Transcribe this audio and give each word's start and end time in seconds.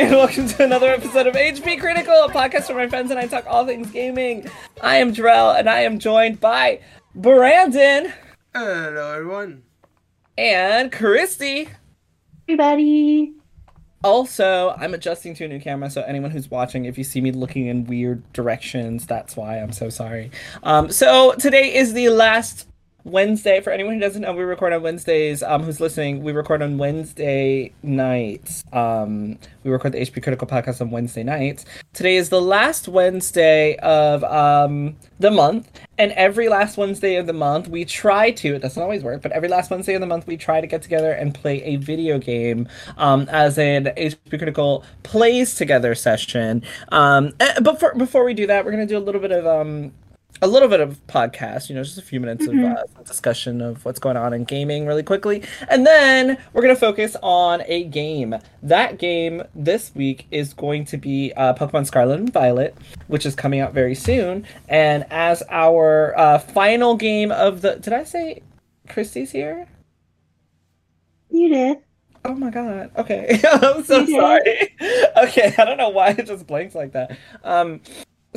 Yeah, 0.00 0.06
hello 0.06 0.22
everybody, 0.22 0.38
and 0.40 0.48
welcome 0.48 0.56
to 0.56 0.64
another 0.64 0.88
episode 0.88 1.26
of 1.26 1.34
HP 1.34 1.78
Critical, 1.78 2.14
a 2.14 2.30
podcast 2.30 2.68
where 2.68 2.78
my 2.78 2.88
friends 2.88 3.10
and 3.10 3.20
I 3.20 3.26
talk 3.26 3.44
all 3.46 3.66
things 3.66 3.90
gaming. 3.90 4.48
I 4.80 4.96
am 4.96 5.12
Jarrell, 5.12 5.58
and 5.58 5.68
I 5.68 5.80
am 5.80 5.98
joined 5.98 6.40
by 6.40 6.80
Brandon 7.14 8.10
Hello, 8.54 9.12
everyone. 9.12 9.62
and 10.38 10.90
Christy. 10.90 11.68
everybody. 12.48 13.34
Also, 14.02 14.74
I'm 14.78 14.94
adjusting 14.94 15.34
to 15.34 15.44
a 15.44 15.48
new 15.48 15.60
camera, 15.60 15.90
so 15.90 16.00
anyone 16.00 16.30
who's 16.30 16.50
watching, 16.50 16.86
if 16.86 16.96
you 16.96 17.04
see 17.04 17.20
me 17.20 17.30
looking 17.30 17.66
in 17.66 17.84
weird 17.84 18.22
directions, 18.32 19.06
that's 19.06 19.36
why. 19.36 19.58
I'm 19.58 19.72
so 19.72 19.90
sorry. 19.90 20.30
Um, 20.62 20.90
so 20.90 21.32
today 21.32 21.74
is 21.74 21.92
the 21.92 22.08
last 22.08 22.66
Wednesday. 23.04 23.60
For 23.60 23.70
anyone 23.70 23.94
who 23.94 24.00
doesn't 24.00 24.22
know, 24.22 24.32
we 24.32 24.42
record 24.42 24.72
on 24.72 24.82
Wednesdays. 24.82 25.42
Um, 25.42 25.62
who's 25.62 25.80
listening? 25.80 26.22
We 26.22 26.32
record 26.32 26.62
on 26.62 26.78
Wednesday 26.78 27.72
nights. 27.82 28.64
Um, 28.72 29.38
we 29.64 29.70
record 29.70 29.92
the 29.92 29.98
HP 29.98 30.22
Critical 30.22 30.46
podcast 30.46 30.80
on 30.80 30.90
Wednesday 30.90 31.22
nights. 31.22 31.64
Today 31.92 32.16
is 32.16 32.28
the 32.28 32.40
last 32.40 32.88
Wednesday 32.88 33.76
of 33.76 34.24
um 34.24 34.96
the 35.18 35.30
month, 35.30 35.70
and 35.98 36.12
every 36.12 36.48
last 36.48 36.76
Wednesday 36.76 37.16
of 37.16 37.26
the 37.26 37.32
month, 37.32 37.68
we 37.68 37.84
try 37.84 38.30
to. 38.30 38.54
It 38.54 38.62
doesn't 38.62 38.82
always 38.82 39.02
work, 39.02 39.22
but 39.22 39.32
every 39.32 39.48
last 39.48 39.70
Wednesday 39.70 39.94
of 39.94 40.00
the 40.00 40.06
month, 40.06 40.26
we 40.26 40.36
try 40.36 40.60
to 40.60 40.66
get 40.66 40.82
together 40.82 41.12
and 41.12 41.34
play 41.34 41.62
a 41.62 41.76
video 41.76 42.18
game, 42.18 42.68
um, 42.96 43.28
as 43.30 43.58
an 43.58 43.86
HP 43.96 44.38
Critical 44.38 44.84
plays 45.02 45.54
together 45.54 45.94
session. 45.94 46.62
Um, 46.90 47.32
eh, 47.40 47.60
but 47.60 47.78
for, 47.78 47.94
before 47.94 48.24
we 48.24 48.34
do 48.34 48.46
that, 48.46 48.64
we're 48.64 48.70
gonna 48.70 48.86
do 48.86 48.98
a 48.98 49.00
little 49.00 49.20
bit 49.20 49.32
of 49.32 49.46
um 49.46 49.92
a 50.42 50.46
little 50.46 50.68
bit 50.68 50.80
of 50.80 51.06
podcast, 51.06 51.68
you 51.68 51.74
know, 51.74 51.82
just 51.82 51.98
a 51.98 52.02
few 52.02 52.18
minutes 52.18 52.46
of 52.46 52.54
uh, 52.54 52.84
discussion 53.04 53.60
of 53.60 53.84
what's 53.84 53.98
going 53.98 54.16
on 54.16 54.32
in 54.32 54.44
gaming 54.44 54.86
really 54.86 55.02
quickly. 55.02 55.42
And 55.68 55.86
then 55.86 56.38
we're 56.52 56.62
going 56.62 56.74
to 56.74 56.80
focus 56.80 57.16
on 57.22 57.62
a 57.66 57.84
game. 57.84 58.34
That 58.62 58.98
game 58.98 59.42
this 59.54 59.94
week 59.94 60.26
is 60.30 60.54
going 60.54 60.86
to 60.86 60.96
be 60.96 61.32
uh, 61.36 61.54
Pokemon 61.54 61.86
Scarlet 61.86 62.20
and 62.20 62.32
Violet, 62.32 62.74
which 63.08 63.26
is 63.26 63.34
coming 63.34 63.60
out 63.60 63.74
very 63.74 63.94
soon. 63.94 64.46
And 64.68 65.04
as 65.10 65.42
our 65.50 66.18
uh, 66.18 66.38
final 66.38 66.96
game 66.96 67.32
of 67.32 67.60
the. 67.60 67.76
Did 67.76 67.92
I 67.92 68.04
say 68.04 68.42
Christy's 68.88 69.30
here? 69.30 69.68
You 71.30 71.48
did. 71.48 71.78
Oh 72.24 72.34
my 72.34 72.50
god. 72.50 72.90
Okay. 72.96 73.40
I'm 73.44 73.84
so 73.84 74.06
sorry. 74.06 74.76
Okay, 75.16 75.54
I 75.58 75.64
don't 75.66 75.76
know 75.76 75.90
why 75.90 76.10
it 76.10 76.26
just 76.26 76.46
blanks 76.46 76.74
like 76.74 76.92
that. 76.92 77.16
Um 77.44 77.80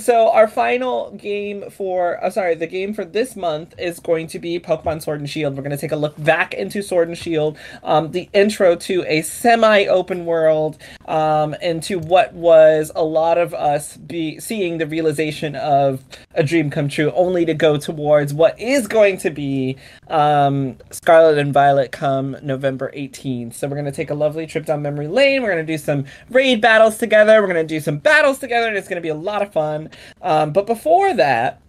so 0.04 0.30
our 0.32 0.48
final 0.48 1.12
game 1.12 1.70
for 1.70 2.24
uh, 2.24 2.30
sorry, 2.30 2.56
the 2.56 2.68
game 2.68 2.94
for 2.94 3.06
this 3.06 3.36
month 3.36 3.74
is 3.78 4.00
going 4.00 4.28
to 4.28 4.40
be 4.40 4.60
Pokemon 4.60 5.02
Sword 5.02 5.20
and 5.20 5.30
Shield. 5.30 5.56
We're 5.56 5.64
going 5.64 5.72
to 5.72 5.78
take 5.78 5.92
a 5.92 5.98
look 5.98 6.22
back 6.22 6.54
into 6.54 6.82
Sword 6.82 7.08
and 7.08 7.18
Shield, 7.18 7.58
um, 7.84 8.12
the 8.12 8.30
intro 8.34 8.76
to 8.76 9.06
a 9.08 9.22
semi-open 9.22 10.26
world, 10.26 10.78
um, 11.08 11.54
into 11.62 12.00
what 12.00 12.34
was 12.34 12.92
a 12.96 13.04
lot 13.04 13.38
of 13.38 13.54
us 13.54 13.98
be 13.98 14.40
seeing 14.40 14.78
the 14.78 14.88
realization 14.88 15.56
of 15.56 16.04
a 16.36 16.44
dream 16.44 16.70
come 16.70 16.90
true, 16.90 17.12
only 17.16 17.46
to 17.46 17.54
go 17.54 17.78
towards 17.78 18.34
what 18.34 18.60
is 18.60 18.88
going 18.88 19.18
to 19.20 19.30
be 19.30 19.78
um, 20.10 20.78
Scarlet 20.92 21.38
and 21.38 21.54
Violet 21.54 21.92
come 21.92 22.36
November 22.42 22.92
18th. 22.96 23.54
So 23.54 23.68
we're 23.68 23.76
going 23.76 23.86
to 23.86 23.92
take 23.92 24.10
a 24.10 24.16
lovely 24.16 24.46
trip 24.48 24.66
down 24.66 24.82
memory 24.82 25.08
lane. 25.08 25.42
We're 25.42 25.54
going 25.54 25.66
to 25.66 25.74
do 25.74 25.78
some 25.78 26.06
raid 26.30 26.62
battles 26.62 26.98
together. 26.98 27.42
We're 27.42 27.48
going 27.48 27.66
to 27.66 27.74
do 27.74 27.80
some 27.80 27.98
battles 27.98 28.40
together, 28.40 28.68
and 28.68 28.76
it's 28.76 28.88
going 28.88 28.98
to 28.98 29.02
be 29.02 29.10
a 29.10 29.16
lot 29.16 29.42
of 29.42 29.54
fun. 29.54 29.90
Um, 30.22 30.54
but 30.54 30.66
before 30.66 31.14
that, 31.14 31.62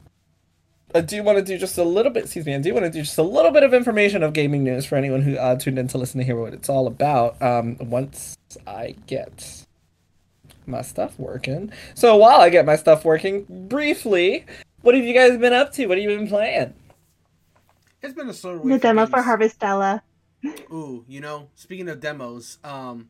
I 0.94 1.00
do 1.00 1.22
want 1.22 1.38
to 1.38 1.44
do 1.44 1.58
just 1.58 1.76
a 1.76 1.84
little 1.84 2.12
bit. 2.12 2.24
Excuse 2.24 2.46
me. 2.46 2.54
I 2.54 2.58
do 2.58 2.72
want 2.72 2.84
to 2.86 2.90
do 2.90 3.02
just 3.02 3.18
a 3.18 3.22
little 3.22 3.50
bit 3.50 3.64
of 3.64 3.74
information 3.74 4.22
of 4.22 4.32
gaming 4.32 4.62
news 4.62 4.86
for 4.86 4.96
anyone 4.96 5.22
who 5.22 5.36
uh, 5.36 5.56
tuned 5.56 5.78
in 5.78 5.88
to 5.88 5.98
listen 5.98 6.18
to 6.18 6.24
hear 6.24 6.36
what 6.36 6.54
it's 6.54 6.68
all 6.68 6.86
about. 6.86 7.40
Um, 7.42 7.76
once 7.80 8.38
I 8.66 8.94
get 9.06 9.64
my 10.66 10.82
stuff 10.82 11.18
working. 11.18 11.72
So 11.94 12.16
while 12.16 12.40
I 12.40 12.48
get 12.48 12.64
my 12.64 12.76
stuff 12.76 13.04
working, 13.04 13.44
briefly, 13.68 14.46
what 14.82 14.94
have 14.94 15.04
you 15.04 15.14
guys 15.14 15.36
been 15.36 15.52
up 15.52 15.72
to? 15.72 15.86
What 15.86 15.98
have 15.98 16.08
you 16.08 16.16
been 16.16 16.28
playing? 16.28 16.74
It's 18.02 18.14
been 18.14 18.28
a 18.28 18.34
slow 18.34 18.58
week. 18.58 18.74
The 18.74 18.78
demo 18.78 19.06
for. 19.06 19.22
Harvestella. 19.22 20.02
Ooh, 20.70 21.04
you 21.08 21.20
know, 21.20 21.48
speaking 21.54 21.88
of 21.88 22.00
demos, 22.00 22.58
um, 22.62 23.08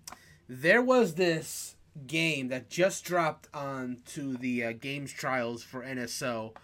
there 0.49 0.81
was 0.81 1.15
this 1.15 1.74
game 2.07 2.49
that 2.49 2.69
just 2.71 3.05
dropped 3.05 3.49
onto 3.55 4.37
the 4.37 4.65
uh, 4.65 4.73
games 4.73 5.13
trials 5.13 5.63
for 5.63 5.83
NSO 5.83 6.55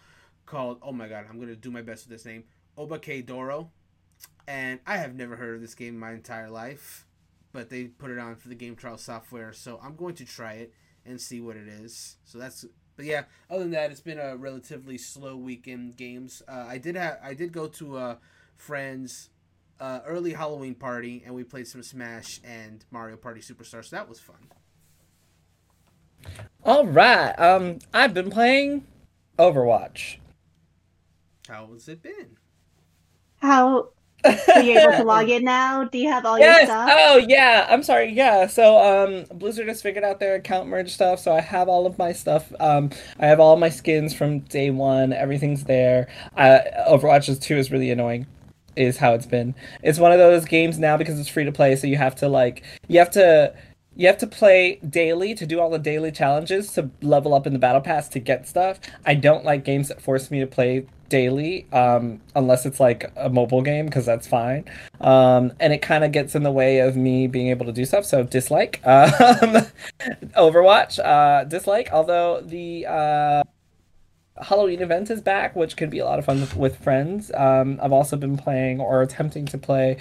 called. 0.47 0.79
Oh 0.83 0.93
my 0.93 1.09
god, 1.09 1.27
I'm 1.29 1.39
gonna 1.39 1.57
do 1.57 1.71
my 1.71 1.83
best 1.83 2.09
with 2.09 2.17
this 2.17 2.25
name. 2.25 2.45
Obake 2.77 3.27
Doro, 3.27 3.71
and 4.47 4.81
I 4.87 4.97
have 4.97 5.15
never 5.15 5.37
heard 5.37 5.55
of 5.55 5.61
this 5.61 5.75
game 5.75 5.95
in 5.95 6.01
my 6.01 6.13
entire 6.13 6.51
life, 6.51 7.07
but 7.53 7.71
they 7.71 7.85
put 7.85 8.11
it 8.11 8.19
on 8.19 8.37
for 8.37 8.49
the 8.49 8.55
game 8.55 8.77
trial 8.77 8.99
software, 8.99 9.53
so 9.53 9.79
I'm 9.83 9.97
going 9.97 10.15
to 10.17 10.25
try 10.25 10.55
it 10.55 10.73
and 11.05 11.21
see 11.21 11.41
what 11.41 11.57
it 11.57 11.69
is. 11.69 12.17
So 12.25 12.39
that's. 12.39 12.65
But 12.97 13.07
yeah, 13.07 13.25
other 13.49 13.61
than 13.61 13.71
that, 13.71 13.91
it's 13.91 14.01
been 14.01 14.19
a 14.19 14.37
relatively 14.37 14.99
slow 14.99 15.37
weekend 15.37 15.97
games. 15.97 16.43
Uh, 16.47 16.67
I 16.69 16.79
did 16.79 16.97
have 16.97 17.19
I 17.23 17.35
did 17.35 17.53
go 17.53 17.67
to 17.69 17.97
a 17.97 18.19
friend's 18.57 19.31
uh, 19.81 20.01
early 20.07 20.33
Halloween 20.35 20.75
party, 20.75 21.23
and 21.25 21.35
we 21.35 21.45
played 21.45 21.67
some 21.67 21.83
Smash 21.83 22.41
and 22.45 22.85
Mario 22.91 23.17
Party 23.17 23.41
Superstar. 23.41 23.85
So 23.85 23.97
that 23.97 24.09
was 24.09 24.21
fun. 24.21 24.49
All 26.65 26.87
right. 26.87 27.33
Um, 27.33 27.79
I've 27.95 28.15
been 28.15 28.31
playing 28.31 28.87
Overwatch. 29.39 30.17
How 31.49 31.67
has 31.73 31.89
it 31.89 32.03
been? 32.03 32.37
How 33.41 33.89
are 34.25 34.63
you 34.63 34.79
able 34.79 34.93
to 34.93 35.05
log 35.05 35.31
in 35.31 35.45
now? 35.45 35.85
Do 35.85 35.99
you 35.99 36.11
have 36.11 36.27
all 36.27 36.39
your 36.39 36.65
stuff? 36.65 36.91
Oh, 36.93 37.17
yeah. 37.17 37.67
I'm 37.71 37.83
sorry. 37.83 38.13
Yeah. 38.13 38.47
So, 38.47 38.79
um, 38.79 39.25
Blizzard 39.39 39.69
has 39.69 39.81
figured 39.81 40.05
out 40.05 40.21
their 40.21 40.35
account 40.35 40.69
merge 40.69 40.93
stuff. 40.93 41.21
So 41.21 41.33
I 41.33 41.41
have 41.41 41.69
all 41.69 41.87
of 41.87 41.99
my 41.99 42.13
stuff. 42.13 42.53
Um, 42.61 42.91
I 43.19 43.27
have 43.27 43.41
all 43.41 43.57
my 43.57 43.71
skins 43.71 44.15
from 44.15 44.41
day 44.41 44.71
one. 44.71 45.13
Everything's 45.13 45.65
there. 45.65 46.09
Uh, 46.37 46.59
Overwatch 46.89 47.41
2 47.41 47.57
is 47.57 47.71
really 47.71 47.91
annoying. 47.91 48.27
Is 48.77 48.99
how 48.99 49.15
it's 49.15 49.27
been. 49.27 49.55
It's 49.83 49.99
one 49.99 50.13
of 50.13 50.19
those 50.19 50.45
games 50.45 50.79
now 50.79 50.97
because 50.97 51.19
it's 51.19 51.29
free 51.29 51.45
to 51.45 51.53
play. 51.53 51.75
So 51.75 51.89
you 51.89 51.97
have 51.97 52.15
to 52.17 52.29
like 52.29 52.63
you 52.87 52.99
have 53.01 53.11
to. 53.13 53.53
You 54.01 54.07
have 54.07 54.17
to 54.17 54.27
play 54.27 54.77
daily 54.77 55.35
to 55.35 55.45
do 55.45 55.61
all 55.61 55.69
the 55.69 55.79
daily 55.79 56.11
challenges 56.11 56.73
to 56.73 56.89
level 57.03 57.35
up 57.35 57.47
in 57.47 57.53
the 57.53 57.59
battle 57.59 57.83
pass 57.83 58.09
to 58.09 58.19
get 58.19 58.49
stuff. 58.49 58.81
I 59.05 59.13
don't 59.13 59.45
like 59.45 59.63
games 59.63 59.89
that 59.89 60.01
force 60.01 60.31
me 60.31 60.41
to 60.41 60.47
play 60.47 60.87
daily 61.11 61.67
um, 61.71 62.23
unless 62.35 62.65
it's 62.65 62.81
like 62.81 63.13
a 63.15 63.29
mobile 63.29 63.61
game 63.61 63.85
because 63.85 64.07
that's 64.07 64.27
fine. 64.27 64.65
Um, 65.03 65.53
and 65.61 65.75
it 65.75 65.83
kind 65.83 66.03
of 66.03 66.13
gets 66.13 66.35
in 66.35 66.45
the 66.45 66.51
way 66.51 66.79
of 66.79 66.97
me 66.97 67.27
being 67.27 67.49
able 67.49 67.67
to 67.67 67.73
do 67.73 67.85
stuff. 67.85 68.07
So 68.07 68.23
dislike. 68.23 68.81
Um, 68.87 69.67
Overwatch 70.35 70.99
uh, 70.99 71.45
dislike. 71.45 71.91
Although 71.93 72.41
the 72.41 72.87
uh, 72.87 73.43
Halloween 74.43 74.81
event 74.81 75.11
is 75.11 75.21
back, 75.21 75.55
which 75.55 75.77
can 75.77 75.91
be 75.91 75.99
a 75.99 76.07
lot 76.07 76.19
of 76.19 76.25
fun 76.25 76.49
with, 76.57 76.83
friends. 76.83 77.31
Um, 77.35 77.79
I've 77.83 77.93
also 77.93 78.17
been 78.17 78.39
playing 78.39 78.81
or 78.81 79.03
attempting 79.03 79.45
to 79.47 79.59
play 79.59 79.99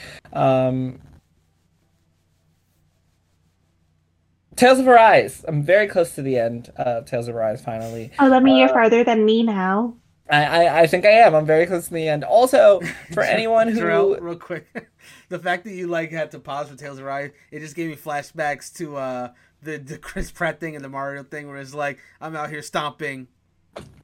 Tales 4.59 4.79
of 4.79 4.87
Arise. 4.87 5.45
I'm 5.47 5.63
very 5.63 5.87
close 5.87 6.15
to 6.15 6.21
the 6.21 6.37
end 6.37 6.69
of 6.75 7.05
Tales 7.05 7.29
of 7.29 7.35
Arise 7.35 7.61
finally. 7.63 8.11
Oh, 8.19 8.29
that 8.29 8.43
mean 8.43 8.57
you're 8.57 8.69
Uh, 8.69 8.73
farther 8.73 9.03
than 9.05 9.23
me 9.23 9.41
now. 9.41 9.95
I, 10.29 10.43
I, 10.65 10.79
I 10.81 10.87
think 10.87 11.05
I 11.05 11.11
am. 11.11 11.33
I'm 11.33 11.45
very 11.45 11.65
close 11.65 11.87
to 11.87 11.93
the 11.93 12.07
end. 12.09 12.23
Also, 12.25 12.81
for 13.13 13.23
anyone 13.23 13.69
who 13.69 13.79
Jarrell, 13.79 14.19
real 14.21 14.35
quick, 14.35 14.67
the 15.29 15.39
fact 15.39 15.63
that 15.63 15.71
you 15.71 15.87
like 15.87 16.11
had 16.11 16.31
to 16.31 16.39
pause 16.39 16.67
for 16.69 16.75
Tales 16.75 16.99
of 16.99 17.05
Rise, 17.05 17.31
it 17.51 17.59
just 17.61 17.75
gave 17.75 17.89
me 17.89 17.95
flashbacks 17.95 18.71
to 18.77 18.97
uh 18.97 19.29
the 19.63 19.77
the 19.77 19.97
Chris 19.97 20.29
Pratt 20.29 20.59
thing 20.59 20.75
and 20.75 20.83
the 20.83 20.89
Mario 20.89 21.23
thing, 21.23 21.47
where 21.47 21.57
it's 21.57 21.73
like 21.73 21.99
I'm 22.19 22.35
out 22.35 22.49
here 22.49 22.61
stomping. 22.61 23.27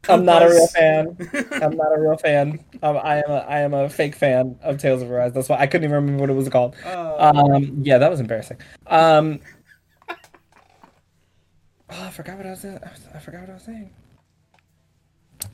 I'm 0.07 0.23
not 0.23 0.41
a 0.43 0.47
real 0.47 0.67
fan. 0.67 1.17
I'm 1.61 1.75
not 1.75 1.97
a 1.97 1.99
real 1.99 2.15
fan. 2.17 2.63
Um, 2.81 2.97
I 2.97 3.17
am 3.17 3.29
a 3.29 3.37
I 3.47 3.59
am 3.59 3.73
a 3.73 3.89
fake 3.89 4.15
fan 4.15 4.57
of 4.63 4.77
Tales 4.77 5.01
of 5.01 5.11
Arise. 5.11 5.33
That's 5.33 5.49
why 5.49 5.57
I 5.57 5.67
couldn't 5.67 5.83
even 5.85 5.95
remember 5.95 6.21
what 6.21 6.29
it 6.29 6.33
was 6.33 6.47
called. 6.49 6.75
Uh, 6.85 7.15
Um, 7.17 7.81
yeah, 7.83 7.97
that 7.97 8.09
was 8.09 8.19
embarrassing. 8.19 8.57
Um, 8.87 9.39
oh, 11.89 12.03
I 12.03 12.09
forgot 12.09 12.37
what 12.37 12.45
I 12.45 12.51
was. 12.51 12.65
I 12.65 13.19
forgot 13.19 13.41
what 13.41 13.49
I 13.49 13.53
was 13.53 13.63
saying. 13.63 13.89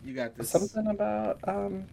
you 0.06 0.14
got 0.14 0.36
this. 0.36 0.50
Something 0.50 0.88
about 0.88 1.40
um. 1.48 1.86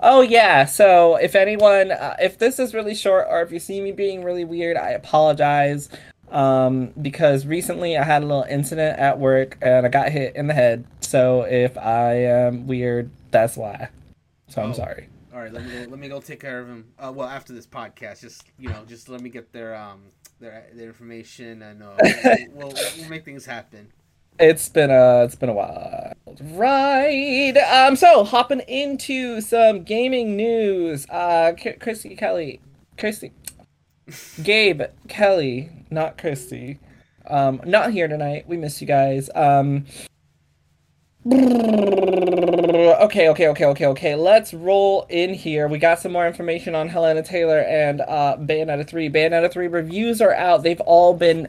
Oh 0.00 0.20
yeah. 0.20 0.64
So 0.66 1.16
if 1.16 1.34
anyone, 1.34 1.90
uh, 1.90 2.16
if 2.20 2.38
this 2.38 2.58
is 2.58 2.74
really 2.74 2.94
short, 2.94 3.26
or 3.28 3.42
if 3.42 3.50
you 3.52 3.58
see 3.58 3.80
me 3.80 3.92
being 3.92 4.22
really 4.22 4.44
weird, 4.44 4.76
I 4.76 4.90
apologize. 4.90 5.88
Um, 6.30 6.92
because 7.00 7.46
recently 7.46 7.96
I 7.96 8.02
had 8.02 8.22
a 8.22 8.26
little 8.26 8.44
incident 8.48 8.98
at 8.98 9.18
work 9.20 9.56
and 9.62 9.86
I 9.86 9.88
got 9.88 10.08
hit 10.10 10.34
in 10.34 10.46
the 10.48 10.54
head. 10.54 10.84
So 11.00 11.42
if 11.42 11.76
I 11.78 12.14
am 12.14 12.66
weird, 12.66 13.10
that's 13.30 13.56
why. 13.56 13.88
So 14.48 14.62
I'm 14.62 14.70
Oh. 14.70 14.74
sorry. 14.74 15.08
All 15.34 15.40
right, 15.40 15.52
let 15.52 15.64
me 15.64 15.70
go, 15.72 15.90
let 15.90 15.98
me 15.98 16.08
go 16.08 16.20
take 16.20 16.38
care 16.38 16.60
of 16.60 16.68
him. 16.68 16.92
Uh, 16.96 17.10
well, 17.12 17.28
after 17.28 17.52
this 17.52 17.66
podcast, 17.66 18.20
just 18.20 18.44
you 18.56 18.68
know, 18.68 18.84
just 18.86 19.08
let 19.08 19.20
me 19.20 19.30
get 19.30 19.52
their 19.52 19.74
um 19.74 20.02
their 20.38 20.68
their 20.72 20.86
information 20.86 21.60
and 21.62 21.82
uh, 21.82 21.96
we'll, 22.00 22.36
we'll 22.52 22.72
we'll 22.98 23.08
make 23.08 23.24
things 23.24 23.44
happen. 23.44 23.92
It's 24.38 24.68
been 24.68 24.92
a 24.92 25.24
it's 25.24 25.34
been 25.34 25.48
a 25.48 25.52
while. 25.52 26.12
Right. 26.40 27.56
Um. 27.56 27.96
So 27.96 28.22
hopping 28.22 28.60
into 28.60 29.40
some 29.40 29.82
gaming 29.82 30.36
news. 30.36 31.04
Uh, 31.10 31.52
K- 31.56 31.78
Christy 31.80 32.14
Kelly, 32.14 32.60
Christy, 32.96 33.32
Gabe, 34.44 34.82
Kelly, 35.08 35.70
not 35.90 36.16
Christy, 36.16 36.78
um, 37.26 37.60
not 37.64 37.90
here 37.90 38.06
tonight. 38.06 38.46
We 38.46 38.56
miss 38.56 38.80
you 38.80 38.86
guys. 38.86 39.30
Um, 39.34 39.86
okay, 41.26 43.28
okay, 43.28 43.48
okay, 43.48 43.64
okay, 43.64 43.86
okay. 43.86 44.14
Let's 44.14 44.52
roll 44.52 45.06
in 45.08 45.32
here. 45.32 45.68
We 45.68 45.78
got 45.78 46.00
some 46.00 46.12
more 46.12 46.26
information 46.26 46.74
on 46.74 46.88
Hellena 46.88 47.22
Taylor 47.22 47.60
and 47.60 48.02
uh, 48.02 48.36
Bayonetta 48.38 48.86
3. 48.86 49.08
Bayonetta 49.08 49.50
3 49.50 49.68
reviews 49.68 50.20
are 50.20 50.34
out. 50.34 50.62
They've 50.62 50.80
all 50.82 51.14
been 51.14 51.48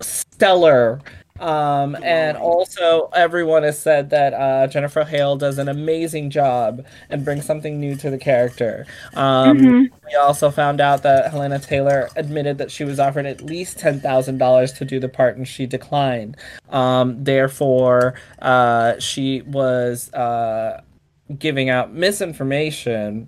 stellar. 0.00 1.00
Um, 1.42 1.96
and 2.02 2.36
also, 2.36 3.10
everyone 3.14 3.64
has 3.64 3.78
said 3.78 4.10
that 4.10 4.32
uh, 4.32 4.68
Jennifer 4.68 5.02
Hale 5.02 5.36
does 5.36 5.58
an 5.58 5.68
amazing 5.68 6.30
job 6.30 6.84
and 7.10 7.24
brings 7.24 7.44
something 7.44 7.80
new 7.80 7.96
to 7.96 8.10
the 8.10 8.18
character. 8.18 8.86
Um, 9.14 9.58
Mhm. 9.58 9.86
We 10.06 10.14
also 10.16 10.50
found 10.50 10.80
out 10.80 11.02
that 11.02 11.30
Hellena 11.32 11.58
Taylor 11.58 12.08
admitted 12.16 12.58
that 12.58 12.70
she 12.70 12.84
was 12.84 13.00
offered 13.00 13.26
at 13.26 13.40
least 13.42 13.78
ten 13.78 13.98
thousand 14.00 14.38
dollars 14.38 14.72
to 14.74 14.84
do 14.84 15.00
the 15.00 15.08
part, 15.08 15.36
and 15.36 15.48
she 15.48 15.66
declined. 15.66 16.36
Um, 16.70 17.24
therefore, 17.24 18.14
uh, 18.40 18.98
she 19.00 19.42
was 19.42 20.12
uh, 20.14 20.80
giving 21.38 21.70
out 21.70 21.92
misinformation 21.92 23.26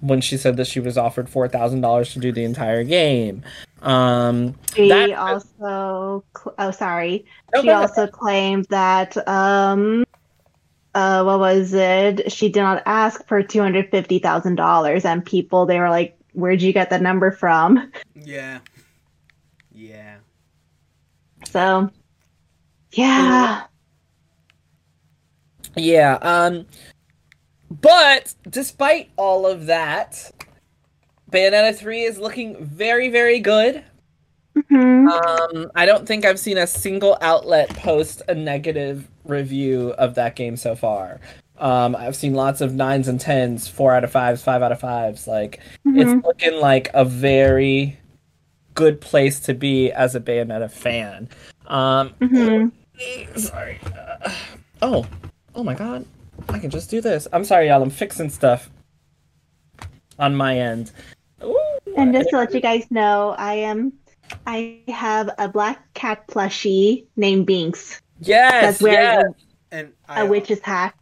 when 0.00 0.20
she 0.20 0.36
said 0.36 0.56
that 0.56 0.66
she 0.66 0.80
was 0.80 0.96
offered 0.98 1.28
four 1.28 1.46
thousand 1.48 1.80
dollars 1.82 2.12
to 2.14 2.18
do 2.18 2.32
the 2.32 2.44
entire 2.44 2.84
game. 2.84 3.42
Um, 3.82 4.54
She 4.74 4.88
That- 4.88 5.12
also, 5.12 6.24
cl- 6.36 6.54
oh, 6.58 6.70
sorry. 6.70 7.24
no, 7.54 7.60
she 7.60 7.66
go 7.66 7.72
ahead. 7.72 7.88
also 7.90 8.06
claimed 8.06 8.66
that, 8.70 9.16
um, 9.28 10.04
uh, 10.94 11.22
what 11.22 11.38
was 11.38 11.72
it? 11.72 12.30
She 12.32 12.48
did 12.50 12.60
not 12.60 12.82
ask 12.86 13.26
for 13.26 13.42
two 13.42 13.60
hundred 13.62 13.90
fifty 13.90 14.18
thousand 14.18 14.56
dollars, 14.56 15.04
and 15.04 15.24
people 15.24 15.64
they 15.66 15.78
were 15.78 15.88
like, 15.90 16.18
"Where'd 16.34 16.60
you 16.62 16.72
get 16.72 16.90
that 16.90 17.00
number 17.02 17.30
from?" 17.30 17.90
Yeah. 18.14 18.58
Yeah. 19.72 20.16
So, 21.50 21.88
yeah, 22.92 23.62
Yeah. 25.76 26.14
Um. 26.22 26.66
But 27.70 28.34
despite 28.48 29.10
all 29.16 29.46
of 29.46 29.66
that, 29.66 30.32
Bayonetta 31.30 31.76
three 31.76 32.02
is 32.02 32.18
looking 32.18 32.64
very, 32.64 33.08
very 33.08 33.38
good. 33.38 33.84
Mhm. 34.56 35.08
Um, 35.08 35.70
I 35.76 35.86
don't 35.86 36.06
think 36.06 36.24
I've 36.24 36.40
seen 36.40 36.58
a 36.58 36.66
single 36.66 37.16
outlet 37.20 37.68
post 37.70 38.22
a 38.28 38.34
negative 38.34 39.08
review 39.24 39.90
of 39.98 40.16
that 40.16 40.34
game 40.34 40.56
so 40.56 40.74
far. 40.74 41.20
Um, 41.58 41.94
I've 41.94 42.16
seen 42.16 42.34
lots 42.34 42.60
of 42.60 42.74
nines 42.74 43.06
and 43.06 43.20
tens, 43.20 43.68
four 43.68 43.94
out 43.94 44.02
of 44.02 44.10
fives, 44.10 44.42
five 44.42 44.62
out 44.62 44.72
of 44.72 44.80
fives. 44.80 45.28
Like 45.28 45.60
Mhm. 45.86 46.00
it's 46.00 46.26
looking 46.26 46.58
like 46.60 46.90
a 46.94 47.04
very 47.04 47.98
good 48.74 49.00
place 49.00 49.38
to 49.40 49.54
be 49.54 49.92
as 49.92 50.14
a 50.16 50.20
Bayonetta 50.20 50.70
fan. 50.70 51.28
Um, 51.66 52.14
Mhm. 52.20 52.72
sorry. 53.36 53.78
Uh, 53.94 54.30
oh, 54.82 55.06
oh 55.54 55.62
my 55.62 55.74
god, 55.74 56.04
I 56.48 56.58
can 56.58 56.70
just 56.70 56.90
do 56.90 57.00
this. 57.00 57.28
I'm 57.32 57.44
sorry, 57.44 57.68
y'all. 57.68 57.82
I'm 57.82 57.90
fixing 57.90 58.30
stuff 58.30 58.70
on 60.18 60.34
my 60.34 60.58
end. 60.58 60.92
Ooh, 61.42 61.58
And 61.96 62.12
just 62.12 62.30
to 62.30 62.38
let 62.38 62.54
you 62.54 62.60
guys 62.60 62.90
know, 62.90 63.34
I 63.38 63.54
am, 63.54 63.92
I 64.46 64.80
have 64.88 65.30
a 65.38 65.48
black 65.48 65.92
cat 65.94 66.26
plushie 66.28 67.06
named 67.16 67.46
Binks 67.46 68.00
yes, 68.20 68.62
that's 68.62 68.82
wearing 68.82 68.98
yes. 68.98 69.44
And 69.72 69.92
a, 70.08 70.12
I, 70.12 70.20
a 70.22 70.26
witch's 70.26 70.60
hat. 70.60 70.94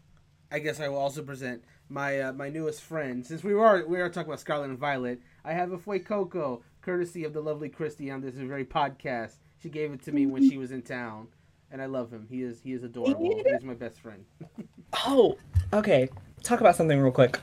I 0.51 0.59
guess 0.59 0.81
I 0.81 0.89
will 0.89 0.99
also 0.99 1.23
present 1.23 1.63
my 1.89 2.21
uh, 2.21 2.33
my 2.33 2.49
newest 2.49 2.83
friend. 2.83 3.25
Since 3.25 3.45
we 3.45 3.55
were 3.55 3.87
we 3.87 4.01
are 4.01 4.09
talking 4.09 4.29
about 4.29 4.41
Scarlet 4.41 4.71
and 4.71 4.79
Violet, 4.79 5.21
I 5.45 5.53
have 5.53 5.73
a 5.73 5.79
Fuecoco, 5.79 6.63
courtesy 6.83 7.25
of 7.25 7.33
the 7.33 7.41
lovely 7.41 7.69
Christy 7.69 8.11
on 8.11 8.21
this 8.21 8.35
very 8.35 8.65
podcast. 8.65 9.35
She 9.63 9.69
gave 9.69 9.93
it 9.93 10.03
to 10.05 10.13
me 10.13 10.27
when 10.27 10.49
she 10.49 10.57
was 10.57 10.71
in 10.71 10.83
town, 10.83 11.29
and 11.71 11.81
I 11.83 11.87
love 11.87 12.11
him. 12.13 12.27
He 12.31 12.43
is 12.43 12.61
he 12.61 12.73
is 12.73 12.83
adorable. 12.83 13.43
He's 13.47 13.65
my 13.65 13.75
best 13.75 14.01
friend. 14.01 14.25
Oh, 15.07 15.37
okay. 15.75 16.09
Talk 16.43 16.61
about 16.61 16.75
something 16.75 16.99
real 16.99 17.13
quick. 17.13 17.39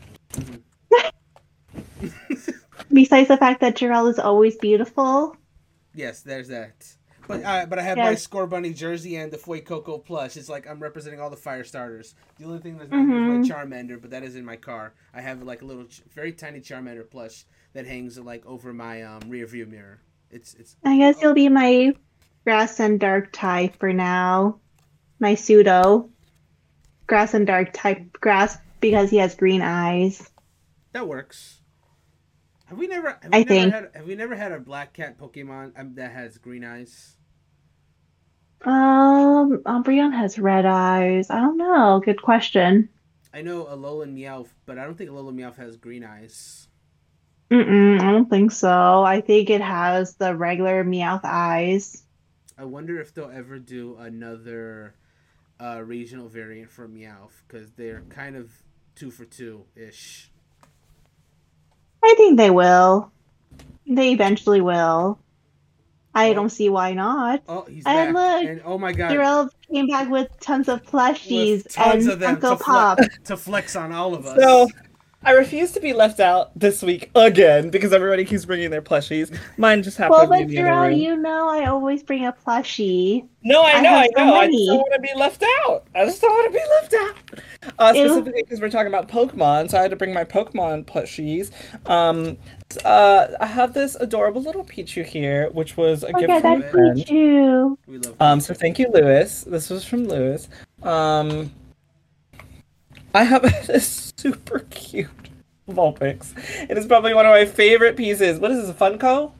Besides 2.92 3.28
the 3.28 3.38
fact 3.38 3.62
that 3.62 3.76
Jarell 3.76 4.10
is 4.10 4.18
always 4.18 4.58
beautiful, 4.58 5.38
Yes, 5.94 6.22
there's 6.22 6.48
that. 6.50 6.86
But 7.28 7.44
uh, 7.44 7.66
but 7.68 7.80
I 7.80 7.82
have 7.84 7.98
my 7.98 8.14
Scorbunny 8.14 8.76
jersey 8.76 9.16
and 9.16 9.32
the 9.32 9.38
Fuecoco 9.38 10.04
plush. 10.04 10.38
It's 10.38 10.50
like 10.50 10.68
I'm 10.68 10.80
representing 10.80 11.20
all 11.20 11.30
the 11.30 11.38
fire 11.38 11.64
starters. 11.64 12.14
The 12.38 12.46
only 12.46 12.60
thing 12.60 12.78
that's 12.78 12.92
not 12.92 13.06
Mhm. 13.06 13.44
is 13.44 13.50
my 13.50 13.56
Charmander, 13.56 14.00
but 14.00 14.12
that 14.12 14.24
is 14.24 14.36
in 14.36 14.46
my 14.46 14.56
car. 14.58 14.94
I 15.14 15.22
have 15.22 15.42
like 15.42 15.62
a 15.62 15.66
little, 15.66 15.86
very 16.14 16.34
tiny 16.34 16.60
Charmander 16.60 17.10
plush 17.10 17.46
that 17.74 17.86
hangs 17.88 18.20
like 18.20 18.46
over 18.46 18.74
my 18.74 19.02
um, 19.04 19.22
rear 19.28 19.48
view 19.48 19.66
mirror. 19.66 20.02
It's 20.30 20.54
it's 20.56 20.76
I 20.84 20.98
guess 20.98 21.22
you'll 21.22 21.34
be 21.34 21.50
my 21.50 21.96
grass 22.46 22.80
and 22.80 23.00
dark 23.00 23.32
type 23.34 23.76
for 23.80 23.92
now. 23.92 24.60
My 25.20 25.36
pseudo 25.36 26.10
grass 27.08 27.34
and 27.34 27.46
dark 27.46 27.72
type 27.74 28.14
grass 28.14 28.58
because 28.80 29.10
he 29.10 29.18
has 29.18 29.36
green 29.36 29.62
eyes. 29.62 30.30
that 30.94 31.08
works. 31.08 31.60
Have 32.68 32.78
we 32.80 32.88
never? 32.88 33.10
Have 33.22 33.32
we 33.32 33.38
I 33.38 33.40
never 33.40 33.48
think- 33.48 33.74
had, 33.74 33.90
have 33.94 34.06
we 34.08 34.16
never 34.16 34.36
had 34.36 34.52
a 34.52 34.60
black 34.60 34.94
cat 34.94 35.18
Pokemon 35.20 35.74
um, 35.80 35.96
that 35.96 36.12
has 36.14 36.38
green 36.38 36.64
eyes? 36.64 37.16
Um, 38.64 39.62
Umbreon 39.66 40.14
has 40.16 40.40
red 40.40 40.66
eyes. 40.66 41.30
I 41.30 41.40
don't 41.40 41.58
know. 41.58 42.02
Good 42.04 42.22
question. 42.22 42.90
I 43.34 43.42
know 43.42 43.66
Alolan 43.66 44.16
Meowth, 44.18 44.50
but 44.66 44.80
I 44.80 44.86
don't 44.86 44.98
think 44.98 45.10
Alolan 45.12 45.36
Meowth 45.36 45.58
has 45.58 45.78
green 45.78 46.04
eyes. 46.04 46.68
Mm-mm, 47.52 48.02
I 48.02 48.12
don't 48.12 48.30
think 48.30 48.52
so. 48.52 49.04
I 49.04 49.22
think 49.22 49.50
it 49.52 49.62
has 49.62 50.16
the 50.16 50.36
regular 50.36 50.84
Meowth 50.84 51.22
eyes. 51.24 52.02
I 52.58 52.64
wonder 52.66 53.00
if 53.00 53.14
they'll 53.14 53.30
ever 53.32 53.60
do 53.60 53.98
another 54.00 54.96
uh, 55.60 55.82
regional 55.84 56.28
variant 56.28 56.70
for 56.72 56.88
Meowth 56.88 57.42
because 57.48 57.72
they're 57.72 58.02
kind 58.10 58.36
of 58.36 58.52
two 58.96 59.12
for 59.12 59.26
two 59.26 59.66
ish. 59.76 60.32
I 62.04 62.14
think 62.18 62.38
they 62.38 62.50
will. 62.50 63.12
They 63.88 64.12
eventually 64.12 64.62
will. 64.62 65.20
I 66.14 66.28
Well- 66.28 66.34
don't 66.36 66.50
see 66.50 66.70
why 66.70 66.94
not. 66.94 67.44
Oh, 67.50 67.64
he's 67.66 67.84
And 67.86 68.14
back! 68.14 68.42
look, 68.44 68.50
and 68.52 68.62
oh 68.64 68.78
my 68.78 68.94
god, 68.94 69.12
Jarell 69.12 69.50
came 69.70 69.88
back 69.88 70.10
with 70.10 70.30
tons 70.40 70.70
of 70.70 70.82
plushies 70.84 71.64
with 71.66 71.74
tons 71.74 72.06
and 72.06 72.14
of 72.14 72.20
them 72.20 72.38
Funko 72.38 72.58
to, 72.58 72.64
Pop. 72.64 72.98
flex, 73.00 73.18
to 73.26 73.38
flex 73.38 73.76
on 73.76 73.92
all 73.92 74.14
of 74.16 74.26
us. 74.26 74.42
So, 74.42 74.70
I 75.26 75.32
refuse 75.32 75.72
to 75.72 75.80
be 75.80 75.92
left 75.92 76.20
out 76.20 76.58
this 76.58 76.84
week 76.84 77.10
again 77.16 77.70
because 77.72 77.92
everybody 77.94 78.24
keeps 78.26 78.46
bringing 78.46 78.70
their 78.70 78.82
plushies. 78.82 79.36
Mine 79.58 79.82
just 79.84 79.98
happened 79.98 80.12
Well, 80.12 80.22
to 80.22 80.28
be 80.28 80.34
but 80.36 80.42
in 80.44 80.48
the 80.50 80.60
other 80.62 80.70
Jarell, 80.70 80.88
room. 80.90 81.00
you 81.00 81.16
know 81.18 81.50
I 81.50 81.66
always 81.66 82.04
bring 82.04 82.26
a 82.28 82.32
plushie. 82.32 83.28
No, 83.44 83.62
I 83.64 83.72
I 83.74 83.82
know, 83.82 83.90
I, 83.90 84.02
have 84.04 84.12
so 84.16 84.24
know. 84.24 84.36
I 84.36 84.48
just 84.48 84.66
don't 84.68 84.78
want 84.78 84.94
to 84.94 85.00
be 85.02 85.20
left 85.20 85.44
out. 85.66 85.88
I 85.96 86.06
just 86.06 86.22
don't 86.22 86.32
want 86.32 86.54
to 86.54 86.60
be 86.60 86.66
left 86.70 86.94
out. 86.94 87.42
Uh, 87.80 87.94
specifically 87.94 88.44
because 88.44 88.62
we're 88.62 88.70
talking 88.70 88.88
about 88.88 89.08
Pokemon, 89.10 89.70
so 89.72 89.78
I 89.80 89.82
had 89.82 89.90
to 89.92 89.98
bring 89.98 90.14
my 90.14 90.24
Pokemon 90.24 90.86
plushies. 90.86 91.52
Um, 91.90 92.38
uh, 92.84 93.28
I 93.40 93.46
have 93.48 93.74
this 93.74 93.96
adorable 93.96 94.42
little 94.42 94.64
Pichu 94.64 95.04
here, 95.06 95.50
which 95.52 95.76
was 95.78 96.04
a 96.04 96.08
Oh 96.16 96.20
gift 96.20 96.30
yeah, 96.30 96.40
from 96.42 96.54
a 96.54 96.60
that's 96.60 96.72
friend. 96.72 96.98
Pichu. 97.00 97.78
we 97.88 97.98
love. 97.98 98.16
Um, 98.20 98.40
so 98.40 98.54
thank 98.54 98.78
you, 98.80 98.88
Lewis. 98.94 99.44
This 99.44 99.70
was 99.72 99.84
from 99.86 100.08
Lewis. 100.08 100.50
Um, 100.84 101.52
I 103.16 103.24
have 103.24 103.44
this 103.68 104.14
super 104.18 104.60
cute 104.70 105.10
Vulpix. 105.70 106.34
It 106.70 106.78
is 106.78 106.86
probably 106.86 107.14
one 107.14 107.26
of 107.26 107.32
my 107.32 107.46
favorite 107.46 107.96
pieces. 107.96 108.40
What 108.40 108.52
is 108.52 108.68
this, 108.68 108.70
a 108.70 108.74
Funko? 108.74 109.32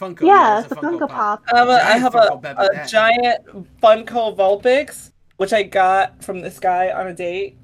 Funko. 0.00 0.22
Yeah, 0.22 0.60
it's 0.60 0.72
it's 0.72 0.72
a 0.72 0.76
Funko 0.76 1.08
Pop. 1.08 1.44
Um, 1.52 1.68
I 1.68 1.98
Giant 1.98 2.00
have 2.00 2.14
a, 2.14 2.18
Funko 2.18 2.42
Pop 2.42 2.46
at 2.46 2.58
a 2.58 2.88
giant 2.88 3.80
Funko 3.82 4.34
Vulpix, 4.34 5.12
which 5.36 5.52
I 5.52 5.62
got 5.62 6.24
from 6.24 6.40
this 6.40 6.58
guy 6.58 6.90
on 6.90 7.08
a 7.08 7.14
date, 7.14 7.58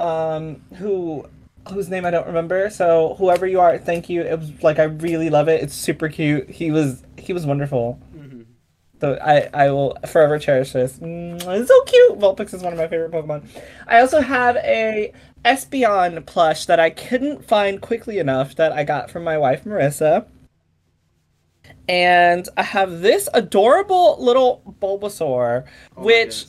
um, 0.00 0.60
who 0.74 1.24
whose 1.72 1.88
name 1.88 2.04
I 2.04 2.10
don't 2.10 2.26
remember. 2.26 2.68
So 2.68 3.14
whoever 3.16 3.46
you 3.46 3.60
are, 3.60 3.78
thank 3.78 4.08
you. 4.08 4.22
It 4.22 4.36
was 4.36 4.50
like 4.64 4.80
I 4.80 4.84
really 4.84 5.30
love 5.30 5.48
it. 5.48 5.62
It's 5.62 5.74
super 5.74 6.08
cute. 6.08 6.50
He 6.50 6.72
was 6.72 7.04
he 7.18 7.32
was 7.32 7.46
wonderful. 7.46 8.00
So 9.00 9.18
I, 9.22 9.48
I 9.52 9.70
will 9.70 9.96
forever 10.06 10.38
cherish 10.38 10.72
this. 10.72 10.98
Mm, 10.98 11.34
it's 11.60 11.68
so 11.68 11.82
cute. 11.84 12.18
Vulpix 12.18 12.54
is 12.54 12.62
one 12.62 12.72
of 12.72 12.78
my 12.78 12.88
favorite 12.88 13.12
Pokemon. 13.12 13.46
I 13.86 14.00
also 14.00 14.20
have 14.20 14.56
a 14.56 15.12
Espeon 15.44 16.24
plush 16.26 16.66
that 16.66 16.80
I 16.80 16.90
couldn't 16.90 17.44
find 17.44 17.80
quickly 17.80 18.18
enough 18.18 18.54
that 18.56 18.72
I 18.72 18.84
got 18.84 19.10
from 19.10 19.24
my 19.24 19.36
wife 19.36 19.64
Marissa. 19.64 20.26
And 21.88 22.48
I 22.56 22.62
have 22.62 23.00
this 23.00 23.28
adorable 23.34 24.16
little 24.18 24.76
Bulbasaur, 24.80 25.64
Oh 25.96 26.02
which. 26.02 26.46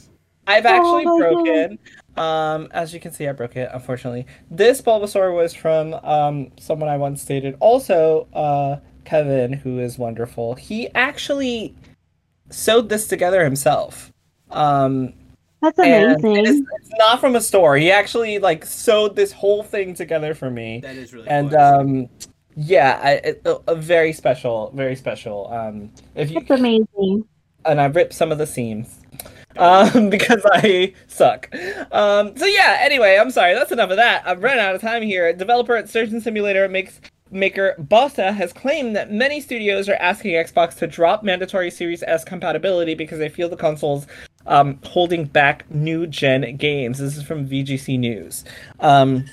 I've 0.48 0.66
actually 0.68 1.06
Oh, 1.08 1.18
broken. 1.18 1.80
Um, 2.16 2.70
as 2.72 2.94
you 2.94 3.00
can 3.00 3.12
see, 3.12 3.28
I 3.28 3.32
broke 3.32 3.56
it, 3.58 3.68
unfortunately. 3.74 4.28
This 4.52 4.82
Bulbasaur 4.82 5.36
was 5.36 5.54
from 5.56 5.96
um, 5.96 6.52
someone 6.60 6.88
I 6.88 6.98
once 6.98 7.26
dated. 7.26 7.58
Also, 7.60 8.28
uh, 8.34 8.78
Kevin, 9.06 9.54
who 9.54 9.80
is 9.80 9.98
wonderful. 9.98 10.54
He 10.56 10.88
actually 10.94 11.76
sewed 12.56 12.90
this 12.90 13.08
together 13.08 13.44
himself. 13.44 14.12
Um, 14.52 15.14
That's 15.62 15.78
and 15.80 16.14
amazing. 16.24 16.46
it's, 16.46 16.72
it's 16.82 16.92
not 16.98 17.20
from 17.20 17.36
a 17.36 17.42
store. 17.42 17.76
He 17.78 17.92
actually 17.92 18.40
like 18.40 18.66
sewed 18.66 19.16
this 19.16 19.32
whole 19.32 19.64
thing 19.64 19.94
together 19.94 20.34
for 20.34 20.50
me 20.50 20.80
that 20.82 20.96
is 20.96 21.14
really 21.14 21.28
and 21.28 21.50
cool. 21.52 21.60
um 21.60 22.10
Yeah, 22.56 23.00
I, 23.04 23.12
it, 23.16 23.42
a, 23.46 23.60
a 23.72 23.76
very 23.76 24.14
special, 24.14 24.72
very 24.74 24.96
special. 24.96 25.52
Um, 25.52 25.92
if 26.16 26.32
you 26.32 26.40
It's 26.40 26.50
amazing. 26.50 27.26
and 27.66 27.82
I 27.82 27.86
ripped 27.86 28.14
some 28.14 28.32
of 28.32 28.38
the 28.38 28.48
seams 28.48 29.02
um, 29.58 30.10
because 30.16 30.42
I 30.54 30.94
suck. 31.08 31.50
Um, 31.92 32.38
so 32.38 32.46
yeah. 32.46 32.78
Anyway, 32.82 33.18
I'm 33.20 33.32
sorry. 33.32 33.54
That's 33.54 33.72
enough 33.74 33.90
of 33.90 33.98
that. 33.98 34.26
I've 34.26 34.42
run 34.44 34.60
out 34.60 34.76
of 34.76 34.82
time 34.82 35.02
here. 35.04 35.34
Developer 35.34 35.76
at 35.76 35.90
Surgeon 35.90 36.22
Simulator 36.22 36.70
makes 36.70 37.02
maker 37.36 37.76
Bossa 37.80 38.34
has 38.34 38.54
claimed 38.54 38.96
that 38.96 39.12
many 39.12 39.42
studios 39.42 39.88
are 39.90 39.96
asking 39.96 40.32
Xbox 40.32 40.76
to 40.78 40.88
drop 40.88 41.24
mandatory 41.24 41.70
Series 41.70 42.02
S 42.04 42.24
compatibility 42.24 42.96
because 42.96 43.20
they 43.20 43.30
feel 43.30 43.50
the 43.50 43.58
console's 43.58 44.08
um, 44.48 44.80
holding 44.84 45.26
back 45.26 45.70
new 45.70 46.08
gen 46.08 46.56
games. 46.58 47.00
This 47.00 47.18
is 47.18 47.24
from 47.24 47.48
VGC 47.48 48.00
News. 48.00 48.46
Um, 48.80 49.26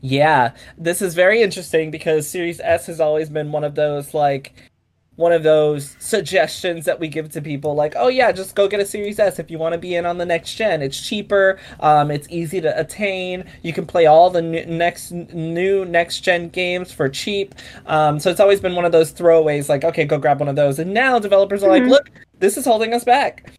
yeah, 0.00 0.52
this 0.78 1.02
is 1.02 1.14
very 1.14 1.42
interesting 1.42 1.90
because 1.90 2.28
Series 2.28 2.60
S 2.60 2.86
has 2.86 3.00
always 3.00 3.28
been 3.28 3.52
one 3.52 3.64
of 3.64 3.74
those 3.74 4.14
like 4.14 4.70
one 5.16 5.32
of 5.32 5.42
those 5.42 5.94
suggestions 5.98 6.84
that 6.86 6.98
we 6.98 7.06
give 7.06 7.30
to 7.30 7.40
people 7.42 7.74
like 7.74 7.92
oh 7.96 8.08
yeah 8.08 8.32
just 8.32 8.54
go 8.54 8.66
get 8.66 8.80
a 8.80 8.86
series 8.86 9.18
s 9.18 9.38
if 9.38 9.50
you 9.50 9.58
want 9.58 9.72
to 9.72 9.78
be 9.78 9.94
in 9.94 10.06
on 10.06 10.18
the 10.18 10.24
next 10.26 10.54
gen. 10.54 10.82
It's 10.82 11.00
cheaper 11.00 11.58
um, 11.80 12.10
it's 12.10 12.26
easy 12.30 12.60
to 12.60 12.78
attain. 12.78 13.44
You 13.62 13.72
can 13.72 13.86
play 13.86 14.06
all 14.06 14.30
the 14.30 14.42
new, 14.42 14.64
next 14.66 15.12
new 15.12 15.84
next 15.84 16.20
gen 16.20 16.48
games 16.48 16.92
for 16.92 17.08
cheap. 17.08 17.54
Um, 17.86 18.18
so 18.18 18.30
it's 18.30 18.40
always 18.40 18.60
been 18.60 18.74
one 18.74 18.84
of 18.84 18.92
those 18.92 19.12
throwaways 19.12 19.68
like 19.68 19.84
okay 19.84 20.04
go 20.04 20.18
grab 20.18 20.40
one 20.40 20.48
of 20.48 20.56
those. 20.56 20.78
And 20.78 20.94
now 20.94 21.18
developers 21.18 21.62
are 21.62 21.68
like 21.68 21.84
Mhm. 21.84 21.90
look 21.90 22.10
this 22.38 22.56
is 22.56 22.64
holding 22.64 22.92
us 22.94 23.04
back 23.04 23.52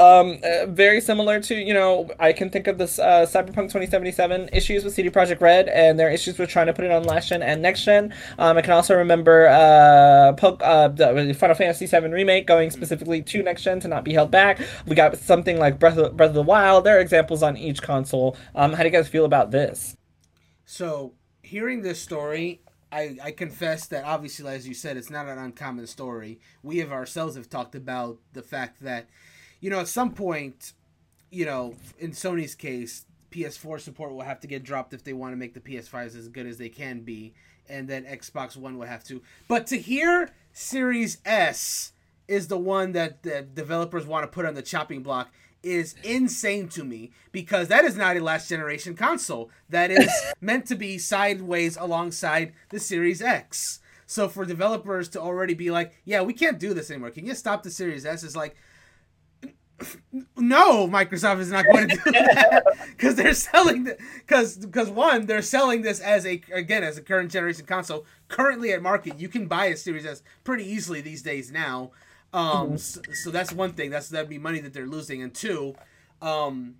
um, 0.00 0.38
uh, 0.42 0.66
very 0.66 1.00
similar 1.00 1.40
to 1.40 1.54
you 1.54 1.74
know, 1.74 2.08
I 2.18 2.32
can 2.32 2.50
think 2.50 2.66
of 2.66 2.78
this 2.78 2.98
uh, 2.98 3.26
Cyberpunk 3.26 3.68
2077 3.68 4.50
issues 4.52 4.84
with 4.84 4.94
CD 4.94 5.10
Projekt 5.10 5.40
Red 5.40 5.68
and 5.68 5.98
their 5.98 6.10
issues 6.10 6.38
with 6.38 6.48
trying 6.48 6.66
to 6.66 6.72
put 6.72 6.84
it 6.84 6.90
on 6.90 7.04
last 7.04 7.28
gen 7.28 7.42
and 7.42 7.60
next 7.60 7.84
gen. 7.84 8.14
Um, 8.38 8.56
I 8.56 8.62
can 8.62 8.72
also 8.72 8.96
remember 8.96 9.48
uh, 9.48 10.32
uh, 10.32 10.88
the 10.88 11.36
Final 11.38 11.56
Fantasy 11.56 11.86
VII 11.86 12.08
remake 12.08 12.46
going 12.46 12.70
specifically 12.70 13.22
to 13.22 13.42
next 13.42 13.62
gen 13.62 13.80
to 13.80 13.88
not 13.88 14.04
be 14.04 14.12
held 14.12 14.30
back. 14.30 14.60
We 14.86 14.94
got 14.94 15.16
something 15.18 15.58
like 15.58 15.78
Breath 15.78 15.98
of, 15.98 16.16
Breath 16.16 16.30
of 16.30 16.34
the 16.34 16.42
Wild. 16.42 16.84
There 16.84 16.96
are 16.96 17.00
examples 17.00 17.42
on 17.42 17.56
each 17.56 17.82
console. 17.82 18.36
Um, 18.54 18.72
how 18.72 18.82
do 18.82 18.88
you 18.88 18.92
guys 18.92 19.08
feel 19.08 19.24
about 19.24 19.50
this? 19.50 19.96
So, 20.64 21.14
hearing 21.42 21.82
this 21.82 22.00
story, 22.00 22.60
I, 22.90 23.16
I 23.22 23.30
confess 23.32 23.86
that 23.86 24.04
obviously, 24.04 24.52
as 24.52 24.66
you 24.66 24.74
said, 24.74 24.96
it's 24.96 25.10
not 25.10 25.28
an 25.28 25.38
uncommon 25.38 25.86
story. 25.86 26.40
We 26.62 26.78
have 26.78 26.92
ourselves 26.92 27.36
have 27.36 27.50
talked 27.50 27.74
about 27.74 28.18
the 28.32 28.42
fact 28.42 28.82
that, 28.82 29.08
you 29.60 29.70
know, 29.70 29.80
at 29.80 29.88
some 29.88 30.12
point, 30.12 30.72
you 31.30 31.44
know, 31.44 31.74
in 31.98 32.12
Sony's 32.12 32.54
case, 32.54 33.06
PS4 33.30 33.80
support 33.80 34.12
will 34.12 34.22
have 34.22 34.40
to 34.40 34.46
get 34.46 34.64
dropped 34.64 34.94
if 34.94 35.04
they 35.04 35.12
want 35.12 35.32
to 35.32 35.36
make 35.36 35.54
the 35.54 35.60
PS5s 35.60 36.16
as 36.16 36.28
good 36.28 36.46
as 36.46 36.58
they 36.58 36.68
can 36.68 37.00
be, 37.00 37.34
and 37.68 37.88
then 37.88 38.04
Xbox 38.04 38.56
One 38.56 38.78
will 38.78 38.86
have 38.86 39.04
to. 39.04 39.22
But 39.46 39.66
to 39.68 39.78
hear 39.78 40.30
Series 40.52 41.18
S 41.24 41.92
is 42.26 42.48
the 42.48 42.58
one 42.58 42.92
that 42.92 43.22
the 43.22 43.42
developers 43.42 44.06
want 44.06 44.24
to 44.24 44.28
put 44.28 44.46
on 44.46 44.54
the 44.54 44.62
chopping 44.62 45.02
block 45.02 45.30
is 45.62 45.96
insane 46.04 46.68
to 46.68 46.84
me 46.84 47.10
because 47.32 47.68
that 47.68 47.84
is 47.84 47.96
not 47.96 48.16
a 48.16 48.20
last 48.20 48.48
generation 48.48 48.94
console. 48.94 49.50
That 49.68 49.90
is 49.90 50.10
meant 50.40 50.66
to 50.66 50.76
be 50.76 50.98
sideways 50.98 51.76
alongside 51.76 52.52
the 52.70 52.78
Series 52.78 53.20
X. 53.20 53.80
So 54.06 54.28
for 54.28 54.44
developers 54.44 55.08
to 55.10 55.20
already 55.20 55.54
be 55.54 55.70
like, 55.70 55.92
yeah, 56.04 56.22
we 56.22 56.32
can't 56.32 56.58
do 56.58 56.72
this 56.72 56.90
anymore. 56.90 57.10
Can 57.10 57.26
you 57.26 57.34
stop 57.34 57.62
the 57.62 57.70
Series 57.70 58.06
S? 58.06 58.22
Is 58.22 58.36
like, 58.36 58.56
no, 60.48 60.88
Microsoft 60.88 61.40
is 61.40 61.50
not 61.50 61.66
going 61.66 61.88
to 61.88 61.96
do 61.96 62.10
that 62.12 62.64
because 62.88 63.14
they're 63.14 63.34
selling 63.34 63.84
the 63.84 63.96
because 64.18 64.56
because 64.56 64.90
one 64.90 65.26
they're 65.26 65.42
selling 65.42 65.82
this 65.82 66.00
as 66.00 66.26
a 66.26 66.40
again 66.52 66.82
as 66.82 66.98
a 66.98 67.02
current 67.02 67.30
generation 67.30 67.66
console 67.66 68.04
currently 68.28 68.72
at 68.72 68.82
market. 68.82 69.18
You 69.18 69.28
can 69.28 69.46
buy 69.46 69.66
a 69.66 69.76
Series 69.76 70.06
S 70.06 70.22
pretty 70.44 70.64
easily 70.64 71.00
these 71.00 71.22
days 71.22 71.52
now. 71.52 71.92
Um, 72.32 72.76
so, 72.78 73.00
so 73.12 73.30
that's 73.30 73.52
one 73.52 73.72
thing. 73.72 73.90
That's 73.90 74.08
that'd 74.08 74.28
be 74.28 74.38
money 74.38 74.60
that 74.60 74.72
they're 74.72 74.86
losing, 74.86 75.22
and 75.22 75.34
two, 75.34 75.74
um, 76.20 76.76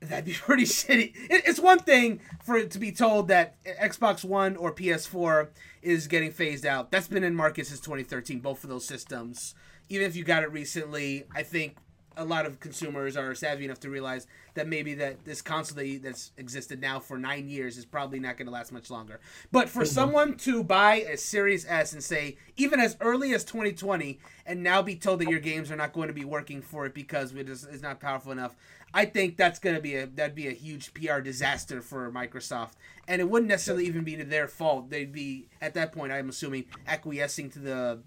that'd 0.00 0.24
be 0.24 0.32
pretty 0.40 0.64
shitty. 0.64 1.14
It, 1.30 1.42
it's 1.46 1.60
one 1.60 1.78
thing 1.78 2.20
for 2.44 2.56
it 2.56 2.70
to 2.72 2.78
be 2.78 2.92
told 2.92 3.28
that 3.28 3.62
Xbox 3.64 4.24
One 4.24 4.56
or 4.56 4.72
PS4 4.72 5.48
is 5.82 6.06
getting 6.06 6.30
phased 6.30 6.64
out. 6.64 6.90
That's 6.90 7.08
been 7.08 7.24
in 7.24 7.34
market 7.34 7.66
since 7.66 7.80
2013. 7.80 8.40
Both 8.40 8.64
of 8.64 8.70
those 8.70 8.84
systems, 8.84 9.54
even 9.88 10.06
if 10.06 10.16
you 10.16 10.24
got 10.24 10.42
it 10.42 10.52
recently, 10.52 11.24
I 11.34 11.42
think 11.42 11.76
a 12.16 12.24
lot 12.24 12.46
of 12.46 12.60
consumers 12.60 13.16
are 13.16 13.34
savvy 13.34 13.64
enough 13.64 13.80
to 13.80 13.90
realize 13.90 14.26
that 14.54 14.68
maybe 14.68 14.94
that 14.94 15.24
this 15.24 15.42
console 15.42 15.76
that, 15.76 16.00
that's 16.02 16.32
existed 16.36 16.80
now 16.80 17.00
for 17.00 17.18
nine 17.18 17.48
years 17.48 17.76
is 17.76 17.84
probably 17.84 18.20
not 18.20 18.36
going 18.36 18.46
to 18.46 18.52
last 18.52 18.72
much 18.72 18.90
longer. 18.90 19.20
But 19.50 19.68
for 19.68 19.84
someone 19.84 20.36
to 20.38 20.62
buy 20.62 20.96
a 20.96 21.16
Series 21.16 21.66
S 21.66 21.92
and 21.92 22.02
say 22.02 22.36
even 22.56 22.80
as 22.80 22.96
early 23.00 23.34
as 23.34 23.44
2020 23.44 24.20
and 24.46 24.62
now 24.62 24.82
be 24.82 24.96
told 24.96 25.20
that 25.20 25.28
your 25.28 25.40
games 25.40 25.70
are 25.70 25.76
not 25.76 25.92
going 25.92 26.08
to 26.08 26.14
be 26.14 26.24
working 26.24 26.62
for 26.62 26.86
it 26.86 26.94
because 26.94 27.34
it 27.34 27.48
is 27.48 27.64
it's 27.64 27.82
not 27.82 28.00
powerful 28.00 28.32
enough, 28.32 28.56
I 28.92 29.06
think 29.06 29.36
that's 29.36 29.58
going 29.58 29.74
to 29.74 29.82
be 29.82 29.96
a 29.96 30.06
that'd 30.06 30.36
be 30.36 30.46
a 30.46 30.52
huge 30.52 30.94
PR 30.94 31.18
disaster 31.18 31.82
for 31.82 32.10
Microsoft, 32.12 32.74
and 33.08 33.20
it 33.20 33.28
wouldn't 33.28 33.48
necessarily 33.48 33.86
even 33.86 34.04
be 34.04 34.16
to 34.16 34.24
their 34.24 34.46
fault. 34.46 34.88
They'd 34.88 35.12
be 35.12 35.48
at 35.60 35.74
that 35.74 35.92
point, 35.92 36.12
I'm 36.12 36.28
assuming, 36.28 36.66
acquiescing 36.86 37.50
to 37.50 37.58
the 37.58 38.02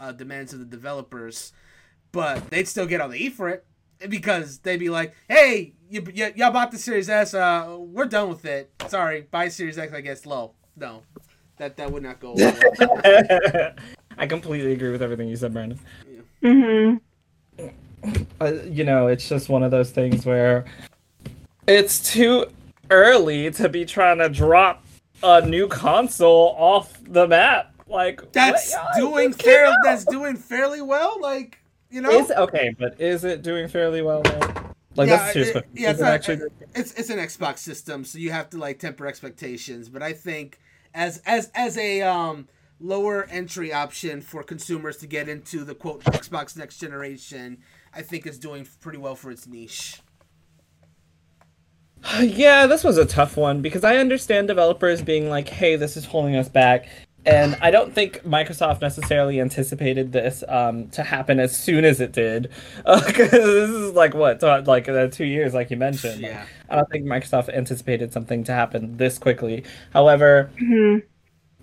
uh, 0.00 0.12
demands 0.12 0.54
of 0.54 0.60
the 0.60 0.64
developers 0.64 1.52
but 2.14 2.48
they'd 2.50 2.66
still 2.68 2.86
get 2.86 3.00
all 3.02 3.08
the 3.10 3.22
E 3.22 3.28
for 3.28 3.48
it 3.50 3.66
because 4.08 4.58
they'd 4.60 4.78
be 4.78 4.88
like, 4.88 5.14
"Hey, 5.28 5.74
you, 5.90 6.02
y- 6.16 6.32
y'all 6.36 6.50
bought 6.52 6.70
the 6.70 6.78
Series 6.78 7.10
S. 7.10 7.34
Uh, 7.34 7.76
we're 7.78 8.06
done 8.06 8.28
with 8.30 8.44
it. 8.46 8.70
Sorry, 8.88 9.26
buy 9.30 9.48
Series 9.48 9.76
X. 9.76 9.92
I 9.92 10.00
guess 10.00 10.24
low. 10.24 10.52
No, 10.76 11.02
that 11.58 11.76
that 11.76 11.90
would 11.92 12.02
not 12.02 12.20
go. 12.20 12.34
Well. 12.34 12.56
I 14.18 14.26
completely 14.28 14.72
agree 14.72 14.92
with 14.92 15.02
everything 15.02 15.28
you 15.28 15.36
said, 15.36 15.52
Brandon. 15.52 15.78
Mm-hmm. 16.42 17.66
uh, 18.40 18.52
you 18.70 18.84
know, 18.84 19.08
it's 19.08 19.28
just 19.28 19.48
one 19.48 19.62
of 19.64 19.70
those 19.72 19.90
things 19.90 20.24
where 20.24 20.64
it's 21.66 22.12
too 22.12 22.46
early 22.90 23.50
to 23.50 23.68
be 23.68 23.84
trying 23.84 24.18
to 24.18 24.28
drop 24.28 24.84
a 25.22 25.44
new 25.44 25.66
console 25.66 26.54
off 26.58 26.96
the 27.04 27.26
map. 27.26 27.72
Like 27.88 28.30
That's 28.32 28.72
what- 28.72 28.96
doing 28.96 29.30
just 29.30 29.42
fair. 29.42 29.74
That's 29.82 30.04
doing 30.04 30.36
fairly 30.36 30.82
well. 30.82 31.18
Like 31.20 31.58
you 31.94 32.00
know, 32.00 32.10
Is 32.10 32.30
okay, 32.32 32.74
but 32.76 33.00
is 33.00 33.22
it 33.22 33.42
doing 33.42 33.68
fairly 33.68 34.02
well? 34.02 34.20
Though? 34.22 34.40
Like 34.96 35.08
Yeah, 35.08 35.16
that's 35.32 35.36
it- 35.36 35.66
yeah, 35.74 35.90
it's 35.90 36.00
it 36.00 36.02
not- 36.02 36.12
actually 36.12 36.40
it's 36.74 36.92
it's 36.94 37.08
an 37.08 37.18
Xbox 37.18 37.58
system, 37.58 38.04
so 38.04 38.18
you 38.18 38.32
have 38.32 38.50
to 38.50 38.58
like 38.58 38.80
temper 38.80 39.06
expectations. 39.06 39.88
But 39.88 40.02
I 40.02 40.12
think 40.12 40.58
as 40.92 41.22
as 41.24 41.52
as 41.54 41.78
a 41.78 42.02
um 42.02 42.48
lower 42.80 43.24
entry 43.30 43.72
option 43.72 44.20
for 44.20 44.42
consumers 44.42 44.96
to 44.98 45.06
get 45.06 45.28
into 45.28 45.64
the 45.64 45.74
quote 45.76 46.02
Xbox 46.04 46.56
next 46.56 46.78
generation, 46.78 47.58
I 47.94 48.02
think 48.02 48.26
it's 48.26 48.38
doing 48.38 48.66
pretty 48.80 48.98
well 48.98 49.14
for 49.14 49.30
its 49.30 49.46
niche. 49.46 50.00
Yeah, 52.20 52.66
this 52.66 52.82
was 52.84 52.98
a 52.98 53.06
tough 53.06 53.36
one 53.36 53.62
because 53.62 53.84
I 53.84 53.96
understand 53.96 54.48
developers 54.48 55.00
being 55.00 55.30
like, 55.30 55.48
"Hey, 55.48 55.76
this 55.76 55.96
is 55.96 56.04
holding 56.04 56.36
us 56.36 56.48
back," 56.48 56.86
and 57.26 57.56
I 57.60 57.70
don't 57.70 57.94
think 57.94 58.22
Microsoft 58.24 58.80
necessarily 58.82 59.40
anticipated 59.40 60.12
this 60.12 60.44
um, 60.48 60.88
to 60.90 61.02
happen 61.02 61.40
as 61.40 61.56
soon 61.56 61.84
as 61.84 62.00
it 62.00 62.12
did. 62.12 62.50
Because 62.84 63.30
this 63.30 63.70
is 63.70 63.92
like 63.94 64.14
what, 64.14 64.40
so, 64.40 64.62
like 64.66 64.88
uh, 64.88 65.08
two 65.08 65.24
years, 65.24 65.54
like 65.54 65.70
you 65.70 65.76
mentioned. 65.76 66.22
Like, 66.22 66.32
Yeah. 66.32 66.46
I 66.68 66.76
don't 66.76 66.90
think 66.90 67.06
Microsoft 67.06 67.48
anticipated 67.54 68.12
something 68.12 68.44
to 68.44 68.52
happen 68.52 68.96
this 68.96 69.18
quickly. 69.18 69.64
However, 69.92 70.50
hmm 70.58 70.98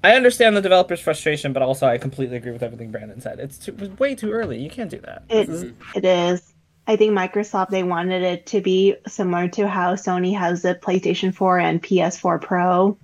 I 0.03 0.15
understand 0.15 0.57
the 0.57 0.61
developers' 0.61 0.99
frustration, 0.99 1.53
but 1.53 1.61
also 1.61 1.85
I 1.85 1.99
completely 1.99 2.37
agree 2.37 2.51
with 2.51 2.63
everything 2.63 2.89
Brandon 2.91 3.21
said. 3.21 3.39
It's 3.39 3.59
too, 3.59 3.75
it 3.79 3.99
way 3.99 4.15
too 4.15 4.31
early. 4.31 4.59
You 4.59 4.69
can't 4.69 4.89
do 4.89 4.99
that. 5.01 5.23
It 5.29 5.75
it 5.95 6.05
is. 6.05 6.53
I 6.87 6.95
think 6.95 7.13
Microsoft 7.13 7.69
they 7.69 7.83
wanted 7.83 8.23
it 8.23 8.47
to 8.47 8.61
be 8.61 8.95
similar 9.07 9.47
to 9.49 9.67
how 9.67 9.93
Sony 9.93 10.35
has 10.35 10.63
the 10.63 10.73
PlayStation 10.73 11.33
4 11.33 11.59
and 11.59 11.83
PS4 11.83 12.41
Pro. 12.41 12.97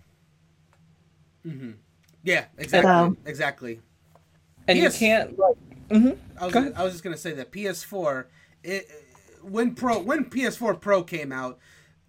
hmm 1.43 1.71
Yeah, 2.27 2.45
exactly, 2.57 2.89
So- 2.91 3.17
exactly. 3.25 3.79
and 4.67 4.77
you 4.77 4.89
can't. 4.89 5.39
Like, 5.39 5.55
mhm. 5.89 6.17
I 6.37 6.45
was, 6.45 6.55
I 6.75 6.83
was 6.83 6.91
just 6.93 7.03
gonna 7.03 7.15
say 7.17 7.31
that 7.33 7.51
PS4, 7.51 8.25
it, 8.63 8.85
when 9.41 9.73
Pro 9.75 9.99
when 9.99 10.25
PS4 10.25 10.79
Pro 10.81 11.03
came 11.03 11.31
out, 11.31 11.57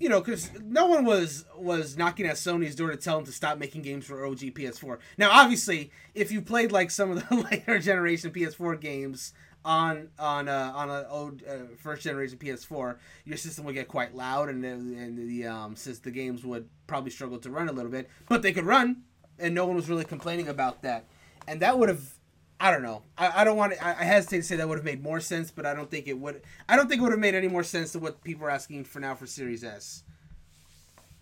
you 0.01 0.09
know, 0.09 0.21
because 0.21 0.51
no 0.61 0.87
one 0.87 1.05
was 1.05 1.45
was 1.57 1.97
knocking 1.97 2.27
at 2.27 2.35
Sony's 2.35 2.75
door 2.75 2.91
to 2.91 2.97
tell 2.97 3.17
them 3.19 3.27
to 3.27 3.33
stop 3.33 3.59
making 3.59 3.83
games 3.83 4.07
for 4.07 4.27
OG 4.27 4.39
PS4. 4.55 4.99
Now, 5.19 5.31
obviously, 5.31 5.93
if 6.15 6.33
you 6.33 6.43
played 6.43 6.73
like 6.73 6.91
some 6.91 7.13
of 7.13 7.29
the 7.29 7.37
later 7.51 7.79
generation 7.79 8.33
PS4 8.33 8.81
games 8.81 9.33
on 9.65 10.09
on 10.19 10.49
uh, 10.49 10.73
on 10.75 10.91
a 10.91 11.07
old 11.09 11.43
uh, 11.49 11.77
first 11.79 12.03
generation 12.03 12.39
PS4, 12.39 12.97
your 13.25 13.37
system 13.37 13.65
would 13.67 13.75
get 13.77 13.87
quite 13.87 14.17
loud, 14.17 14.49
and 14.49 14.65
the, 14.65 14.69
and 14.71 15.17
the 15.17 15.47
um 15.47 15.77
since 15.77 16.01
the 16.01 16.11
games 16.11 16.45
would 16.45 16.69
probably 16.89 17.13
struggle 17.13 17.39
to 17.39 17.51
run 17.51 17.69
a 17.69 17.73
little 17.73 17.91
bit, 17.93 18.09
but 18.29 18.43
they 18.43 18.53
could 18.53 18.65
run, 18.65 19.03
and 19.39 19.55
no 19.55 19.67
one 19.67 19.77
was 19.77 19.89
really 19.89 20.05
complaining 20.05 20.49
about 20.49 20.83
that, 20.83 21.05
and 21.47 21.61
that 21.61 21.79
would 21.79 21.89
have 21.89 22.19
I 22.61 22.73
don't 22.73 22.83
know. 22.83 23.03
I, 23.17 23.43
I 23.43 23.45
don't 23.45 23.57
want 23.57 23.75
to. 23.75 23.85
I, 23.85 24.01
I 24.01 24.05
hesitate 24.05 24.39
to 24.39 24.43
say 24.43 24.57
that 24.57 24.69
would 24.69 24.79
have 24.79 24.85
made 24.85 25.03
more 25.03 25.21
sense, 25.21 25.51
but 25.51 25.65
I 25.65 25.75
don't 25.75 25.91
think 25.91 26.09
it 26.09 26.19
would. 26.19 26.43
I 26.69 26.75
don't 26.75 26.89
think 26.89 27.01
it 27.01 27.03
would 27.03 27.13
have 27.13 27.21
made 27.21 27.35
any 27.35 27.49
more 27.49 27.63
sense 27.63 27.93
than 27.93 28.03
what 28.03 28.23
people 28.25 28.47
are 28.47 28.51
asking 28.51 28.85
for 28.85 28.99
now 28.99 29.15
for 29.15 29.27
Series 29.27 29.63
S. 29.63 30.03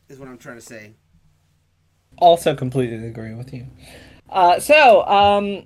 Is 0.08 0.18
what 0.18 0.28
I'm 0.28 0.38
trying 0.38 0.56
to 0.56 0.62
say. 0.62 0.94
also 2.18 2.54
completely 2.54 3.06
agree 3.06 3.34
with 3.34 3.52
you. 3.52 3.66
Uh, 4.30 4.58
so, 4.58 5.06
um, 5.06 5.64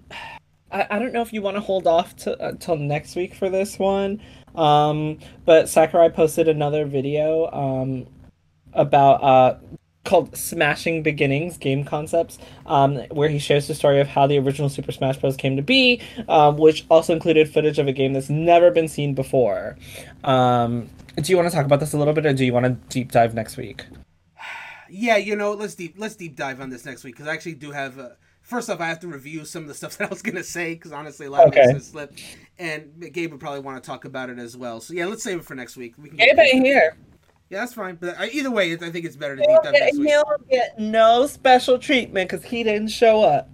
I, 0.71 0.87
I 0.91 0.99
don't 0.99 1.13
know 1.13 1.23
if 1.23 1.33
you 1.33 1.43
want 1.43 1.57
to 1.57 1.61
hold 1.61 1.87
off 1.87 2.17
to, 2.17 2.47
until 2.47 2.77
next 2.77 3.17
week 3.17 3.35
for 3.35 3.49
this 3.49 3.79
one, 3.79 4.21
um, 4.55 5.19
but 5.45 5.69
Sakurai 5.69 6.11
posted 6.11 6.49
another 6.49 6.85
video 6.85 7.51
um, 7.53 8.07
about 8.73 9.23
uh, 9.23 9.59
called 10.05 10.35
Smashing 10.37 11.03
Beginnings 11.03 11.59
Game 11.59 11.85
Concepts, 11.85 12.39
um, 12.67 12.97
where 13.11 13.29
he 13.29 13.39
shares 13.39 13.69
the 13.69 13.75
story 13.75 14.01
of 14.01 14.09
how 14.09 14.27
the 14.27 14.39
original 14.39 14.69
Super 14.69 14.93
Smash 14.93 15.19
Bros. 15.19 15.37
came 15.37 15.57
to 15.57 15.63
be, 15.63 16.01
um, 16.29 16.57
which 16.57 16.87
also 16.91 17.13
included 17.13 17.53
footage 17.53 17.79
of 17.79 17.87
a 17.87 17.93
game 17.93 18.13
that's 18.13 18.31
never 18.31 18.71
been 18.71 18.89
seen 18.89 19.15
before. 19.15 19.77
Um, 20.25 20.89
do 21.17 21.31
you 21.31 21.37
want 21.37 21.51
to 21.51 21.55
talk 21.55 21.67
about 21.67 21.81
this 21.81 21.93
a 21.93 21.99
little 21.99 22.15
bit, 22.15 22.25
or 22.25 22.33
do 22.33 22.45
you 22.45 22.53
want 22.53 22.65
to 22.67 22.71
deep 22.89 23.13
dive 23.13 23.35
next 23.35 23.57
week? 23.57 23.85
Yeah, 24.89 25.19
you 25.19 25.37
know, 25.37 25.53
let's 25.53 25.75
deep 25.75 25.95
let's 25.99 26.17
deep 26.17 26.35
dive 26.35 26.61
on 26.61 26.71
this 26.71 26.85
next 26.85 27.05
week 27.05 27.15
because 27.15 27.29
I 27.29 27.35
actually 27.35 27.55
do 27.55 27.71
have. 27.71 27.99
Uh, 27.99 28.09
first 28.43 28.69
off, 28.71 28.81
I 28.81 28.87
have 28.89 29.01
to 29.01 29.09
review 29.09 29.45
some 29.45 29.63
of 29.63 29.69
the 29.69 29.75
stuff 29.75 29.97
that 29.99 30.07
I 30.07 30.09
was 30.09 30.23
gonna 30.23 30.43
say 30.43 30.75
because 30.75 30.93
honestly, 30.93 31.27
a 31.27 31.31
lot 31.31 31.47
Okay. 31.49 31.63
of 31.63 31.77
it's 31.77 31.91
gonna 31.91 32.09
and 32.59 33.13
Gabe 33.13 33.31
would 33.31 33.41
probably 33.41 33.61
want 33.61 33.83
to 33.83 33.87
talk 33.87 34.05
about 34.05 34.31
it 34.31 34.39
as 34.39 34.57
well. 34.57 34.81
So 34.81 34.95
yeah, 34.95 35.07
let's 35.07 35.23
save 35.23 35.39
it 35.39 35.45
for 35.45 35.55
next 35.55 35.77
week. 35.77 35.95
We 35.99 36.09
can 36.09 36.19
Gabe 36.19 36.39
ain't 36.39 36.67
here. 36.67 36.97
Yeah, 37.51 37.61
that's 37.61 37.75
fine. 37.75 37.97
But 37.97 38.17
either 38.33 38.51
way, 38.51 38.73
I 38.73 38.77
think 38.77 39.05
it's 39.05 39.17
better 39.17 39.35
to 39.37 39.43
deep 39.43 39.63
dive 39.63 39.73
next 39.73 39.99
week. 39.99 40.09
He'll 40.09 40.25
get 40.51 40.79
no 40.79 41.27
special 41.27 41.79
treatment 41.79 42.31
because 42.31 42.45
he 42.45 42.63
didn't 42.63 42.89
show 42.89 43.23
up. 43.25 43.51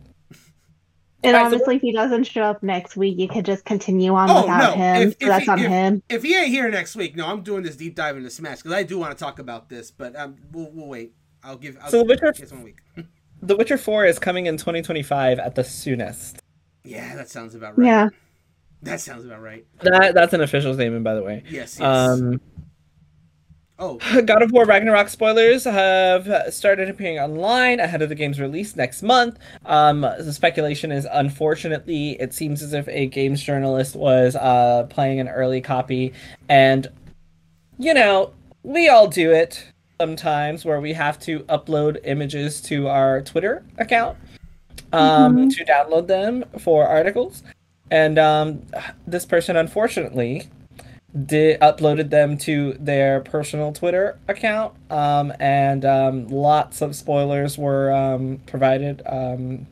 And 1.25 1.35
Alright, 1.35 1.51
so- 1.51 1.57
honestly, 1.57 1.77
if 1.77 1.83
he 1.83 1.93
doesn't 1.93 2.25
show 2.25 2.43
up 2.43 2.63
next 2.63 2.95
week, 2.97 3.19
you 3.19 3.27
could 3.27 3.47
just 3.47 3.65
continue 3.65 4.13
on 4.15 4.29
Oh, 4.31 4.43
without 4.43 4.77
no. 4.77 4.85
him. 4.85 5.09
If- 5.09 5.13
so 5.15 5.17
if 5.21 5.29
that's 5.29 5.45
he- 5.45 5.51
on 5.51 5.59
if- 5.61 5.67
him. 5.67 6.03
If 6.11 6.23
he 6.23 6.37
ain't 6.37 6.49
here 6.49 6.71
next 6.71 6.95
week, 6.95 7.17
no, 7.17 7.27
I'm 7.27 7.41
doing 7.43 7.63
this 7.63 7.75
deep 7.75 7.95
dive 7.97 8.17
into 8.19 8.29
Smash 8.31 8.59
because 8.59 8.73
I 8.73 8.83
do 8.83 8.99
want 8.99 9.17
to 9.17 9.19
talk 9.25 9.39
about 9.39 9.71
this. 9.71 9.91
But 9.91 10.15
um, 10.15 10.37
we'll 10.53 10.71
we'll 10.73 10.89
wait. 10.89 11.15
I'll 11.43 11.57
give. 11.57 11.79
I'll 11.81 11.91
So 11.91 11.99
The 12.01 12.05
Witcher- 12.05 12.35
one 12.55 12.63
week. 12.65 12.79
The 13.41 13.57
Witcher 13.57 13.79
4 13.79 14.05
is 14.07 14.19
coming 14.19 14.47
in 14.47 14.57
2025 14.59 15.39
at 15.39 15.55
the 15.55 15.65
soonest. 15.65 16.43
yeah, 16.85 17.15
that 17.17 17.29
sounds 17.31 17.55
about 17.55 17.79
right. 17.79 17.87
Yeah. 17.87 18.09
that 18.83 19.01
sounds 19.01 19.25
about 19.25 19.41
right. 19.43 19.65
That 19.83 20.15
that's 20.15 20.33
an 20.35 20.43
official 20.43 20.75
statement, 20.75 21.03
by 21.03 21.15
the 21.15 21.23
way. 21.23 21.43
Yes. 21.49 21.79
yes. 21.79 21.81
Um, 21.81 22.41
oh, 23.79 23.99
God 24.25 24.43
of 24.43 24.53
War 24.53 24.65
Ragnarok 24.65 25.09
spoilers 25.09 25.65
have 25.65 26.53
started 26.53 26.89
appearing 26.89 27.19
online 27.19 27.81
ahead 27.81 28.03
of 28.03 28.09
the 28.09 28.15
game's 28.15 28.41
release 28.41 28.77
next 28.77 29.03
month. 29.03 29.39
Um, 29.65 30.01
the 30.01 30.33
speculation 30.33 30.93
is, 30.93 31.07
unfortunately, 31.11 32.13
it 32.21 32.35
seems 32.35 32.63
as 32.63 32.73
if 32.73 32.89
a 32.89 33.07
games 33.07 33.43
journalist 33.43 33.97
was 33.97 34.37
uh, 34.37 34.85
playing 34.91 35.21
an 35.21 35.29
early 35.29 35.61
copy, 35.61 36.13
and 36.49 36.89
you 37.79 37.95
know, 37.95 38.33
we 38.63 38.89
all 38.89 39.07
do 39.07 39.33
it 39.33 39.73
sometimes 40.01 40.65
where 40.65 40.81
we 40.81 40.93
have 40.93 41.19
to 41.21 41.41
upload 41.41 41.99
images 42.05 42.61
to 42.61 42.89
our 42.89 43.23
Twitter 43.23 43.65
account 43.79 44.17
um, 44.93 45.49
to 45.49 45.65
download 45.65 46.07
them 46.07 46.45
for 46.59 46.87
articles. 46.87 47.43
And 47.91 48.19
um, 48.19 48.63
this 49.07 49.25
person, 49.25 49.57
unfortunately, 49.57 50.49
did 51.25 51.61
uploaded 51.61 52.11
them 52.11 52.37
to 52.37 52.75
their 52.75 53.21
personal 53.21 53.73
Twitter 53.73 54.19
account, 54.29 54.75
um, 54.91 55.33
and 55.41 55.85
um, 55.85 56.29
lots 56.29 56.83
of 56.83 56.95
spoilers 56.95 57.57
were 57.57 57.93
um, 57.93 58.41
provided 58.47 59.03
um, 59.07 59.67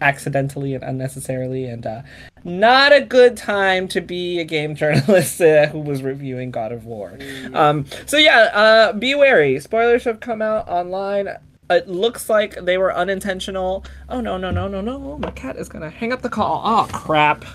accidentally 0.00 0.74
and 0.74 0.84
unnecessarily, 0.84 1.64
and 1.66 1.86
uh, 1.86 2.02
not 2.44 2.92
a 2.92 3.00
good 3.00 3.36
time 3.36 3.88
to 3.88 4.00
be 4.00 4.38
a 4.40 4.44
game 4.44 4.74
journalist 4.76 5.40
uh, 5.40 5.66
who 5.66 5.80
was 5.80 6.02
reviewing 6.02 6.50
God 6.50 6.72
of 6.72 6.84
War. 6.84 7.16
Um, 7.54 7.86
so 8.06 8.18
yeah, 8.18 8.50
uh, 8.52 8.92
be 8.92 9.14
wary. 9.14 9.58
Spoilers 9.60 10.04
have 10.04 10.20
come 10.20 10.42
out 10.42 10.68
online. 10.68 11.28
It 11.70 11.88
looks 11.88 12.28
like 12.28 12.56
they 12.56 12.76
were 12.76 12.94
unintentional. 12.94 13.84
Oh 14.08 14.20
no 14.20 14.36
no 14.36 14.50
no 14.50 14.68
no 14.68 14.80
no! 14.82 15.18
My 15.18 15.30
cat 15.30 15.56
is 15.56 15.68
gonna 15.68 15.90
hang 15.90 16.12
up 16.12 16.20
the 16.20 16.28
call. 16.28 16.60
Oh 16.64 16.86
crap! 16.92 17.46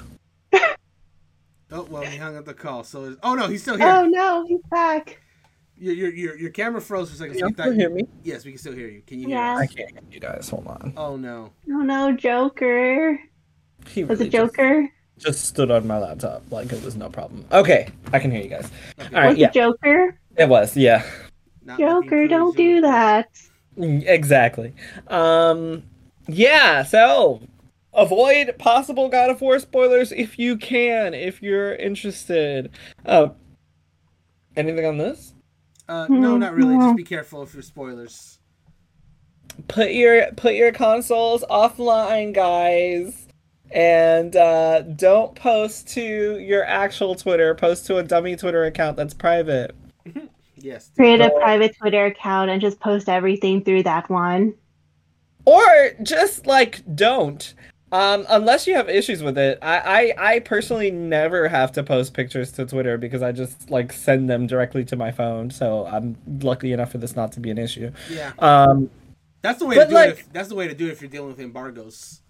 Oh 1.71 1.84
well, 1.89 2.03
he 2.03 2.17
hung 2.17 2.38
up 2.38 2.45
the 2.45 2.53
call. 2.53 2.84
So 2.84 3.06
it's, 3.06 3.17
oh 3.23 3.36
no, 3.36 3.47
he's 3.47 3.62
still 3.62 3.77
here. 3.77 3.88
Oh 3.88 4.06
no, 4.06 4.45
he's 4.47 4.62
back. 4.69 5.21
Your, 5.80 5.93
your 5.93 6.13
your 6.13 6.38
your 6.38 6.49
camera 6.49 6.82
froze 6.82 7.10
for 7.10 7.15
a 7.15 7.17
second. 7.17 7.34
Can 7.36 7.39
so 7.39 7.45
you 7.47 7.49
we 7.49 7.53
still 7.53 7.73
hear 7.73 7.89
me? 7.89 8.08
Yes, 8.23 8.45
we 8.45 8.51
can 8.51 8.58
still 8.60 8.73
hear 8.73 8.88
you. 8.88 9.01
Can 9.06 9.19
you 9.19 9.27
hear 9.27 9.38
Yeah. 9.38 9.56
us? 9.56 9.60
I 9.62 9.67
can't 9.67 9.91
hear 9.91 10.01
you 10.12 10.19
guys. 10.19 10.49
Hold 10.49 10.67
on. 10.67 10.93
Oh 10.97 11.15
no. 11.15 11.51
Oh 11.69 11.82
no, 11.82 12.12
Joker. 12.15 13.19
He 13.88 14.03
Was 14.03 14.19
really 14.19 14.30
it 14.30 14.32
Joker? 14.32 14.89
Just, 15.17 15.38
just 15.38 15.45
stood 15.45 15.71
on 15.71 15.86
my 15.88 15.99
laptop 15.99 16.43
like 16.51 16.71
it 16.73 16.84
was 16.84 16.95
no 16.95 17.10
problem. 17.10 17.45
Okay, 17.51 17.89
I 18.12 18.19
can 18.19 18.32
hear 18.32 18.41
you 18.41 18.49
guys. 18.49 18.69
Okay. 18.99 19.15
All 19.15 19.21
right, 19.21 19.30
Was 19.30 19.38
yeah, 19.38 19.47
it 19.47 19.53
Joker? 19.53 20.19
it 20.36 20.49
was. 20.49 20.75
Yeah, 20.75 21.03
Not 21.63 21.80
Joker, 21.80 22.27
don't 22.27 22.56
do 22.58 22.82
that. 22.82 23.30
Exactly. 23.77 24.73
Um, 25.08 25.84
yeah. 26.27 26.84
So 26.84 27.41
avoid 27.93 28.58
possible 28.58 29.10
God 29.10 29.30
of 29.30 29.41
War 29.41 29.60
spoilers 29.60 30.12
if 30.12 30.38
you 30.38 30.58
can, 30.58 31.13
if 31.13 31.41
you're 31.41 31.76
interested. 31.76 32.71
Uh, 33.06 33.30
anything 34.56 34.86
on 34.86 34.97
this? 34.97 35.34
Uh, 35.88 36.06
no, 36.10 36.38
not 36.38 36.54
really. 36.54 36.78
Just 36.78 36.97
be 36.97 37.04
careful 37.04 37.41
of 37.41 37.54
your 37.54 37.63
spoilers. 37.63 38.39
Put 39.67 39.91
your 39.93 40.32
put 40.34 40.54
your 40.54 40.71
consoles 40.71 41.43
offline, 41.50 42.34
guys. 42.34 43.23
And 43.71 44.36
uh, 44.36 44.82
don't 44.84 45.36
post 45.36 45.89
to 45.89 46.38
your 46.39 46.63
actual 46.65 47.15
Twitter. 47.15 47.54
Post 47.56 47.86
to 47.88 47.97
a 47.97 48.04
dummy 48.04 48.36
Twitter 48.36 48.65
account 48.65 48.97
that's 48.97 49.13
private. 49.13 49.76
Yes. 50.60 50.89
Create 50.95 51.21
a 51.21 51.30
private 51.30 51.78
Twitter 51.78 52.08
account 52.08 52.50
and 52.50 52.60
just 52.60 52.80
post 52.80 53.08
everything 53.08 53.63
through 53.63 53.84
that 53.84 54.10
one. 54.10 54.56
or 55.45 55.91
just 56.02 56.47
like 56.47 56.82
don't 56.95 57.54
um 57.91 58.26
unless 58.30 58.67
you 58.67 58.76
have 58.76 58.89
issues 58.89 59.23
with 59.23 59.38
it 59.38 59.58
I, 59.62 60.13
I 60.17 60.32
i 60.36 60.39
personally 60.39 60.91
never 60.91 61.47
have 61.47 61.71
to 61.73 61.84
post 61.84 62.13
pictures 62.13 62.52
to 62.54 62.65
twitter 62.65 62.97
because 62.97 63.21
i 63.21 63.32
just 63.32 63.69
like 63.71 63.93
send 63.93 64.30
them 64.30 64.45
directly 64.45 64.84
to 64.86 64.95
my 64.97 65.12
phone 65.12 65.50
so 65.50 65.86
i'm 65.88 66.17
lucky 66.41 66.73
enough 66.73 66.91
for 66.91 66.97
this 66.97 67.15
not 67.15 67.32
to 67.34 67.39
be 67.39 67.50
an 67.50 67.58
issue 67.58 67.91
Yeah. 68.10 68.32
um 68.39 68.89
That's 69.41 69.60
the 69.60 69.65
way 69.67 69.76
to 69.76 69.86
do 69.88 69.93
like- 69.93 70.10
it. 70.10 70.19
If, 70.19 70.34
that's 70.34 70.50
the 70.50 70.56
way 70.56 70.67
to 70.67 70.73
do 70.73 70.88
it 70.88 70.91
if 70.91 71.02
you're 71.02 71.10
dealing 71.10 71.30
with 71.30 71.39
embargoes. 71.39 72.21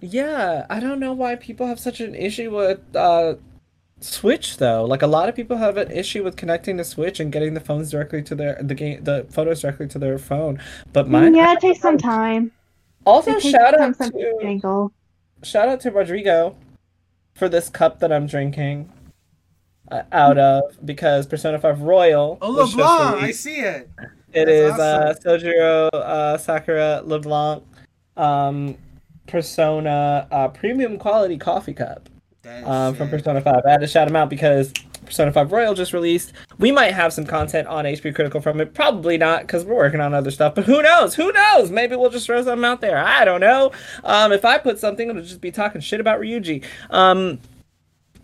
yeah 0.00 0.66
i 0.68 0.78
don't 0.80 1.00
know 1.00 1.14
why 1.14 1.34
people 1.36 1.66
have 1.66 1.80
such 1.80 2.00
an 2.00 2.14
issue 2.14 2.54
with 2.54 2.80
uh 2.94 3.36
switch 4.00 4.58
though 4.58 4.84
like 4.84 5.00
a 5.00 5.06
lot 5.06 5.30
of 5.30 5.34
people 5.34 5.56
have 5.56 5.78
an 5.78 5.90
issue 5.90 6.22
with 6.22 6.36
connecting 6.36 6.76
to 6.76 6.84
switch 6.84 7.18
and 7.20 7.32
getting 7.32 7.54
the 7.54 7.60
phones 7.60 7.90
directly 7.90 8.22
to 8.22 8.34
their 8.34 8.58
the 8.62 8.74
game 8.74 9.02
the 9.04 9.26
photos 9.30 9.62
directly 9.62 9.88
to 9.88 9.98
their 9.98 10.18
phone 10.18 10.60
but 10.92 11.08
mine 11.08 11.34
yeah, 11.34 11.54
it 11.54 11.60
takes 11.60 11.80
some 11.80 11.96
time. 11.96 12.52
also 13.06 13.30
It 13.30 13.40
takes 13.40 13.52
shout 13.56 13.80
out 13.80 13.96
to 13.98 14.36
jangle. 14.42 14.92
Shout 15.42 15.68
out 15.68 15.80
to 15.80 15.90
Rodrigo 15.90 16.56
for 17.34 17.48
this 17.48 17.68
cup 17.68 18.00
that 18.00 18.12
I'm 18.12 18.26
drinking 18.26 18.92
uh, 19.90 20.02
out 20.12 20.38
of 20.38 20.62
because 20.84 21.26
Persona 21.26 21.58
5 21.58 21.80
Royal. 21.80 22.38
Oh, 22.40 22.50
LeBlanc, 22.50 23.22
I 23.22 23.30
see 23.30 23.56
it. 23.56 23.88
It 24.32 24.46
That's 24.46 24.50
is 24.50 24.72
awesome. 24.72 24.82
uh, 24.82 25.14
Sojiro 25.14 25.88
uh, 25.92 26.38
Sakura 26.38 27.02
LeBlanc 27.04 27.62
um, 28.16 28.76
Persona 29.26 30.26
uh, 30.30 30.48
premium 30.48 30.98
quality 30.98 31.36
coffee 31.38 31.74
cup 31.74 32.08
um, 32.64 32.94
from. 32.94 33.08
Persona 33.08 33.40
5. 33.40 33.62
I 33.66 33.70
had 33.70 33.80
to 33.80 33.86
shout 33.86 34.08
him 34.08 34.16
out 34.16 34.30
because 34.30 34.72
Persona 35.06 35.32
5 35.32 35.52
Royal 35.52 35.74
just 35.74 35.92
released. 35.92 36.32
We 36.58 36.72
might 36.72 36.92
have 36.92 37.12
some 37.12 37.24
content 37.24 37.68
on 37.68 37.84
HP 37.84 38.14
Critical 38.14 38.40
from 38.40 38.60
it. 38.60 38.74
Probably 38.74 39.16
not 39.16 39.42
because 39.42 39.64
we're 39.64 39.76
working 39.76 40.00
on 40.00 40.12
other 40.14 40.30
stuff. 40.30 40.54
But 40.54 40.64
who 40.64 40.82
knows? 40.82 41.14
Who 41.14 41.32
knows? 41.32 41.70
Maybe 41.70 41.96
we'll 41.96 42.10
just 42.10 42.26
throw 42.26 42.42
something 42.42 42.64
out 42.64 42.80
there. 42.80 42.98
I 42.98 43.24
don't 43.24 43.40
know. 43.40 43.72
Um, 44.04 44.32
if 44.32 44.44
I 44.44 44.58
put 44.58 44.78
something, 44.78 45.08
it'll 45.08 45.22
just 45.22 45.40
be 45.40 45.50
talking 45.50 45.80
shit 45.80 46.00
about 46.00 46.20
Ryuji. 46.20 46.64
Um, 46.90 47.40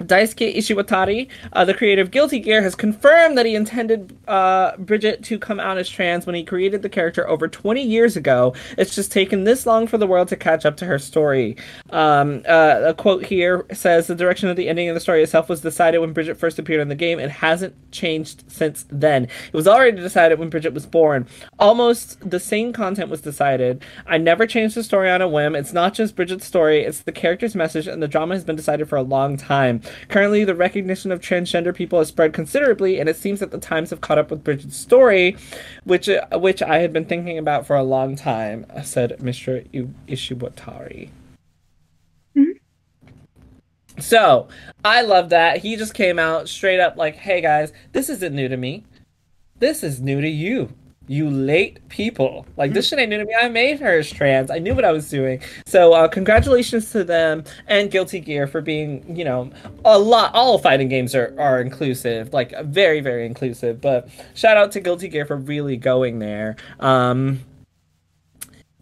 Daisuke 0.02 0.56
Ishiwatari, 0.56 1.28
uh, 1.52 1.64
the 1.64 1.74
creator 1.74 2.02
of 2.02 2.10
Guilty 2.10 2.38
Gear, 2.38 2.62
has 2.62 2.74
confirmed 2.74 3.36
that 3.38 3.46
he 3.46 3.54
intended 3.54 4.16
uh, 4.28 4.76
Bridget 4.76 5.22
to 5.24 5.38
come 5.38 5.60
out 5.60 5.78
as 5.78 5.88
trans 5.88 6.26
when 6.26 6.34
he 6.34 6.44
created 6.44 6.82
the 6.82 6.88
character 6.88 7.28
over 7.28 7.48
20 7.48 7.82
years 7.82 8.16
ago. 8.16 8.54
It's 8.78 8.94
just 8.94 9.12
taken 9.12 9.44
this 9.44 9.66
long 9.66 9.86
for 9.86 9.98
the 9.98 10.06
world 10.06 10.28
to 10.28 10.36
catch 10.36 10.64
up 10.64 10.76
to 10.78 10.86
her 10.86 10.98
story. 10.98 11.56
Um, 11.90 12.42
uh, 12.48 12.80
a 12.86 12.94
quote 12.94 13.24
here 13.24 13.66
says 13.72 14.06
The 14.06 14.14
direction 14.14 14.48
of 14.48 14.56
the 14.56 14.68
ending 14.68 14.88
of 14.88 14.94
the 14.94 15.00
story 15.00 15.22
itself 15.22 15.48
was 15.48 15.60
decided 15.60 15.98
when 15.98 16.12
Bridget 16.12 16.36
first 16.36 16.58
appeared 16.58 16.80
in 16.80 16.88
the 16.88 16.94
game. 16.94 17.18
It 17.18 17.30
hasn't 17.30 17.74
changed 17.92 18.44
since 18.48 18.86
then. 18.90 19.24
It 19.24 19.54
was 19.54 19.68
already 19.68 19.96
decided 19.96 20.38
when 20.38 20.50
Bridget 20.50 20.74
was 20.74 20.86
born. 20.86 21.26
Almost 21.58 22.28
the 22.28 22.40
same 22.40 22.72
content 22.72 23.10
was 23.10 23.20
decided. 23.20 23.84
I 24.06 24.18
never 24.18 24.46
changed 24.46 24.74
the 24.74 24.82
story 24.82 25.10
on 25.10 25.22
a 25.22 25.28
whim. 25.28 25.54
It's 25.54 25.72
not 25.72 25.94
just 25.94 26.16
Bridget's 26.16 26.46
story, 26.46 26.82
it's 26.82 27.00
the 27.00 27.12
character's 27.12 27.54
message, 27.54 27.86
and 27.86 28.02
the 28.02 28.08
drama 28.08 28.34
has 28.34 28.44
been 28.44 28.56
decided 28.56 28.88
for 28.88 28.96
a 28.96 29.02
long 29.02 29.36
time. 29.36 29.80
Currently, 30.08 30.44
the 30.44 30.54
recognition 30.54 31.12
of 31.12 31.20
transgender 31.20 31.74
people 31.74 31.98
has 31.98 32.08
spread 32.08 32.32
considerably, 32.32 32.98
and 33.00 33.08
it 33.08 33.16
seems 33.16 33.40
that 33.40 33.50
the 33.50 33.58
times 33.58 33.90
have 33.90 34.00
caught 34.00 34.18
up 34.18 34.30
with 34.30 34.44
Bridget's 34.44 34.76
story, 34.76 35.36
which 35.84 36.08
uh, 36.08 36.26
which 36.38 36.62
I 36.62 36.78
had 36.78 36.92
been 36.92 37.04
thinking 37.04 37.38
about 37.38 37.66
for 37.66 37.76
a 37.76 37.82
long 37.82 38.16
time," 38.16 38.66
said 38.82 39.18
Mr. 39.20 39.66
I- 39.74 40.12
Ishiwatari. 40.12 41.10
So 43.98 44.48
I 44.84 45.02
love 45.02 45.28
that 45.30 45.58
he 45.58 45.76
just 45.76 45.94
came 45.94 46.18
out 46.18 46.48
straight 46.48 46.80
up 46.80 46.96
like, 46.96 47.16
"Hey 47.16 47.40
guys, 47.40 47.72
this 47.92 48.08
isn't 48.08 48.34
new 48.34 48.48
to 48.48 48.56
me. 48.56 48.84
This 49.58 49.82
is 49.82 50.00
new 50.00 50.20
to 50.20 50.28
you. 50.28 50.72
You 51.08 51.28
late 51.28 51.86
people. 51.88 52.46
Like 52.56 52.72
this 52.72 52.88
shit 52.88 52.98
ain't 52.98 53.10
new 53.10 53.18
to 53.18 53.24
me. 53.24 53.34
I 53.34 53.48
made 53.48 53.80
her 53.80 54.02
trans. 54.02 54.50
I 54.50 54.58
knew 54.58 54.74
what 54.74 54.84
I 54.84 54.92
was 54.92 55.08
doing. 55.10 55.40
So 55.66 55.92
uh, 55.92 56.08
congratulations 56.08 56.90
to 56.92 57.04
them 57.04 57.44
and 57.66 57.90
Guilty 57.90 58.20
Gear 58.20 58.46
for 58.46 58.60
being, 58.60 59.16
you 59.16 59.24
know, 59.24 59.50
a 59.84 59.98
lot. 59.98 60.34
All 60.34 60.58
fighting 60.58 60.88
games 60.88 61.14
are 61.14 61.34
are 61.38 61.60
inclusive, 61.60 62.32
like 62.32 62.54
very 62.64 63.00
very 63.00 63.26
inclusive. 63.26 63.80
But 63.80 64.08
shout 64.34 64.56
out 64.56 64.72
to 64.72 64.80
Guilty 64.80 65.08
Gear 65.08 65.26
for 65.26 65.36
really 65.36 65.76
going 65.76 66.18
there. 66.18 66.56
Um, 66.80 67.40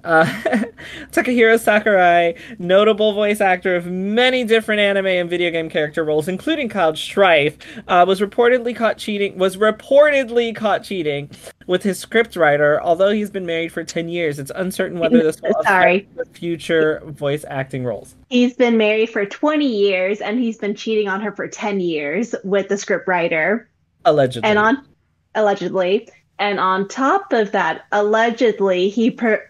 uh, 0.04 0.24
Takahiro 1.12 1.58
Sakurai, 1.58 2.34
notable 2.58 3.12
voice 3.12 3.40
actor 3.40 3.76
of 3.76 3.86
many 3.86 4.44
different 4.44 4.80
anime 4.80 5.06
and 5.06 5.30
video 5.30 5.50
game 5.50 5.68
character 5.68 6.04
roles, 6.04 6.28
including 6.28 6.68
Cloud 6.68 6.98
Strife, 6.98 7.56
uh, 7.88 8.04
was 8.06 8.20
reportedly 8.20 8.74
caught 8.74 8.98
cheating. 8.98 9.36
Was 9.38 9.56
reportedly 9.56 10.54
caught 10.54 10.82
cheating 10.84 11.30
with 11.66 11.82
his 11.82 12.04
scriptwriter. 12.04 12.80
Although 12.80 13.10
he's 13.10 13.30
been 13.30 13.46
married 13.46 13.72
for 13.72 13.84
ten 13.84 14.08
years, 14.08 14.38
it's 14.38 14.52
uncertain 14.54 14.98
whether 14.98 15.18
this 15.22 15.40
will 15.42 15.54
Sorry. 15.62 16.08
affect 16.14 16.36
future 16.36 17.00
voice 17.04 17.44
acting 17.48 17.84
roles. 17.84 18.14
He's 18.28 18.54
been 18.54 18.76
married 18.76 19.10
for 19.10 19.26
20 19.26 19.66
years 19.66 20.20
and 20.20 20.38
he's 20.38 20.56
been 20.58 20.74
cheating 20.74 21.08
on 21.08 21.20
her 21.20 21.32
for 21.32 21.48
10 21.48 21.80
years 21.80 22.34
with 22.44 22.68
the 22.68 22.76
scriptwriter. 22.76 23.66
Allegedly, 24.04 24.48
And 24.48 24.58
on 24.58 24.86
allegedly, 25.34 26.08
and 26.38 26.58
on 26.58 26.88
top 26.88 27.32
of 27.32 27.52
that, 27.52 27.84
allegedly 27.92 28.88
he 28.88 29.10
per 29.10 29.46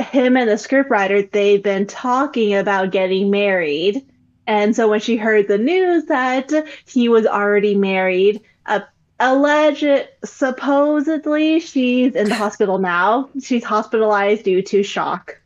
him 0.00 0.36
and 0.36 0.48
the 0.48 0.54
scriptwriter 0.54 1.30
they've 1.30 1.62
been 1.62 1.86
talking 1.86 2.54
about 2.54 2.90
getting 2.92 3.30
married. 3.30 4.04
And 4.46 4.74
so 4.74 4.88
when 4.88 5.00
she 5.00 5.16
heard 5.16 5.48
the 5.48 5.58
news 5.58 6.06
that 6.06 6.50
he 6.86 7.08
was 7.08 7.26
already 7.26 7.74
married, 7.74 8.40
uh, 8.66 8.80
alleged 9.20 10.08
supposedly 10.24 11.60
she's 11.60 12.14
in 12.14 12.28
the 12.28 12.34
hospital 12.34 12.78
now. 12.78 13.28
She's 13.42 13.64
hospitalized 13.64 14.44
due 14.44 14.62
to 14.62 14.82
shock. 14.82 15.40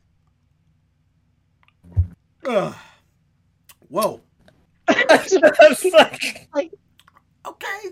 Ugh. 2.47 2.75
Whoa. 3.89 4.21
Just 4.89 5.87
like- 6.55 6.73
Okay. 7.45 7.91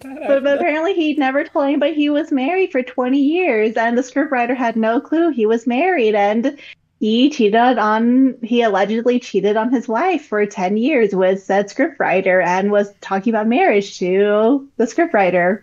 But, 0.00 0.42
but 0.44 0.58
apparently 0.58 0.94
he 0.94 1.14
never 1.14 1.44
told 1.44 1.64
anybody 1.64 1.94
he 1.94 2.10
was 2.10 2.30
married 2.30 2.72
for 2.72 2.82
20 2.82 3.18
years 3.18 3.76
and 3.76 3.96
the 3.96 4.02
scriptwriter 4.02 4.56
had 4.56 4.76
no 4.76 5.00
clue 5.00 5.30
he 5.30 5.46
was 5.46 5.66
married 5.66 6.14
and 6.14 6.58
he 7.00 7.30
cheated 7.30 7.78
on 7.78 8.36
he 8.42 8.62
allegedly 8.62 9.20
cheated 9.20 9.56
on 9.56 9.72
his 9.72 9.88
wife 9.88 10.26
for 10.26 10.44
10 10.44 10.76
years 10.76 11.14
with 11.14 11.42
said 11.42 11.68
scriptwriter 11.68 12.44
and 12.44 12.70
was 12.70 12.92
talking 13.00 13.32
about 13.32 13.46
marriage 13.46 13.98
to 13.98 14.68
the 14.76 14.84
scriptwriter 14.84 15.62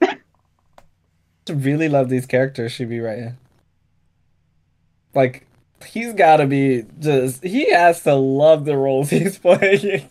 really 1.48 1.88
love 1.88 2.08
these 2.08 2.26
characters 2.26 2.72
she 2.72 2.84
be 2.84 3.00
writing. 3.00 3.36
Like, 5.14 5.46
he's 5.86 6.14
gotta 6.14 6.46
be 6.46 6.84
just, 7.00 7.42
he 7.42 7.70
has 7.70 8.02
to 8.04 8.14
love 8.14 8.64
the 8.64 8.76
roles 8.76 9.10
he's 9.10 9.38
playing. 9.38 10.08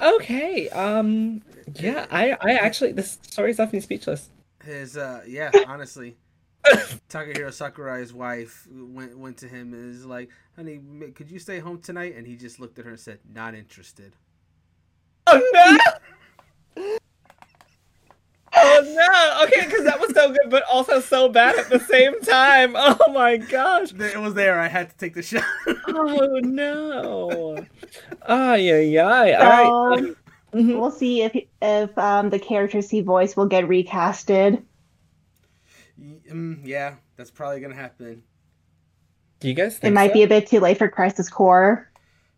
okay, 0.00 0.68
um, 0.70 1.42
yeah, 1.74 2.06
I, 2.10 2.36
I 2.40 2.52
actually, 2.52 2.92
this 2.92 3.18
story's 3.22 3.58
left 3.58 3.72
me 3.72 3.80
speechless. 3.80 4.28
His 4.64 4.96
uh 4.96 5.22
yeah, 5.26 5.50
honestly. 5.66 6.16
Takahiro 7.10 7.52
Sakurai's 7.52 8.14
wife 8.14 8.66
went 8.70 9.18
went 9.18 9.36
to 9.38 9.48
him 9.48 9.74
and 9.74 9.94
is 9.94 10.06
like, 10.06 10.30
"Honey, 10.56 10.80
could 11.14 11.30
you 11.30 11.38
stay 11.38 11.58
home 11.58 11.78
tonight?" 11.78 12.14
And 12.16 12.26
he 12.26 12.36
just 12.36 12.58
looked 12.58 12.78
at 12.78 12.86
her 12.86 12.92
and 12.92 13.00
said, 13.00 13.18
"Not 13.30 13.54
interested." 13.54 14.14
Oh 15.26 15.78
no! 16.76 16.86
Oh 18.56 18.80
no! 18.96 19.44
Okay, 19.46 19.66
because 19.66 19.84
that 19.84 20.00
was 20.00 20.14
so 20.14 20.28
good, 20.28 20.48
but 20.48 20.62
also 20.72 21.00
so 21.00 21.28
bad 21.28 21.56
at 21.56 21.68
the 21.68 21.80
same 21.80 22.20
time. 22.20 22.74
Oh 22.96 23.12
my 23.12 23.36
gosh! 23.36 23.92
It 23.92 24.20
was 24.20 24.34
there. 24.34 24.58
I 24.60 24.68
had 24.68 24.90
to 24.90 24.96
take 24.96 25.14
the 25.14 25.22
shot. 25.22 25.44
Oh 25.88 26.40
no! 26.42 27.66
Ah, 28.26 28.54
yeah, 28.54 28.78
yeah. 28.78 29.04
All 29.04 29.90
right. 29.90 30.16
So 30.62 30.62
Mhm. 30.62 30.80
we'll 30.80 30.90
see 30.90 31.22
if 31.22 31.36
if 31.62 31.96
um, 31.98 32.30
the 32.30 32.38
characters 32.38 32.90
he 32.90 33.00
voiced 33.00 33.36
will 33.36 33.46
get 33.46 33.64
recasted 33.64 34.64
Mm, 36.00 36.60
yeah, 36.64 36.96
that's 37.16 37.30
probably 37.30 37.60
gonna 37.60 37.74
happen. 37.74 38.22
Do 39.40 39.48
you 39.48 39.54
guys 39.54 39.78
it 39.82 39.92
might 39.92 40.10
so? 40.10 40.14
be 40.14 40.22
a 40.22 40.28
bit 40.28 40.46
too 40.46 40.60
late 40.60 40.78
for 40.78 40.88
crisis 40.88 41.28
core 41.28 41.90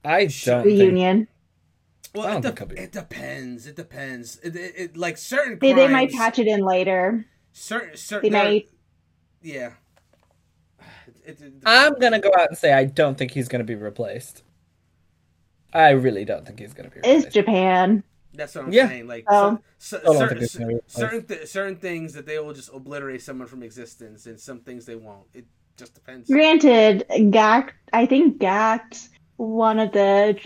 I 0.05 0.27
don't 0.45 0.73
think 0.77 0.81
reunion 0.81 1.29
Well, 2.15 2.27
I 2.27 2.37
it, 2.37 2.43
don't 2.43 2.43
de- 2.43 2.53
think 2.53 2.73
it 2.81 2.93
depends. 2.93 3.67
It 3.67 3.77
depends. 3.77 4.39
It, 4.41 4.57
it, 4.57 4.75
it- 4.77 4.97
like 4.97 5.17
certain 5.19 5.59
they, 5.59 5.73
crimes, 5.73 5.77
they 5.77 5.89
might 5.89 6.13
patch 6.13 6.39
it 6.39 6.47
in 6.47 6.61
later 6.61 7.27
certain 7.53 7.97
certain. 7.97 8.31
there- 8.33 8.45
might 8.45 8.69
Yeah. 9.43 9.73
It, 11.27 11.41
it, 11.41 11.43
it 11.43 11.53
I'm 11.65 11.95
gonna 11.99 12.21
go 12.21 12.31
out 12.39 12.49
and 12.51 12.59
say 12.59 12.73
I 12.73 12.85
don't 12.85 13.17
think 13.19 13.33
he's 13.33 13.49
gonna 13.49 13.65
be 13.65 13.75
replaced. 13.75 14.43
I 15.77 15.91
really 15.91 16.25
don't 16.25 16.47
think 16.47 16.59
he's 16.61 16.73
gonna 16.75 16.91
be 16.91 17.01
it's 17.05 17.33
japan 17.33 18.03
That's 18.35 18.55
what 18.55 18.65
I'm 18.67 18.73
Yeah. 18.73 18.89
saying. 18.89 19.07
Like 19.07 19.25
Oh. 19.29 19.59
so, 19.79 19.99
I 19.99 20.01
don't 20.05 20.17
certain 20.17 20.29
think 20.29 20.43
it's 20.43 20.55
gonna 20.57 20.67
be 20.69 20.75
replaced. 20.75 20.97
certain 20.97 21.23
th- 21.25 21.47
certain 21.49 21.77
things 21.77 22.13
that 22.15 22.27
they 22.27 22.39
will 22.39 22.53
just 22.53 22.71
obliterate 22.73 23.23
someone 23.23 23.49
from 23.49 23.63
existence, 23.63 24.27
and 24.27 24.39
some 24.39 24.61
things 24.61 24.85
they 24.85 24.95
won't. 24.97 25.25
It 25.33 25.47
just 25.79 25.95
depends. 25.95 26.29
Granted, 26.29 27.05
Gackt, 27.11 27.71
I 27.95 28.05
think 28.07 28.39
Gackt, 28.39 29.09
one 29.39 29.79
of 29.79 29.93
the 29.93 30.37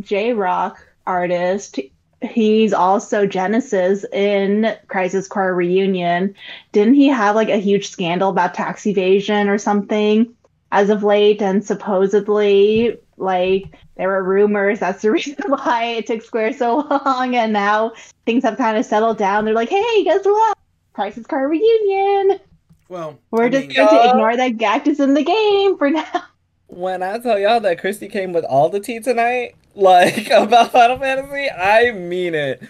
J 0.00 0.32
Rock 0.32 0.78
artists, 1.06 1.78
he's 2.22 2.72
also 2.72 3.26
Genesis 3.26 4.06
in 4.10 4.74
Crisis 4.88 5.28
Core 5.28 5.54
Reunion. 5.54 6.34
Didn't 6.72 6.94
he 6.94 7.08
have 7.08 7.34
like 7.34 7.50
a 7.50 7.58
huge 7.58 7.88
scandal 7.90 8.30
about 8.30 8.54
tax 8.54 8.86
evasion 8.86 9.50
or 9.50 9.58
something 9.58 10.34
as 10.72 10.88
of 10.88 11.02
late? 11.02 11.42
And 11.42 11.62
supposedly, 11.62 12.96
like, 13.18 13.64
there 13.96 14.08
were 14.08 14.22
rumors 14.22 14.80
that's 14.80 15.02
the 15.02 15.10
reason 15.12 15.36
why 15.46 15.84
it 15.84 16.06
took 16.06 16.22
Square 16.22 16.54
so 16.54 16.78
long. 16.78 17.34
And 17.34 17.52
now 17.52 17.92
things 18.26 18.44
have 18.44 18.56
kind 18.56 18.76
of 18.76 18.84
settled 18.84 19.18
down. 19.18 19.44
They're 19.44 19.54
like, 19.54 19.68
hey, 19.68 20.04
guess 20.04 20.24
what? 20.24 20.58
Crisis 20.92 21.26
Core 21.26 21.48
Reunion. 21.48 22.40
Well, 22.88 23.18
We're 23.30 23.44
I 23.44 23.48
just 23.48 23.68
mean, 23.68 23.76
going 23.76 23.88
to 23.88 24.10
ignore 24.10 24.36
that 24.36 24.52
Gackt 24.52 24.86
is 24.86 25.00
in 25.00 25.14
the 25.14 25.24
game 25.24 25.76
for 25.78 25.90
now. 25.90 26.04
When 26.66 27.04
I 27.04 27.18
tell 27.18 27.38
y'all 27.38 27.60
that 27.60 27.78
Christy 27.78 28.08
came 28.08 28.32
with 28.32 28.44
all 28.44 28.68
the 28.68 28.80
tea 28.80 28.98
tonight, 28.98 29.54
like 29.76 30.28
about 30.30 30.72
Final 30.72 30.98
Fantasy, 30.98 31.48
I 31.48 31.92
mean 31.92 32.34
it. 32.34 32.62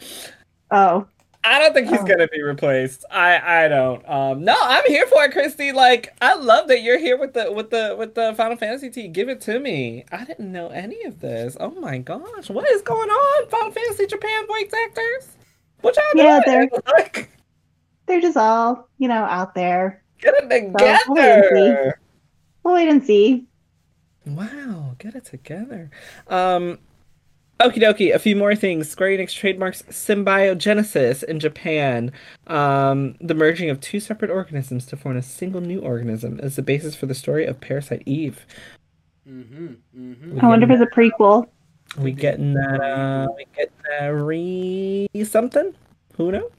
Oh, 0.71 1.07
I 1.47 1.59
don't 1.59 1.75
think 1.75 1.89
he's 1.89 2.01
Oh. 2.01 2.05
gonna 2.05 2.27
be 2.29 2.43
replaced. 2.43 3.05
I 3.11 3.65
I 3.65 3.69
don't. 3.69 4.09
Um, 4.09 4.45
no, 4.45 4.57
I'm 4.59 4.83
here 4.87 5.07
for 5.07 5.25
it, 5.25 5.33
Christy. 5.33 5.73
Like, 5.73 6.15
I 6.23 6.35
love 6.35 6.69
that 6.69 6.83
you're 6.83 6.99
here 6.99 7.19
with 7.19 7.35
the 7.35 7.53
with 7.53 7.71
the 7.71 7.95
with 7.99 8.15
the 8.15 8.35
Final 8.35 8.57
Fantasy 8.57 8.89
tea. 8.91 9.09
Give 9.09 9.29
it 9.29 9.41
to 9.43 9.61
me. 9.61 10.05
I 10.11 10.25
didn't 10.25 10.51
know 10.51 10.69
any 10.69 11.05
of 11.05 11.21
this. 11.21 11.57
Oh 11.61 11.71
my 11.73 11.99
gosh, 11.99 12.49
what 12.49 12.69
is 12.71 12.81
going 12.83 13.11
on? 13.11 13.49
Final 13.51 13.71
Fantasy 13.73 14.07
Japan 14.07 14.47
voice 14.47 14.71
actors. 14.87 15.29
What 15.83 15.97
y'all 15.97 16.05
Yeah, 16.25 16.41
doing? 16.47 16.71
Like, 16.87 17.31
they're 18.07 18.21
just 18.23 18.37
all, 18.39 18.89
you 18.99 19.09
know, 19.09 19.25
out 19.25 19.55
there. 19.55 20.03
get 20.21 20.35
it 20.37 20.45
we'll 20.73 20.73
wait 20.73 20.99
together. 21.07 22.01
We'll 22.63 22.75
wait 22.75 22.89
and 22.89 23.05
see. 23.05 23.47
Wow, 24.27 24.95
get 24.99 25.15
it 25.15 25.27
together. 25.27 25.91
Um, 26.29 26.79
okie 27.61 27.83
dokie, 27.83 28.15
a 28.15 28.19
few 28.19 28.37
more 28.37 28.55
things. 28.55 28.89
Square 28.89 29.19
Enix 29.19 29.35
trademarks 29.35 29.83
symbiogenesis 29.83 31.23
in 31.25 31.41
Japan. 31.41 32.13
Um, 32.47 33.17
the 33.21 33.35
merging 33.35 33.71
of 33.71 33.81
two 33.81 34.01
separate 34.01 34.31
organisms 34.31 34.87
to 34.87 34.97
form 34.97 35.17
a 35.17 35.23
single 35.23 35.61
new 35.61 35.81
organism 35.81 36.41
is 36.41 36.57
the 36.57 36.63
basis 36.63 36.95
for 36.95 37.07
the 37.07 37.15
story 37.15 37.47
of 37.47 37.61
Parasite 37.61 38.03
Eve. 38.07 38.47
Mm-hmm. 39.29 39.67
Mm-hmm. 39.97 40.41
I 40.45 40.49
wonder 40.49 40.67
if 40.67 40.81
it's 40.81 40.93
a 40.93 40.95
prequel. 40.95 41.49
We 41.99 42.13
getting 42.13 42.55
that, 42.55 42.81
uh, 42.81 43.29
we 43.37 43.47
getting 43.55 43.73
that 43.99 44.07
re 44.09 45.09
something? 45.25 45.75
Who 46.17 46.33
knows? 46.33 46.51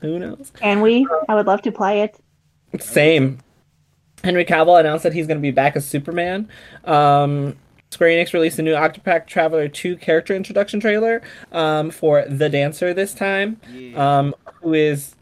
Who 0.00 0.18
knows? 0.18 0.52
Can 0.54 0.80
we? 0.80 1.06
I 1.28 1.34
would 1.34 1.46
love 1.46 1.62
to 1.62 1.72
play 1.72 2.02
it. 2.02 2.18
Same. 2.80 3.38
Henry 4.24 4.44
Cavill 4.44 4.80
announced 4.80 5.04
that 5.04 5.12
he's 5.12 5.26
going 5.26 5.38
to 5.38 5.42
be 5.42 5.50
back 5.50 5.76
as 5.76 5.86
Superman. 5.86 6.48
Um, 6.84 7.56
Square 7.90 8.10
Enix 8.10 8.32
released 8.34 8.58
a 8.58 8.62
new 8.62 8.74
Octopath 8.74 9.26
Traveler 9.26 9.66
2 9.68 9.96
character 9.96 10.34
introduction 10.34 10.78
trailer 10.80 11.22
um, 11.52 11.90
for 11.90 12.24
The 12.28 12.48
Dancer 12.48 12.92
this 12.92 13.14
time, 13.14 13.58
Yeah. 13.72 14.18
um, 14.18 14.34
who 14.60 14.74
is 14.74 15.14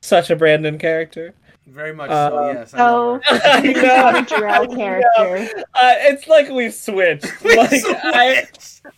such 0.00 0.30
a 0.30 0.36
Brandon 0.36 0.78
character. 0.78 1.34
Very 1.66 1.94
much 1.94 2.10
uh, 2.10 2.30
so. 2.30 2.46
Yes. 2.52 2.74
I 2.74 2.78
So, 2.78 3.12
love 3.12 3.22
her. 3.28 3.40
I 3.44 3.60
the 3.60 3.72
know. 3.72 4.22
Jarrell 4.24 4.76
character. 4.76 5.64
Uh, 5.74 5.92
it's 5.98 6.26
like 6.26 6.48
we've 6.48 6.74
switched. 6.74 7.26
Like 7.44 7.70
I, 8.02 8.46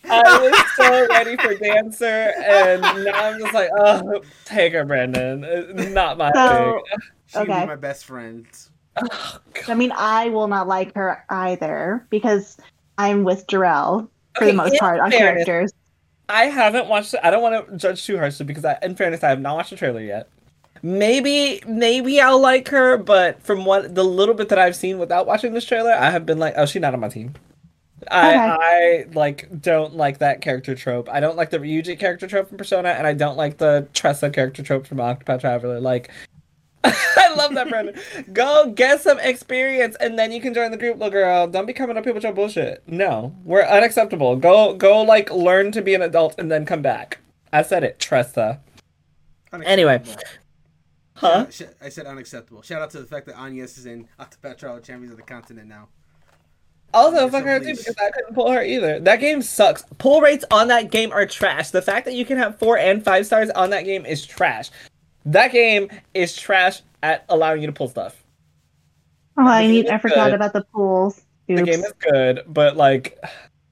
I 0.09 0.39
was 0.49 0.63
so 0.77 1.07
ready 1.09 1.35
for 1.37 1.53
Dancer, 1.55 2.31
and 2.43 2.81
now 2.81 3.25
I'm 3.29 3.39
just 3.39 3.53
like, 3.53 3.69
oh, 3.77 4.21
take 4.45 4.73
her, 4.73 4.85
Brandon. 4.85 5.43
It's 5.43 5.89
not 5.91 6.17
my 6.17 6.31
So, 6.33 6.81
thing. 6.89 6.99
She'd 7.27 7.37
Okay. 7.39 7.61
be 7.61 7.67
my 7.67 7.75
best 7.75 8.05
friend. 8.05 8.47
Oh, 9.01 9.39
I 9.67 9.73
mean, 9.73 9.91
I 9.95 10.29
will 10.29 10.47
not 10.47 10.67
like 10.67 10.93
her 10.95 11.23
either 11.29 12.05
because 12.09 12.57
I'm 12.97 13.23
with 13.23 13.47
Jarrell 13.47 14.07
for 14.35 14.43
Okay, 14.43 14.51
the 14.51 14.57
most 14.57 14.79
part 14.79 14.99
on 14.99 15.11
characters. 15.11 15.71
I 16.29 16.45
haven't 16.45 16.87
watched 16.87 17.13
it. 17.13 17.19
I 17.23 17.31
don't 17.31 17.41
want 17.41 17.69
to 17.69 17.77
judge 17.77 18.05
too 18.05 18.17
harshly 18.17 18.45
because, 18.45 18.65
I, 18.65 18.77
in 18.81 18.95
fairness, 18.95 19.23
I 19.23 19.29
have 19.29 19.41
not 19.41 19.55
watched 19.55 19.71
the 19.71 19.75
trailer 19.75 20.01
yet. 20.01 20.29
Maybe, 20.81 21.61
maybe 21.65 22.19
I'll 22.19 22.41
like 22.41 22.67
her, 22.69 22.97
but 22.97 23.41
from 23.41 23.65
what 23.65 23.95
the 23.95 24.03
little 24.03 24.35
bit 24.35 24.49
that 24.49 24.59
I've 24.59 24.75
seen 24.75 24.99
without 24.99 25.25
watching 25.25 25.53
this 25.53 25.65
trailer, 25.65 25.91
I 25.93 26.09
have 26.09 26.25
been 26.25 26.39
like, 26.39 26.55
oh, 26.57 26.65
she's 26.65 26.81
not 26.81 26.93
on 26.93 26.99
my 26.99 27.09
team. 27.09 27.33
I, 28.11 28.33
Okay. 28.33 28.37
I 28.37 29.05
like 29.13 29.61
don't 29.61 29.95
like 29.95 30.17
that 30.19 30.41
character 30.41 30.75
trope. 30.75 31.07
I 31.09 31.19
don't 31.21 31.37
like 31.37 31.51
the 31.51 31.59
Ryuji 31.59 31.97
character 31.97 32.27
trope 32.27 32.49
from 32.49 32.57
Persona, 32.57 32.89
and 32.89 33.07
I 33.07 33.13
don't 33.13 33.37
like 33.37 33.57
the 33.57 33.87
Tressa 33.93 34.29
character 34.29 34.61
trope 34.61 34.85
from 34.85 34.97
Octopath 34.97 35.39
Traveler. 35.41 35.79
Like, 35.79 36.11
I 37.17 37.33
love 37.35 37.53
that, 37.55 37.69
Brandon. 37.69 37.95
Go 38.33 38.71
get 38.71 39.01
some 39.01 39.19
experience, 39.19 39.95
and 39.99 40.19
then 40.19 40.31
you 40.31 40.41
can 40.41 40.53
join 40.53 40.71
the 40.71 40.77
group, 40.77 40.97
little 40.97 41.11
girl. 41.11 41.47
Don't 41.47 41.65
be 41.65 41.73
coming 41.73 41.97
up 41.97 42.03
here 42.03 42.13
with 42.13 42.23
your 42.23 42.33
bullshit. 42.33 42.83
No, 42.87 43.35
we're 43.43 43.63
unacceptable. 43.63 44.35
Go, 44.35 44.73
go, 44.73 45.01
like 45.01 45.31
learn 45.31 45.71
to 45.71 45.81
be 45.81 45.93
an 45.93 46.01
adult, 46.01 46.35
and 46.37 46.51
then 46.51 46.65
come 46.65 46.81
back. 46.81 47.19
I 47.51 47.61
said 47.61 47.83
it, 47.83 47.99
Tressa. 47.99 48.59
Anyway. 49.63 50.01
Huh? 51.15 51.45
Sh- 51.49 51.61
I 51.81 51.89
said 51.89 52.05
unacceptable. 52.05 52.61
Shout 52.63 52.81
out 52.81 52.89
to 52.91 52.99
the 52.99 53.05
fact 53.05 53.27
that 53.27 53.39
Agnes 53.39 53.77
is 53.77 53.85
in 53.85 54.07
Octopath 54.19 54.57
Traveler 54.57 54.81
Champions 54.81 55.11
of 55.11 55.17
the 55.17 55.23
Continent 55.23 55.67
now. 55.67 55.87
Also, 56.93 57.25
Yeah, 57.25 57.29
fuck 57.29 57.43
her 57.43 57.59
too 57.59 57.75
because 57.75 57.95
I 57.99 58.11
couldn't 58.11 58.35
pull 58.35 58.51
her 58.51 58.63
either. 58.63 58.99
That 58.99 59.19
game 59.19 59.41
sucks. 59.41 59.83
Pull 59.97 60.21
rates 60.21 60.45
on 60.51 60.67
that 60.67 60.91
game 60.91 61.11
are 61.11 61.25
trash. 61.25 61.71
The 61.71 61.81
fact 61.81 62.05
that 62.05 62.13
you 62.13 62.25
can 62.25 62.37
have 62.37 62.59
four 62.59 62.77
and 62.77 63.03
five 63.03 63.25
stars 63.25 63.49
on 63.51 63.71
that 63.71 63.85
game 63.85 64.05
is 64.05 64.25
trash. 64.25 64.69
That 65.25 65.51
game 65.51 65.89
is 66.13 66.35
trash 66.35 66.81
at 67.01 67.25
allowing 67.29 67.61
you 67.61 67.67
to 67.67 67.73
pull 67.73 67.87
stuff. 67.87 68.23
Oh, 69.37 69.45
I 69.47 69.63
The 69.65 69.71
need. 69.73 69.87
I 69.89 69.97
forgot 69.97 70.25
good. 70.27 70.33
about 70.35 70.53
the 70.53 70.63
pools. 70.73 71.21
The 71.47 71.61
game 71.63 71.81
is 71.83 71.93
good, 71.99 72.43
but 72.47 72.77
like 72.77 73.19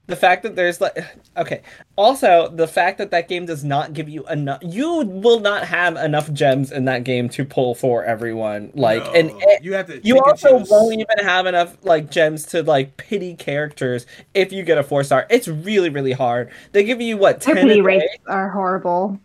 the 0.06 0.16
fact 0.16 0.42
that 0.42 0.56
there's 0.56 0.80
like 0.80 0.98
okay. 1.38 1.62
Also, 1.96 2.48
the 2.48 2.66
fact 2.66 2.98
that 2.98 3.10
that 3.12 3.28
game 3.28 3.46
does 3.46 3.64
not 3.64 3.94
give 3.94 4.08
you 4.08 4.26
enough. 4.28 4.58
You 4.62 4.98
will 5.06 5.40
not 5.40 5.64
have 5.64 5.96
enough 5.96 6.30
gems 6.32 6.70
in 6.72 6.84
that 6.86 7.04
game 7.04 7.28
to 7.30 7.44
pull 7.46 7.74
for 7.74 8.04
everyone. 8.04 8.72
Like 8.74 9.04
No, 9.04 9.12
and. 9.12 9.30
it- 9.36 9.62
you 9.64 9.72
have 9.74 9.86
to. 9.86 10.00
You 10.06 10.20
also 10.20 10.58
choose. 10.58 10.68
won't 10.70 10.94
even 10.94 11.18
have 11.24 11.46
enough 11.46 11.76
like 11.84 12.10
gems 12.10 12.44
to 12.46 12.62
like 12.62 12.96
pity 12.98 13.34
characters 13.34 14.04
if 14.34 14.52
you 14.52 14.64
get 14.64 14.76
a 14.78 14.82
four 14.82 15.02
star. 15.04 15.26
It's 15.30 15.48
really 15.48 15.88
really 15.88 16.12
hard. 16.12 16.50
They 16.72 16.84
give 16.84 17.00
you 17.00 17.16
what 17.16 17.40
Their 17.40 17.54
ten 17.54 17.64
a 17.64 17.68
pity 17.68 17.80
rates 17.80 18.16
are 18.26 18.50
horrible. 18.50 19.18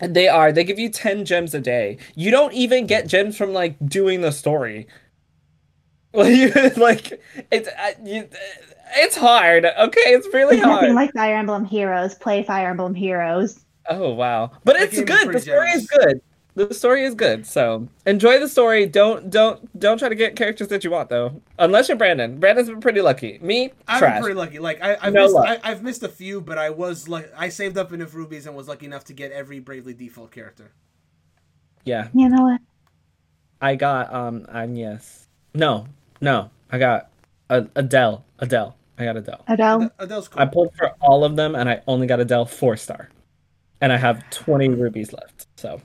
They 0.00 0.28
are. 0.28 0.50
They 0.52 0.64
give 0.64 0.78
you 0.78 0.88
ten 0.90 1.24
gems 1.24 1.54
a 1.54 1.60
day. 1.60 1.98
You 2.16 2.30
don't 2.30 2.52
even 2.52 2.86
get 2.86 3.06
gems 3.06 3.36
from 3.36 3.52
like 3.52 3.76
doing 3.86 4.20
the 4.22 4.32
story. 4.32 4.86
Like, 6.14 7.20
it's 7.50 7.68
uh, 7.68 7.90
you, 8.04 8.28
it's 8.96 9.16
hard. 9.16 9.64
Okay, 9.64 10.00
it's 10.12 10.28
really 10.32 10.56
It's 10.58 10.64
nothing 10.66 10.90
hard. 10.90 10.94
like 10.94 11.12
Fire 11.12 11.36
Emblem 11.36 11.64
Heroes. 11.64 12.14
Play 12.14 12.44
Fire 12.44 12.70
Emblem 12.70 12.94
Heroes. 12.94 13.64
oh 13.90 14.12
wow, 14.14 14.52
but 14.64 14.74
That 14.76 14.82
it's 14.84 14.96
good. 15.02 15.06
The 15.06 15.26
pretty 15.26 15.40
story 15.40 15.70
is 15.70 15.86
good. 15.88 16.20
The 16.56 16.72
story 16.72 17.02
is 17.04 17.16
good. 17.16 17.46
So 17.46 17.88
enjoy 18.06 18.38
the 18.38 18.48
story. 18.48 18.86
Don't 18.86 19.28
don't 19.28 19.78
don't 19.80 19.98
try 19.98 20.08
to 20.08 20.14
get 20.14 20.36
characters 20.36 20.68
that 20.68 20.84
you 20.84 20.90
want 20.90 21.08
though. 21.08 21.42
Unless 21.58 21.88
you're 21.88 21.98
Brandon. 21.98 22.38
Brandon's 22.38 22.68
been 22.68 22.80
pretty 22.80 23.00
lucky. 23.02 23.38
Me, 23.42 23.72
I've 23.88 23.98
trash. 23.98 24.14
been 24.16 24.22
pretty 24.22 24.38
lucky. 24.38 24.58
Like 24.60 24.80
I, 24.80 24.96
I've 25.00 25.12
No 25.12 25.22
missed, 25.22 25.34
luck. 25.34 25.46
I, 25.64 25.70
I've 25.70 25.82
missed 25.82 26.04
a 26.04 26.08
few, 26.08 26.40
but 26.40 26.56
I 26.56 26.70
was 26.70 27.08
like, 27.08 27.32
I 27.36 27.48
saved 27.48 27.76
up 27.76 27.92
enough 27.92 28.14
rubies 28.14 28.46
and 28.46 28.54
was 28.54 28.68
lucky 28.68 28.86
enough 28.86 29.02
to 29.06 29.12
get 29.12 29.32
every 29.32 29.58
Bravely 29.58 29.94
Default 29.94 30.30
character. 30.30 30.70
Yeah, 31.84 32.08
You 32.14 32.28
know 32.28 32.42
what? 32.42 32.60
I 33.60 33.74
got 33.74 34.14
um 34.14 34.46
Agnes. 34.52 35.26
No, 35.54 35.88
no, 36.20 36.50
I 36.70 36.78
got 36.78 37.10
a 37.50 37.66
Adele. 37.74 38.24
Adele. 38.38 38.76
I 38.96 39.04
got 39.04 39.16
Adele. 39.16 39.44
Adele. 39.48 39.90
Adele's 39.98 40.28
cool. 40.28 40.40
I 40.40 40.46
pulled 40.46 40.72
for 40.76 40.92
all 41.00 41.24
of 41.24 41.34
them, 41.34 41.56
and 41.56 41.68
I 41.68 41.82
only 41.88 42.06
got 42.06 42.20
Adele 42.20 42.46
four 42.46 42.76
star, 42.76 43.10
and 43.80 43.92
I 43.92 43.96
have 43.96 44.28
twenty 44.30 44.68
rubies 44.68 45.12
left. 45.12 45.48
So. 45.56 45.80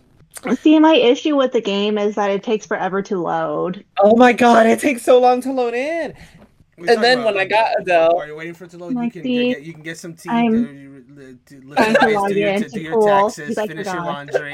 See, 0.62 0.80
my 0.80 0.94
issue 0.94 1.36
with 1.36 1.52
the 1.52 1.62
game 1.62 1.98
is 1.98 2.16
that 2.16 2.30
it 2.32 2.44
takes 2.44 2.66
forever 2.66 3.02
to 3.04 3.18
load. 3.20 3.84
Oh 4.00 4.16
my 4.16 4.32
god, 4.34 4.66
it 4.68 4.80
takes 4.80 5.02
so 5.02 5.20
long 5.20 5.42
to 5.42 5.52
load 5.52 5.74
in. 5.74 6.14
We 6.78 6.88
and 6.88 7.04
then 7.04 7.26
when 7.26 7.34
I 7.36 7.40
like, 7.40 7.50
got 7.50 7.82
Adele- 7.82 8.16
while 8.16 8.26
you're 8.26 8.38
waiting 8.38 8.54
for 8.54 8.64
it 8.64 8.70
to 8.72 8.78
load, 8.78 8.92
you 8.96 9.12
can 9.12 9.22
the- 9.22 9.54
get, 9.54 9.64
you 9.64 9.74
can 9.74 9.82
get 9.82 9.98
some 9.98 10.14
tea, 10.14 10.30
I'm 10.30 11.06
to, 11.18 11.38
to, 11.48 11.62
lift 11.68 11.82
trying 11.82 12.10
your 12.10 12.28
to 12.30 12.34
do 12.34 12.40
your, 12.40 12.50
in 12.52 12.64
to 12.64 12.70
to 12.70 12.76
do 12.76 12.82
your 12.82 13.06
taxes, 13.06 13.50
because 13.50 13.58
I 13.58 13.68
finish 13.68 13.86
your 13.88 13.96
laundry. 13.98 14.54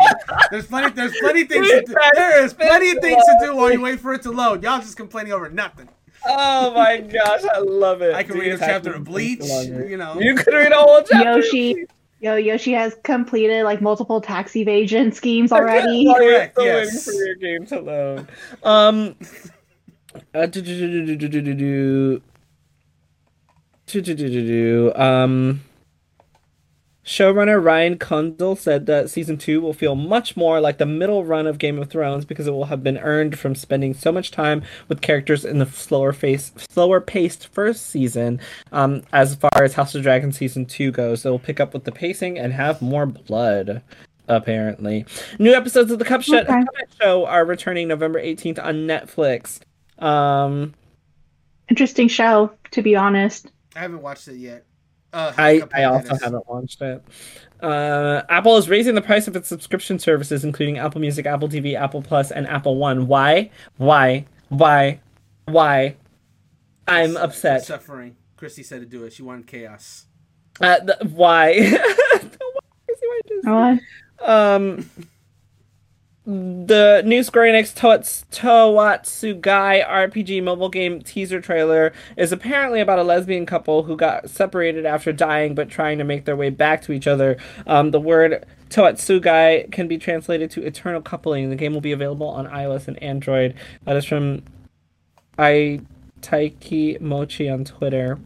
There's 0.49 0.65
plenty. 0.65 0.91
There's 0.95 1.15
plenty 1.19 1.41
of 1.43 1.49
things. 1.49 1.69
To 1.69 1.81
do. 1.85 1.95
There 2.15 2.43
is 2.43 2.53
plenty 2.55 2.89
of 2.89 2.97
things 2.99 3.23
to 3.23 3.37
do 3.45 3.55
while 3.55 3.71
you 3.71 3.79
wait 3.89 3.99
for 3.99 4.13
it 4.15 4.23
to 4.23 4.31
load. 4.31 4.63
Y'all 4.63 4.79
just 4.79 4.97
complaining 4.97 5.33
over 5.33 5.49
nothing. 5.49 5.87
Oh 6.27 6.73
my 6.73 6.97
gosh, 7.01 7.43
I 7.53 7.59
love 7.59 8.01
it. 8.01 8.15
I 8.15 8.23
can 8.23 8.33
Do 8.33 8.41
read 8.41 8.53
a 8.53 8.57
chapter 8.57 8.93
of 8.93 9.03
Bleach. 9.03 9.37
finish 9.41 9.47
the 9.51 9.53
laundry. 9.73 9.91
You 9.91 9.97
know. 9.97 10.19
You 10.19 10.33
could 10.33 10.51
read 10.51 10.71
a 10.71 10.77
whole 10.77 11.03
chapter. 11.03 11.37
Yoshi, 11.37 11.85
yo, 12.25 12.35
Yoshi 12.35 12.71
has 12.71 12.95
completed 13.03 13.63
like 13.63 13.81
multiple 13.81 14.19
tax 14.19 14.55
evasion 14.55 15.11
schemes 15.11 15.51
already. 15.51 16.11
Correct, 16.11 16.57
yes. 16.59 17.05
for 17.05 17.13
your 17.13 17.35
game 17.35 17.65
to 17.67 17.79
load. 17.79 18.27
Um. 18.63 19.15
uh, 20.33 20.47
do, 20.47 20.61
do, 20.61 20.61
do, 20.63 21.05
do, 21.05 21.15
do, 21.15 21.27
do, 21.29 21.41
do, 21.41 21.53
do. 21.53 22.21
Do, 23.85 24.01
do, 24.01 24.15
do, 24.15 24.29
do, 24.29 24.47
do. 24.47 24.93
Um. 24.95 25.61
Showrunner 27.05 27.63
Ryan 27.63 27.97
Condal 27.99 28.55
said 28.55 28.87
that 28.87 29.11
season 29.11 29.37
two 29.37 29.61
will 29.61 29.73
feel 29.73 29.93
much 29.95 30.35
more 30.35 30.59
like 30.59 30.79
the 30.79 30.87
middle 30.87 31.23
run 31.23 31.45
of 31.45 31.59
Game 31.59 31.77
of 31.77 31.89
Thrones 31.89 32.25
because 32.25 32.47
it 32.47 32.51
will 32.51 32.65
have 32.65 32.83
been 32.83 32.97
earned 32.97 33.37
from 33.37 33.53
spending 33.53 33.93
so 33.93 34.11
much 34.11 34.31
time 34.31 34.63
with 34.87 35.01
characters 35.01 35.45
in 35.45 35.59
the 35.59 35.67
slower 35.67 36.13
face, 36.13 36.51
slower 36.69 36.99
paced 36.99 37.47
first 37.49 37.85
season. 37.87 38.39
Um, 38.71 39.03
as 39.13 39.35
far 39.35 39.51
as 39.63 39.75
House 39.75 39.93
of 39.93 40.01
Dragon 40.01 40.31
season 40.31 40.65
two 40.65 40.91
goes, 40.91 41.23
it 41.25 41.29
will 41.29 41.37
pick 41.37 41.59
up 41.59 41.73
with 41.75 41.83
the 41.83 41.91
pacing 41.91 42.39
and 42.39 42.51
have 42.53 42.81
more 42.81 43.05
blood. 43.05 43.83
Apparently, 44.27 45.05
new 45.37 45.53
episodes 45.53 45.91
of 45.91 45.99
the 45.99 46.05
Cup 46.05 46.23
Sh- 46.23 46.31
Okay. 46.33 46.63
Show 46.99 47.27
are 47.27 47.45
returning 47.45 47.87
November 47.87 48.17
eighteenth 48.17 48.57
on 48.57 48.87
Netflix. 48.87 49.59
Um, 49.99 50.73
Interesting 51.69 52.07
show, 52.07 52.51
to 52.71 52.81
be 52.81 52.95
honest. 52.95 53.51
I 53.75 53.79
haven't 53.81 54.01
watched 54.01 54.27
it 54.27 54.37
yet. 54.37 54.65
Uh, 55.15 55.31
I, 55.37 55.61
I 55.73 55.83
also 55.85 56.07
that 56.09 56.15
is. 56.15 56.23
haven't 56.23 56.49
launched 56.49 56.81
it. 56.81 57.01
Uh, 57.61 58.21
Apple 58.29 58.57
is 58.57 58.67
raising 58.69 58.95
the 58.95 59.01
price 59.01 59.27
of 59.29 59.35
its 59.35 59.47
subscription 59.47 59.97
services, 59.97 60.43
including 60.43 60.77
Apple 60.77 60.99
Music, 60.99 61.25
Apple 61.25 61.47
TV, 61.47 61.73
Apple 61.79 62.01
Plus, 62.01 62.31
and 62.31 62.45
Apple 62.47 62.75
One. 62.75 63.07
Why? 63.07 63.49
Why? 63.77 64.25
Why? 64.49 64.99
Why? 65.45 65.95
I'm 66.87 67.11
It's- 67.11 67.23
upset. 67.23 67.57
it's 67.59 67.67
Suffering. 67.67 68.17
Christy 68.35 68.61
said 68.63 68.81
to 68.81 68.85
do 68.85 69.05
it. 69.05 69.13
She 69.13 69.23
wanted 69.23 69.47
chaos. 69.47 70.05
Uh, 70.59 70.79
th- 70.79 71.11
why? 71.13 71.53
Why 71.71 72.19
does 72.87 72.99
he 72.99 73.07
want 73.07 73.79
to- 73.79 73.79
What? 74.21 74.29
Um, 74.29 74.89
the 76.25 77.03
new 77.05 77.21
Square 77.21 77.53
Enix 77.53 77.73
Toats- 77.73 78.25
Towa 78.31 78.99
Tsugai 79.03 79.87
RPG 79.87 80.41
mobile 80.41 80.69
game 80.69 81.01
teaser 81.01 81.39
trailer 81.39 81.93
is 82.17 82.31
apparently 82.31 82.81
about 82.81 82.97
a 82.97 83.03
lesbian 83.03 83.45
couple 83.45 83.83
who 83.83 83.95
got 83.95 84.29
separated 84.29 84.85
after 84.85 85.13
dying 85.13 85.53
but 85.53 85.69
trying 85.69 85.99
to 85.99 86.03
make 86.03 86.25
their 86.25 86.35
way 86.35 86.49
back 86.49 86.81
to 86.83 86.91
each 86.91 87.05
other. 87.05 87.37
Um, 87.67 87.91
the 87.91 87.99
word 87.99 88.43
Towa 88.69 88.93
Tsugai 88.93 89.71
can 89.71 89.87
be 89.87 89.99
translated 89.99 90.49
to 90.51 90.63
eternal 90.63 91.01
coupling. 91.01 91.51
The 91.51 91.55
game 91.55 91.73
will 91.73 91.81
be 91.81 91.91
available 91.91 92.27
on 92.27 92.47
iOS 92.47 92.87
and 92.87 93.01
Android. 93.03 93.53
That 93.83 93.95
is 93.95 94.05
from 94.05 94.43
I 95.37 95.81
Mochi 96.99 97.49
on 97.49 97.65
Twitter. 97.65 98.17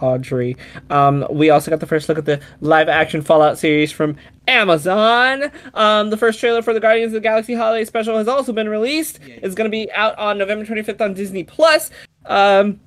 Audrey. 0.00 0.56
Um, 0.90 1.26
we 1.30 1.50
also 1.50 1.70
got 1.70 1.80
the 1.80 1.86
first 1.86 2.08
look 2.08 2.18
at 2.18 2.24
the 2.26 2.40
live 2.60 2.88
action 2.88 3.22
Fallout 3.22 3.58
series 3.58 3.92
from 3.92 4.16
Amazon. 4.48 5.50
Um, 5.74 6.10
the 6.10 6.16
first 6.16 6.40
trailer 6.40 6.62
for 6.62 6.72
the 6.72 6.80
Guardians 6.80 7.10
of 7.10 7.22
the 7.22 7.28
Galaxy 7.28 7.54
Holiday 7.54 7.84
Special 7.84 8.16
has 8.16 8.28
also 8.28 8.52
been 8.52 8.68
released. 8.68 9.20
It's 9.24 9.54
going 9.54 9.70
to 9.70 9.74
be 9.74 9.90
out 9.92 10.18
on 10.18 10.38
November 10.38 10.64
25th 10.64 11.00
on 11.00 11.14
Disney 11.14 11.44
Plus. 11.44 11.90
Um, 12.24 12.80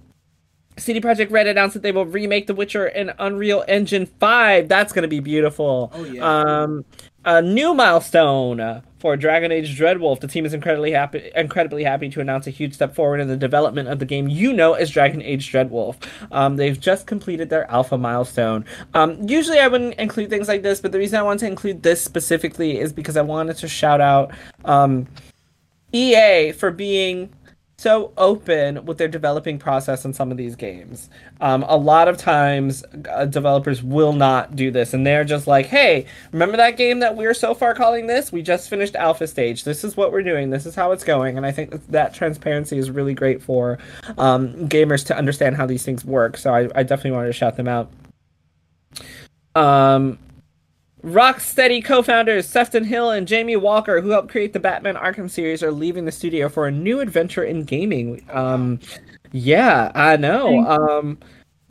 CD 0.78 1.02
Projekt 1.02 1.32
Red 1.32 1.48
announced 1.48 1.74
that 1.74 1.84
they 1.84 1.92
will 1.92 2.06
remake 2.06 2.48
The 2.48 2.56
Witcher 2.56 2.88
in 2.88 3.12
Unreal 3.20 3.64
Engine 3.68 4.06
5. 4.06 4.68
That's 4.68 4.94
going 4.94 5.04
to 5.04 5.10
be 5.10 5.20
beautiful. 5.20 5.92
Oh, 5.94 6.04
yeah. 6.06 6.24
Um, 6.24 6.86
a 7.26 7.42
new 7.42 7.74
milestone 7.74 8.82
for 9.00 9.16
Dragon 9.18 9.52
Age 9.52 9.78
Dreadwolf. 9.78 10.20
The 10.20 10.28
team 10.28 10.46
is 10.46 10.54
incredibly 10.54 10.92
happy, 10.92 11.32
incredibly 11.36 11.84
happy 11.84 12.10
to 12.10 12.22
announce 12.22 12.48
a 12.48 12.52
huge 12.52 12.74
step 12.74 12.94
forward 12.94 13.20
in 13.20 13.28
the 13.28 13.38
development 13.38 13.90
of 13.90 14.00
the 14.00 14.06
game 14.06 14.28
you 14.28 14.54
know 14.54 14.74
as 14.74 14.90
Dragon 14.92 15.22
Age 15.22 15.52
Dreadwolf. 15.52 15.96
Um, 16.32 16.58
they've 16.58 16.80
just 16.80 17.08
completed 17.08 17.50
their 17.50 17.70
alpha 17.72 17.98
milestone. 17.98 18.66
Um, 18.94 19.18
usually, 19.28 19.60
I 19.60 19.68
wouldn't 19.68 19.96
include 19.96 20.30
things 20.30 20.48
like 20.48 20.62
this, 20.62 20.82
but 20.82 20.92
the 20.92 21.00
reason 21.00 21.18
I 21.18 21.24
want 21.24 21.40
to 21.42 21.48
include 21.48 21.84
this 21.84 22.04
specifically 22.04 22.80
is 22.80 22.94
because 22.94 23.18
I 23.18 23.22
wanted 23.22 23.58
to 23.58 23.68
shout 23.68 24.02
out 24.02 24.32
um, 24.66 25.08
EA 25.92 26.52
for 26.52 26.72
being 26.72 27.30
so 27.80 28.12
open 28.18 28.84
with 28.86 28.98
their 28.98 29.08
developing 29.08 29.58
process 29.58 30.04
in 30.04 30.14
some 30.14 30.32
of 30.32 30.38
these 30.38 30.58
games. 30.58 31.10
Um, 31.40 31.64
a 31.64 31.78
lot 31.78 32.10
of 32.10 32.18
times, 32.18 32.84
uh, 33.10 33.24
developers 33.24 33.82
will 33.82 34.12
not 34.12 34.54
do 34.54 34.70
this, 34.70 34.94
and 34.94 35.08
they're 35.08 35.24
just 35.24 35.48
like, 35.48 35.68
"Hey, 35.68 36.06
remember 36.34 36.58
that 36.58 36.76
game 36.76 37.00
that 37.00 37.16
we're 37.16 37.34
so 37.34 37.54
far 37.54 37.74
calling 37.74 38.08
this? 38.08 38.34
We 38.34 38.42
just 38.42 38.70
finished 38.70 38.98
alpha 38.98 39.28
stage. 39.28 39.64
This 39.64 39.86
is 39.86 39.96
what 39.96 40.12
we're 40.12 40.24
doing. 40.24 40.50
This 40.50 40.66
is 40.66 40.76
how 40.76 40.92
it's 40.92 41.06
going." 41.06 41.38
And 41.38 41.46
I 41.46 41.54
think 41.54 41.72
that, 41.72 41.88
that 41.88 42.14
transparency 42.14 42.78
is 42.78 42.92
really 42.92 43.14
great 43.14 43.42
for 43.42 43.80
um, 44.18 44.68
gamers 44.68 45.06
to 45.06 45.18
understand 45.18 45.56
how 45.56 45.66
these 45.66 45.84
things 45.84 46.04
work. 46.04 46.36
So 46.36 46.54
I, 46.54 46.68
I 46.76 46.84
definitely 46.84 47.12
wanted 47.12 47.28
to 47.28 47.34
shout 47.34 47.56
them 47.56 47.70
out. 47.70 47.90
Um, 49.56 50.20
Rocksteady 51.04 51.84
co-founders 51.84 52.46
Sefton 52.48 52.84
Hill 52.84 53.12
and 53.12 53.28
Jamie 53.28 53.56
Walker, 53.56 54.02
who 54.02 54.10
helped 54.10 54.30
create 54.30 54.54
the 54.54 54.60
Batman 54.60 54.96
Arkham 54.96 55.30
series, 55.30 55.64
are 55.64 55.72
leaving 55.72 56.06
the 56.06 56.12
studio 56.12 56.50
for 56.50 56.68
a 56.68 56.72
new 56.72 57.00
adventure 57.00 57.44
in 57.44 57.64
gaming. 57.64 58.26
Um, 58.30 58.80
yeah, 59.32 59.92
I 59.96 60.18
know. 60.18 60.60
Um, 60.68 61.18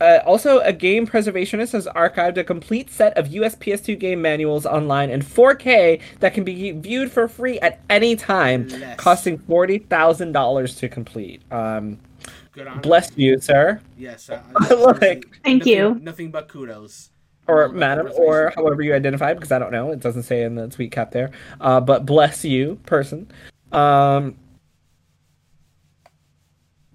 uh, 0.01 0.19
also, 0.25 0.59
a 0.59 0.71
game 0.71 1.05
preservationist 1.05 1.73
has 1.73 1.85
archived 1.87 2.37
a 2.37 2.43
complete 2.43 2.89
set 2.89 3.15
of 3.17 3.27
US 3.33 3.55
PS2 3.57 3.99
game 3.99 4.21
manuals 4.21 4.65
online 4.65 5.09
in 5.09 5.21
4K 5.21 6.01
that 6.21 6.33
can 6.33 6.43
be 6.45 6.71
viewed 6.71 7.11
for 7.11 7.27
free 7.27 7.59
at 7.59 7.81
any 7.89 8.15
time, 8.15 8.63
Bless. 8.63 8.97
costing 8.97 9.37
forty 9.37 9.79
thousand 9.79 10.31
dollars 10.31 10.75
to 10.77 10.87
complete. 10.87 11.41
Um, 11.51 11.99
Good 12.53 12.81
bless 12.81 13.11
you, 13.15 13.39
sir, 13.39 13.79
Yes. 13.97 14.29
I, 14.29 14.41
Like- 14.73 15.25
Thank 15.43 15.59
nothing, 15.59 15.67
you. 15.73 15.99
Nothing 16.01 16.31
but 16.31 16.47
kudos. 16.47 17.11
Or 17.49 17.67
Well, 17.67 17.71
madam, 17.73 18.11
or 18.15 18.51
however 18.55 18.81
you 18.81 18.93
identify, 18.93 19.33
because 19.33 19.51
I 19.51 19.59
don't 19.59 19.71
know. 19.71 19.91
It 19.91 19.99
doesn't 19.99 20.23
say 20.23 20.43
in 20.43 20.55
the 20.55 20.67
tweet 20.67 20.91
cap 20.91 21.11
there. 21.11 21.31
Uh, 21.59 21.79
but 21.81 22.05
bless 22.05 22.45
you, 22.45 22.79
person. 22.85 23.31
Um, 23.71 24.37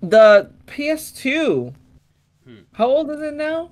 the 0.00 0.50
PS2. 0.66 1.74
Hmm. 2.44 2.54
How 2.72 2.86
old 2.86 3.10
is 3.10 3.20
it 3.20 3.34
now? 3.34 3.70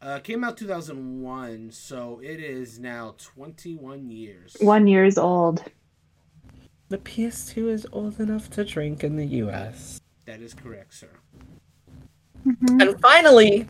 Uh, 0.00 0.18
came 0.18 0.44
out 0.44 0.56
2001, 0.56 1.70
so 1.72 2.20
it 2.22 2.38
is 2.38 2.78
now 2.78 3.14
21 3.18 4.10
years. 4.10 4.54
One 4.60 4.86
years 4.86 5.16
old. 5.16 5.64
The 6.90 6.98
PS2 6.98 7.70
is 7.70 7.86
old 7.90 8.20
enough 8.20 8.50
to 8.50 8.64
drink 8.64 9.02
in 9.02 9.16
the 9.16 9.24
US. 9.24 10.00
That 10.26 10.42
is 10.42 10.52
correct, 10.52 10.94
sir. 10.94 11.08
Mhm. 12.46 12.82
And 12.82 13.00
finally, 13.00 13.66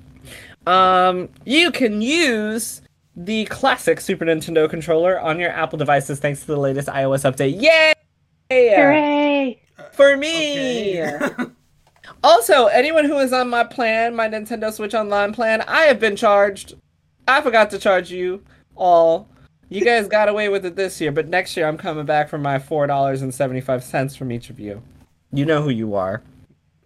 um, 0.66 1.28
you 1.44 1.70
can 1.70 2.02
use 2.02 2.82
the 3.16 3.44
classic 3.46 4.00
Super 4.00 4.24
Nintendo 4.24 4.68
controller 4.68 5.20
on 5.20 5.38
your 5.38 5.50
Apple 5.50 5.78
devices 5.78 6.18
thanks 6.18 6.40
to 6.40 6.46
the 6.46 6.56
latest 6.56 6.88
iOS 6.88 7.30
update. 7.30 7.60
Yay! 7.60 7.94
Hooray! 8.50 9.60
For 9.92 10.16
me! 10.16 11.02
Okay. 11.02 11.44
Also, 12.22 12.66
anyone 12.66 13.04
who 13.04 13.18
is 13.18 13.32
on 13.32 13.50
my 13.50 13.64
plan, 13.64 14.14
my 14.14 14.28
Nintendo 14.28 14.72
Switch 14.72 14.94
Online 14.94 15.32
plan, 15.32 15.62
I 15.62 15.82
have 15.82 16.00
been 16.00 16.16
charged. 16.16 16.74
I 17.28 17.40
forgot 17.40 17.70
to 17.70 17.78
charge 17.78 18.10
you 18.10 18.42
all. 18.76 19.28
You 19.68 19.84
guys 19.84 20.08
got 20.08 20.28
away 20.28 20.48
with 20.48 20.64
it 20.64 20.76
this 20.76 21.00
year, 21.00 21.12
but 21.12 21.28
next 21.28 21.56
year 21.56 21.66
I'm 21.66 21.76
coming 21.76 22.06
back 22.06 22.28
for 22.28 22.38
my 22.38 22.58
four 22.58 22.86
dollars 22.86 23.22
and 23.22 23.34
seventy 23.34 23.60
five 23.60 23.84
cents 23.84 24.16
from 24.16 24.32
each 24.32 24.50
of 24.50 24.58
you. 24.58 24.82
You 25.32 25.44
know 25.44 25.62
who 25.62 25.70
you 25.70 25.94
are. 25.94 26.22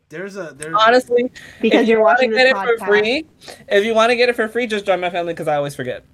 There's 0.08 0.36
a 0.36 0.54
there's 0.56 0.74
Honestly, 0.78 1.30
Because 1.60 1.82
if 1.82 1.88
you're 1.88 1.98
you 1.98 2.04
want 2.04 2.18
watching 2.18 2.30
get 2.30 2.36
this 2.36 2.50
it 2.52 2.56
podcast. 2.56 2.78
for 2.78 2.86
free, 2.86 3.26
if 3.68 3.84
you 3.84 3.94
want 3.94 4.10
to 4.10 4.16
get 4.16 4.28
it 4.28 4.36
for 4.36 4.48
free, 4.48 4.66
just 4.66 4.86
join 4.86 5.00
my 5.00 5.10
family 5.10 5.32
because 5.32 5.48
I 5.48 5.56
always 5.56 5.74
forget, 5.74 6.04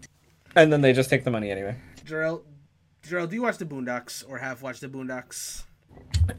and 0.57 0.73
then 0.73 0.81
they 0.81 0.93
just 0.93 1.11
take 1.11 1.25
the 1.25 1.31
money 1.31 1.51
anyway. 1.51 1.77
Jarrell. 2.05 2.43
Jarrell, 3.07 3.29
do 3.29 3.37
you 3.37 3.43
watch 3.43 3.59
the 3.59 3.67
Boondocks 3.67 4.25
or 4.29 4.39
have 4.39 4.63
watched 4.63 4.81
the 4.81 4.89
Boondocks? 4.89 5.65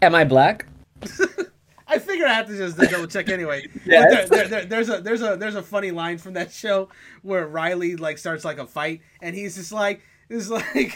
Am 0.01 0.15
I 0.15 0.23
black? 0.23 0.65
I 1.87 1.99
figure 1.99 2.25
I 2.25 2.33
have 2.33 2.47
to 2.47 2.57
just 2.57 2.77
double 2.77 3.05
check 3.07 3.29
anyway. 3.29 3.67
Yes. 3.85 4.27
There, 4.29 4.39
there, 4.39 4.47
there, 4.47 4.65
there's 4.65 4.89
a 4.89 5.01
there's 5.01 5.21
a 5.21 5.37
there's 5.37 5.55
a 5.55 5.61
funny 5.61 5.91
line 5.91 6.17
from 6.17 6.33
that 6.33 6.51
show 6.51 6.89
where 7.21 7.47
Riley 7.47 7.95
like 7.95 8.17
starts 8.17 8.43
like 8.43 8.57
a 8.57 8.65
fight 8.65 9.01
and 9.21 9.35
he's 9.35 9.55
just 9.55 9.71
like 9.71 10.01
is 10.27 10.49
like 10.49 10.95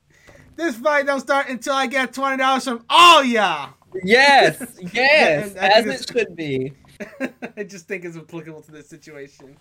this 0.56 0.76
fight 0.76 1.06
don't 1.06 1.20
start 1.20 1.48
until 1.48 1.74
I 1.74 1.88
get 1.88 2.12
twenty 2.12 2.36
dollars 2.36 2.64
from 2.64 2.84
all 2.88 3.24
y'all. 3.24 3.74
Yes, 4.02 4.62
yes, 4.92 5.54
as 5.54 5.86
it 5.86 6.10
should 6.10 6.36
be. 6.36 6.72
I 7.56 7.64
just 7.64 7.88
think 7.88 8.04
it's 8.04 8.16
applicable 8.16 8.62
to 8.62 8.72
this 8.72 8.88
situation. 8.88 9.56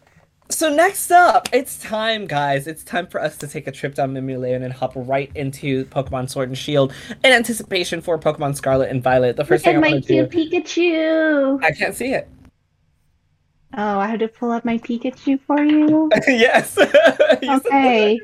So 0.52 0.74
next 0.74 1.12
up, 1.12 1.48
it's 1.54 1.78
time, 1.78 2.26
guys. 2.26 2.66
It's 2.66 2.84
time 2.84 3.06
for 3.06 3.22
us 3.22 3.38
to 3.38 3.48
take 3.48 3.68
a 3.68 3.72
trip 3.72 3.94
down 3.94 4.14
memory 4.14 4.36
lane 4.36 4.64
and 4.64 4.74
hop 4.74 4.94
right 4.96 5.32
into 5.36 5.86
Pokemon 5.86 6.30
Sword 6.30 6.50
and 6.50 6.58
Shield 6.58 6.92
in 7.24 7.32
anticipation 7.32 8.02
for 8.02 8.18
Pokemon 8.18 8.56
Scarlet 8.56 8.90
and 8.90 9.04
Violet. 9.04 9.36
The 9.36 9.46
first 9.46 9.64
Look 9.64 9.76
thing 9.76 9.84
at 9.84 9.86
I 9.86 9.90
my 9.90 9.94
want 9.94 10.06
to 10.06 10.28
cute 10.28 10.32
do, 10.32 10.62
Pikachu. 10.62 11.64
I 11.64 11.72
can't 11.72 11.96
see 11.96 12.14
it. 12.14 12.28
Oh, 13.78 14.00
I 14.00 14.08
had 14.08 14.20
to 14.22 14.28
pull 14.28 14.52
up 14.52 14.66
my 14.66 14.80
Pikachu 14.80 15.40
for 15.46 15.64
you. 15.64 16.10
yes. 16.28 16.76
Okay. 16.80 18.20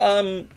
Um, 0.00 0.48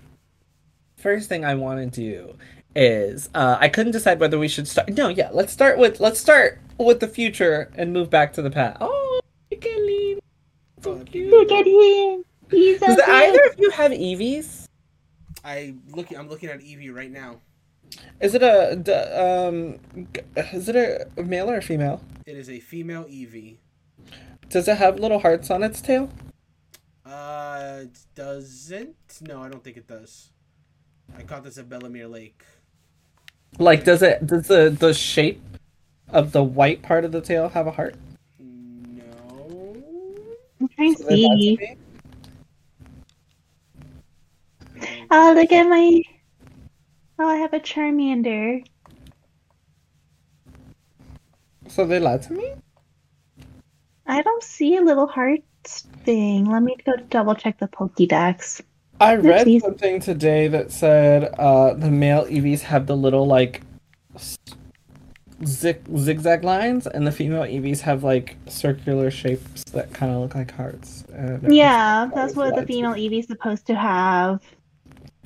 first 0.97 1.29
thing 1.29 1.45
I 1.45 1.55
want 1.55 1.79
to 1.79 2.01
do 2.01 2.35
is 2.75 3.29
uh, 3.35 3.57
I 3.59 3.69
couldn't 3.69 3.91
decide 3.91 4.19
whether 4.19 4.39
we 4.39 4.47
should 4.47 4.67
start. 4.67 4.89
No, 4.89 5.07
yeah, 5.09 5.29
let's 5.31 5.51
start 5.53 5.77
with 5.77 5.99
let's 5.99 6.19
start 6.19 6.59
with 6.77 6.99
the 6.99 7.07
future 7.07 7.71
and 7.75 7.91
move 7.93 8.09
back 8.09 8.33
to 8.33 8.41
the 8.41 8.49
past. 8.51 8.77
Oh, 8.81 9.19
so 10.81 10.93
Oh, 10.99 11.03
cute. 11.05 11.29
Look 11.29 11.51
at 11.51 11.67
him. 11.67 12.23
He's 12.49 12.79
so 12.79 12.87
Does 12.87 12.95
cute. 12.95 13.07
either 13.09 13.39
of 13.51 13.59
you 13.59 13.69
have 13.71 13.91
Eevees? 13.91 14.65
I 15.43 15.75
looking 15.89 16.17
I'm 16.17 16.27
looking 16.29 16.49
at 16.49 16.59
Eevee 16.59 16.93
right 16.93 17.11
now. 17.11 17.39
Is 18.19 18.33
it 18.35 18.41
a 18.43 18.75
d- 18.75 18.91
um? 18.93 19.79
Is 20.35 20.69
it 20.69 20.75
a 20.75 21.23
male 21.23 21.49
or 21.49 21.57
a 21.57 21.61
female? 21.61 22.01
It 22.25 22.37
is 22.37 22.49
a 22.49 22.59
female 22.59 23.03
Eevee. 23.05 23.57
Does 24.49 24.67
it 24.67 24.77
have 24.77 24.99
little 24.99 25.19
hearts 25.19 25.49
on 25.51 25.63
its 25.63 25.81
tail? 25.81 26.09
Uh, 27.05 27.83
doesn't? 28.15 28.95
No, 29.21 29.41
I 29.41 29.49
don't 29.49 29.63
think 29.63 29.77
it 29.77 29.87
does. 29.87 30.31
I 31.17 31.23
caught 31.23 31.43
this 31.43 31.57
at 31.57 31.67
Bellamere 31.69 32.07
Lake. 32.09 32.43
Like, 33.59 33.83
does 33.83 34.01
it? 34.01 34.25
Does 34.25 34.47
the 34.47 34.69
the 34.69 34.93
shape 34.93 35.41
of 36.09 36.31
the 36.31 36.43
white 36.43 36.81
part 36.81 37.05
of 37.05 37.11
the 37.11 37.21
tail 37.21 37.49
have 37.49 37.67
a 37.67 37.71
heart? 37.71 37.95
No. 38.39 39.75
I'm 40.59 40.67
trying 40.69 40.95
to 40.95 41.03
see. 41.03 41.77
Oh, 45.11 45.33
look 45.35 45.51
at 45.51 45.67
my. 45.67 46.01
Oh, 47.19 47.27
I 47.27 47.35
have 47.35 47.53
a 47.53 47.59
Charmander. 47.59 48.65
So 51.67 51.85
they 51.85 51.99
lied 51.99 52.23
to 52.23 52.33
me. 52.33 52.53
I 54.07 54.21
don't 54.21 54.43
see 54.43 54.75
a 54.77 54.81
little 54.81 55.07
heart 55.07 55.41
thing. 55.63 56.45
Let 56.45 56.63
me 56.63 56.75
go 56.85 56.93
double 57.09 57.35
check 57.35 57.59
the 57.59 57.67
Pokédex. 57.67 58.61
I 59.01 59.15
read 59.15 59.47
Oopsies. 59.47 59.61
something 59.61 59.99
today 59.99 60.47
that 60.47 60.71
said 60.71 61.33
uh, 61.39 61.73
the 61.73 61.89
male 61.89 62.25
Eevees 62.25 62.61
have 62.61 62.85
the 62.85 62.95
little 62.95 63.25
like 63.25 63.61
zig- 65.43 65.83
zigzag 65.97 66.43
lines, 66.43 66.85
and 66.85 67.05
the 67.07 67.11
female 67.11 67.41
Eevees 67.41 67.81
have 67.81 68.03
like 68.03 68.37
circular 68.47 69.09
shapes 69.09 69.63
that 69.71 69.91
kind 69.91 70.11
of 70.11 70.21
look 70.21 70.35
like 70.35 70.51
hearts. 70.51 71.03
Yeah, 71.47 72.09
that's 72.13 72.35
what 72.35 72.49
the 72.51 72.57
lied 72.57 72.67
to. 72.67 72.73
female 72.73 72.93
Eevee's 72.93 73.27
supposed 73.27 73.65
to 73.67 73.75
have. 73.75 74.39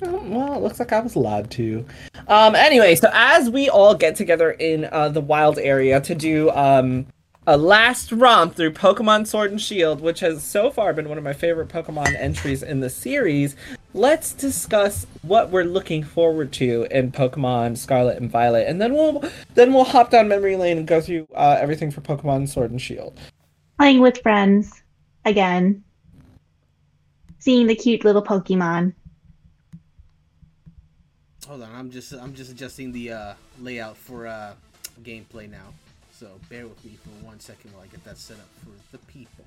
Oh, 0.02 0.22
well, 0.26 0.54
it 0.54 0.62
looks 0.62 0.78
like 0.78 0.92
I 0.92 1.00
was 1.00 1.14
lied 1.16 1.50
to. 1.52 1.84
Um. 2.28 2.54
Anyway, 2.54 2.94
so 2.94 3.10
as 3.12 3.50
we 3.50 3.68
all 3.68 3.94
get 3.94 4.16
together 4.16 4.52
in 4.52 4.88
uh, 4.90 5.10
the 5.10 5.20
wild 5.20 5.58
area 5.58 6.00
to 6.00 6.14
do 6.14 6.50
um 6.50 7.06
a 7.46 7.56
last 7.56 8.10
romp 8.10 8.56
through 8.56 8.72
Pokemon 8.72 9.26
Sword 9.26 9.52
and 9.52 9.60
Shield, 9.60 10.00
which 10.00 10.20
has 10.20 10.42
so 10.42 10.70
far 10.70 10.92
been 10.92 11.08
one 11.08 11.16
of 11.16 11.22
my 11.22 11.32
favorite 11.32 11.68
Pokemon 11.68 12.16
entries 12.18 12.62
in 12.62 12.80
the 12.80 12.90
series, 12.90 13.54
let's 13.94 14.32
discuss 14.32 15.06
what 15.22 15.50
we're 15.50 15.64
looking 15.64 16.02
forward 16.02 16.52
to 16.54 16.88
in 16.90 17.12
Pokemon 17.12 17.78
Scarlet 17.78 18.18
and 18.18 18.30
Violet, 18.30 18.66
and 18.66 18.80
then 18.80 18.94
we'll 18.94 19.24
then 19.54 19.72
we'll 19.72 19.84
hop 19.84 20.10
down 20.10 20.26
memory 20.26 20.56
lane 20.56 20.78
and 20.78 20.86
go 20.86 21.00
through 21.00 21.28
uh, 21.34 21.56
everything 21.60 21.90
for 21.90 22.00
Pokemon 22.00 22.48
Sword 22.48 22.72
and 22.72 22.82
Shield. 22.82 23.18
Playing 23.78 24.00
with 24.00 24.20
friends. 24.22 24.82
Again. 25.24 25.82
Seeing 27.38 27.66
the 27.66 27.74
cute 27.74 28.04
little 28.04 28.22
Pokemon. 28.22 28.92
Hold 31.46 31.62
on, 31.62 31.74
I'm 31.74 31.90
just 31.90 32.12
I'm 32.12 32.34
just 32.34 32.50
adjusting 32.50 32.90
the 32.90 33.12
uh, 33.12 33.34
layout 33.60 33.96
for 33.96 34.26
uh, 34.26 34.54
gameplay 35.04 35.48
now. 35.48 35.72
So 36.18 36.28
bear 36.48 36.66
with 36.66 36.82
me 36.82 36.96
for 37.04 37.26
one 37.26 37.38
second 37.40 37.74
while 37.74 37.82
I 37.82 37.88
get 37.88 38.02
that 38.04 38.16
set 38.16 38.38
up 38.38 38.48
for 38.64 38.70
the 38.90 38.96
people. 39.04 39.44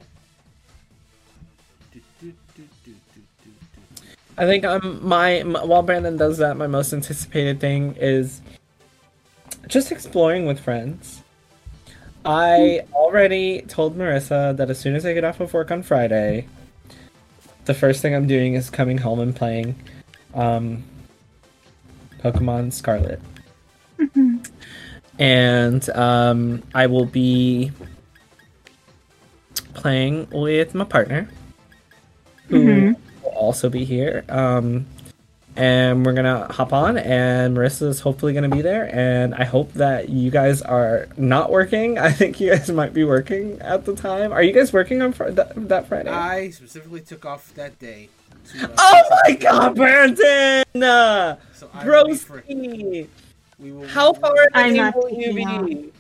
I 4.37 4.45
think 4.45 4.63
um 4.65 4.99
my, 5.01 5.41
my 5.41 5.63
while 5.65 5.81
Brandon 5.81 6.15
does 6.15 6.37
that, 6.37 6.57
my 6.57 6.67
most 6.67 6.93
anticipated 6.93 7.59
thing 7.59 7.95
is 7.99 8.41
just 9.67 9.91
exploring 9.91 10.45
with 10.45 10.59
friends. 10.59 11.23
I 12.23 12.81
already 12.93 13.61
told 13.63 13.97
Marissa 13.97 14.55
that 14.55 14.69
as 14.69 14.77
soon 14.77 14.95
as 14.95 15.07
I 15.07 15.13
get 15.13 15.23
off 15.23 15.39
of 15.39 15.51
work 15.51 15.71
on 15.71 15.81
Friday, 15.81 16.47
the 17.65 17.73
first 17.73 18.03
thing 18.03 18.13
I'm 18.13 18.27
doing 18.27 18.53
is 18.53 18.69
coming 18.69 18.99
home 18.99 19.19
and 19.19 19.35
playing 19.35 19.75
um 20.35 20.83
Pokemon 22.19 22.73
Scarlet. 22.73 23.19
And 25.19 25.87
um 25.91 26.63
I 26.73 26.87
will 26.87 27.05
be 27.05 27.71
playing 29.73 30.27
with 30.31 30.73
my 30.73 30.83
partner 30.85 31.29
who 32.47 32.63
Mhm. 32.65 32.95
will 33.23 33.29
also 33.31 33.69
be 33.69 33.85
here. 33.85 34.23
Um, 34.27 34.87
and 35.55 36.05
we're 36.05 36.13
gonna 36.13 36.47
hop 36.51 36.71
on, 36.73 36.97
and 36.97 37.55
Marissa 37.55 37.83
is 37.89 37.99
hopefully 37.99 38.33
gonna 38.33 38.49
be 38.49 38.61
there. 38.61 38.89
And 38.95 39.35
I 39.35 39.43
hope 39.43 39.73
that 39.73 40.09
you 40.09 40.31
guys 40.31 40.61
are 40.61 41.07
not 41.17 41.51
working. 41.51 41.97
I 42.07 42.11
think 42.11 42.39
you 42.39 42.49
guys 42.51 42.69
might 42.71 42.93
be 42.93 43.03
working 43.03 43.59
at 43.61 43.85
the 43.85 43.93
time. 43.95 44.31
Are 44.31 44.41
you 44.41 44.53
guys 44.53 44.71
working 44.73 45.01
on 45.01 45.11
fr- 45.13 45.29
that, 45.31 45.51
that 45.69 45.87
Friday? 45.87 46.09
I 46.09 46.49
specifically 46.51 47.01
took 47.01 47.25
off 47.25 47.53
that 47.55 47.77
day. 47.77 48.09
To, 48.53 48.65
uh, 48.65 48.69
Oh 48.77 49.01
my 49.25 49.35
god, 49.35 49.75
Brandon! 49.75 50.63
So 51.53 51.69
I 51.73 51.85
will 51.85 52.07
be 52.07 52.15
for- 52.15 52.41
Broski! 52.41 53.07
We 53.59 53.71
will- 53.71 53.87
How 53.87 54.13
far 54.13 54.35
in 54.43 54.49
the 54.53 54.59
I'm 54.59 54.73
game 54.73 54.91
will 54.95 55.09
you 55.09 55.33
taking 55.33 55.65
be? 55.65 55.91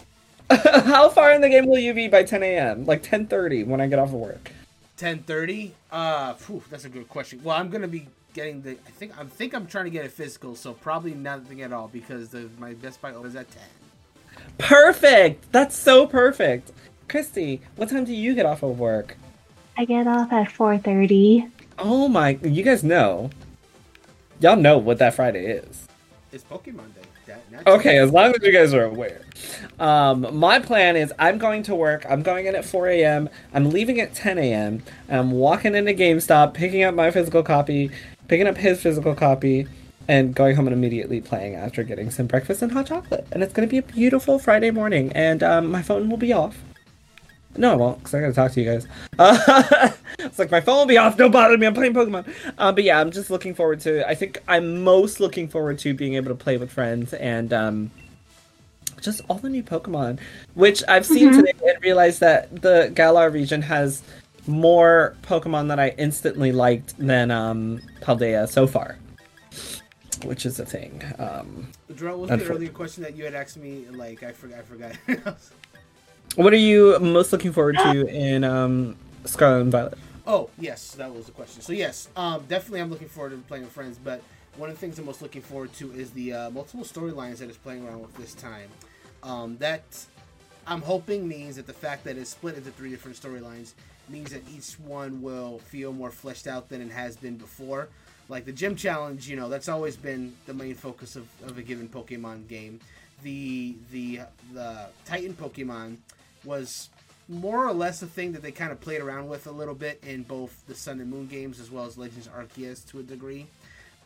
How 0.85 1.09
far 1.09 1.31
in 1.33 1.41
the 1.41 1.49
game 1.49 1.65
will 1.67 1.77
you 1.77 1.93
be 1.93 2.07
by 2.07 2.23
10 2.23 2.41
a.m.? 2.41 2.85
Like 2.85 3.03
10:30 3.03 3.65
when 3.67 3.79
I 3.81 3.87
get 3.87 3.99
off 3.99 4.09
of 4.09 4.15
work. 4.15 4.51
10:30. 4.97 5.71
Uh, 5.91 6.33
phew, 6.33 6.63
that's 6.69 6.85
a 6.85 6.89
good 6.89 7.07
question. 7.07 7.41
Well, 7.43 7.55
I'm 7.55 7.69
gonna 7.69 7.87
be 7.87 8.07
getting 8.33 8.61
the. 8.61 8.71
I 8.71 8.91
think 8.91 9.19
I 9.19 9.23
think 9.25 9.53
I'm 9.53 9.67
trying 9.67 9.85
to 9.85 9.91
get 9.91 10.05
a 10.05 10.09
physical, 10.09 10.55
so 10.55 10.73
probably 10.73 11.13
nothing 11.13 11.61
at 11.61 11.71
all 11.71 11.87
because 11.87 12.29
the 12.29 12.49
my 12.57 12.73
Best 12.73 13.01
Buy 13.01 13.13
opens 13.13 13.35
at 13.35 13.47
10. 13.51 13.61
Perfect. 14.57 15.51
That's 15.51 15.75
so 15.77 16.05
perfect. 16.07 16.71
Christy, 17.07 17.61
what 17.75 17.89
time 17.89 18.05
do 18.05 18.13
you 18.13 18.33
get 18.35 18.45
off 18.45 18.63
of 18.63 18.79
work? 18.79 19.17
I 19.77 19.85
get 19.85 20.07
off 20.07 20.31
at 20.33 20.49
4:30. 20.49 21.49
Oh 21.77 22.07
my, 22.07 22.39
you 22.41 22.63
guys 22.63 22.83
know. 22.83 23.29
Y'all 24.39 24.55
know 24.55 24.77
what 24.77 24.97
that 24.99 25.13
Friday 25.13 25.45
is. 25.45 25.87
It's 26.31 26.43
Pokemon 26.43 26.95
Day. 26.95 27.01
That, 27.51 27.67
Okay, 27.67 27.97
as 27.99 28.11
long 28.11 28.33
as 28.33 28.41
you 28.41 28.51
guys 28.51 28.73
are 28.73 28.85
aware. 28.85 29.21
Um, 29.79 30.35
my 30.35 30.59
plan 30.59 30.95
is 30.95 31.13
I'm 31.19 31.37
going 31.37 31.63
to 31.63 31.75
work. 31.75 32.05
I'm 32.09 32.23
going 32.23 32.47
in 32.47 32.55
at 32.55 32.65
4 32.65 32.87
a.m. 32.89 33.29
I'm 33.53 33.69
leaving 33.69 33.99
at 33.99 34.13
10 34.15 34.37
a.m. 34.37 34.83
I'm 35.07 35.31
walking 35.31 35.75
into 35.75 35.93
GameStop, 35.93 36.53
picking 36.53 36.83
up 36.83 36.95
my 36.95 37.11
physical 37.11 37.43
copy, 37.43 37.91
picking 38.27 38.47
up 38.47 38.57
his 38.57 38.81
physical 38.81 39.13
copy, 39.13 39.67
and 40.07 40.33
going 40.33 40.55
home 40.55 40.65
and 40.65 40.73
immediately 40.73 41.21
playing 41.21 41.55
after 41.55 41.83
getting 41.83 42.09
some 42.09 42.25
breakfast 42.25 42.63
and 42.63 42.71
hot 42.71 42.87
chocolate. 42.87 43.27
And 43.31 43.43
it's 43.43 43.53
going 43.53 43.67
to 43.67 43.71
be 43.71 43.77
a 43.77 43.83
beautiful 43.83 44.39
Friday 44.39 44.71
morning. 44.71 45.11
And 45.13 45.43
um, 45.43 45.69
my 45.71 45.83
phone 45.83 46.09
will 46.09 46.17
be 46.17 46.33
off. 46.33 46.57
No, 47.57 47.73
I 47.73 47.75
won't, 47.75 47.97
because 47.99 48.13
I 48.13 48.21
gotta 48.21 48.33
talk 48.33 48.51
to 48.53 48.61
you 48.61 48.71
guys. 48.71 48.87
Uh, 49.17 49.89
it's 50.19 50.39
like 50.39 50.51
my 50.51 50.61
phone 50.61 50.77
will 50.77 50.85
be 50.85 50.97
off. 50.97 51.17
Don't 51.17 51.31
bother 51.31 51.57
me. 51.57 51.65
I'm 51.67 51.73
playing 51.73 51.93
Pokemon. 51.93 52.31
Uh, 52.57 52.71
but 52.71 52.83
yeah, 52.83 52.99
I'm 52.99 53.11
just 53.11 53.29
looking 53.29 53.53
forward 53.53 53.79
to. 53.81 54.07
I 54.07 54.15
think 54.15 54.41
I'm 54.47 54.83
most 54.83 55.19
looking 55.19 55.47
forward 55.47 55.79
to 55.79 55.93
being 55.93 56.13
able 56.13 56.29
to 56.29 56.35
play 56.35 56.57
with 56.57 56.71
friends 56.71 57.13
and 57.13 57.51
um, 57.51 57.91
just 59.01 59.21
all 59.29 59.37
the 59.39 59.49
new 59.49 59.63
Pokemon, 59.63 60.19
which 60.53 60.83
I've 60.87 61.05
seen 61.05 61.31
Mhm. 61.31 61.37
today 61.37 61.53
and 61.73 61.83
realized 61.83 62.19
that 62.21 62.61
the 62.61 62.91
Galar 62.93 63.29
region 63.29 63.61
has 63.63 64.03
more 64.47 65.15
Pokemon 65.23 65.67
that 65.67 65.79
I 65.79 65.89
instantly 65.97 66.51
liked 66.51 66.97
than 66.97 67.29
um, 67.31 67.81
Paldea 68.01 68.47
so 68.47 68.67
far, 68.67 68.97
which 70.23 70.45
is 70.45 70.59
a 70.59 70.65
thing. 70.65 71.01
Um, 71.17 71.69
Darrell, 71.95 72.21
what 72.21 72.29
was 72.29 72.39
the 72.47 72.53
earlier 72.53 72.69
question 72.69 73.03
that 73.03 73.15
you 73.17 73.25
had 73.25 73.33
asked 73.35 73.57
me? 73.57 73.85
Like 73.91 74.23
I 74.23 74.31
forgot. 74.31 74.59
I 74.59 74.61
forgot. 74.61 75.37
what 76.35 76.53
are 76.53 76.57
you 76.57 76.97
most 76.99 77.31
looking 77.31 77.51
forward 77.51 77.77
to 77.77 78.07
in 78.07 78.43
um, 78.43 78.95
Scarlet 79.25 79.61
and 79.61 79.71
Violet? 79.71 79.97
Oh 80.27 80.49
yes, 80.59 80.91
that 80.91 81.13
was 81.13 81.25
the 81.25 81.31
question. 81.31 81.61
So 81.61 81.73
yes, 81.73 82.07
um, 82.15 82.45
definitely 82.47 82.81
I'm 82.81 82.89
looking 82.89 83.07
forward 83.07 83.31
to 83.31 83.37
playing 83.47 83.63
with 83.63 83.73
friends. 83.73 83.97
But 83.97 84.21
one 84.57 84.69
of 84.69 84.75
the 84.75 84.79
things 84.79 84.99
I'm 84.99 85.05
most 85.05 85.21
looking 85.21 85.41
forward 85.41 85.73
to 85.73 85.91
is 85.91 86.11
the 86.11 86.33
uh, 86.33 86.49
multiple 86.51 86.83
storylines 86.83 87.37
that 87.37 87.49
it's 87.49 87.57
playing 87.57 87.87
around 87.87 88.01
with 88.01 88.15
this 88.15 88.33
time. 88.33 88.69
Um, 89.23 89.57
that 89.57 90.05
I'm 90.67 90.81
hoping 90.81 91.27
means 91.27 91.55
that 91.55 91.65
the 91.65 91.73
fact 91.73 92.03
that 92.03 92.17
it's 92.17 92.29
split 92.29 92.55
into 92.55 92.69
three 92.71 92.89
different 92.89 93.17
storylines 93.17 93.73
means 94.07 94.31
that 94.31 94.43
each 94.55 94.73
one 94.79 95.21
will 95.21 95.59
feel 95.59 95.91
more 95.93 96.11
fleshed 96.11 96.47
out 96.47 96.69
than 96.69 96.81
it 96.81 96.91
has 96.91 97.17
been 97.17 97.37
before. 97.37 97.89
Like 98.27 98.45
the 98.45 98.51
gym 98.51 98.75
challenge, 98.75 99.27
you 99.27 99.35
know, 99.35 99.49
that's 99.49 99.67
always 99.67 99.97
been 99.97 100.35
the 100.45 100.53
main 100.53 100.75
focus 100.75 101.15
of, 101.15 101.27
of 101.43 101.57
a 101.57 101.63
given 101.63 101.89
Pokemon 101.89 102.47
game. 102.47 102.79
The 103.23 103.75
the 103.91 104.21
the 104.53 104.85
Titan 105.05 105.33
Pokemon 105.33 105.97
was 106.49 106.89
more 107.29 107.67
or 107.67 107.73
less 107.73 108.01
a 108.01 108.07
thing 108.07 108.31
that 108.33 108.41
they 108.41 108.51
kind 108.51 108.71
of 108.71 108.81
played 108.81 109.01
around 109.01 109.29
with 109.29 109.45
a 109.45 109.51
little 109.51 109.75
bit 109.75 110.03
in 110.05 110.23
both 110.23 110.63
the 110.67 110.73
Sun 110.73 110.99
and 110.99 111.09
Moon 111.09 111.27
games 111.27 111.59
as 111.59 111.69
well 111.69 111.85
as 111.85 111.97
Legends 111.97 112.27
Arceus 112.27 112.85
to 112.89 112.99
a 112.99 113.03
degree. 113.03 113.45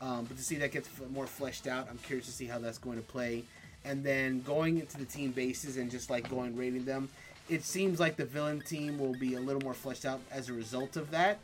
Um, 0.01 0.25
but 0.25 0.35
to 0.35 0.43
see 0.43 0.57
that 0.57 0.73
gets 0.73 0.89
more 1.11 1.25
fleshed 1.25 1.65
out, 1.65 1.87
I'm 1.89 1.97
curious 1.99 2.25
to 2.25 2.33
see 2.33 2.45
how 2.45 2.59
that's 2.59 2.77
going 2.77 2.97
to 2.97 3.03
play. 3.03 3.43
And 3.85 4.03
then 4.03 4.41
going 4.41 4.77
into 4.79 4.97
the 4.97 5.05
team 5.05 5.31
bases 5.31 5.77
and 5.77 5.89
just 5.89 6.09
like 6.09 6.29
going 6.29 6.57
raiding 6.57 6.83
them, 6.83 7.07
it 7.49 7.63
seems 7.63 7.99
like 7.99 8.17
the 8.17 8.25
villain 8.25 8.61
team 8.61 8.99
will 8.99 9.13
be 9.13 9.35
a 9.35 9.39
little 9.39 9.61
more 9.61 9.73
fleshed 9.73 10.05
out 10.05 10.19
as 10.29 10.49
a 10.49 10.53
result 10.53 10.97
of 10.97 11.09
that. 11.11 11.39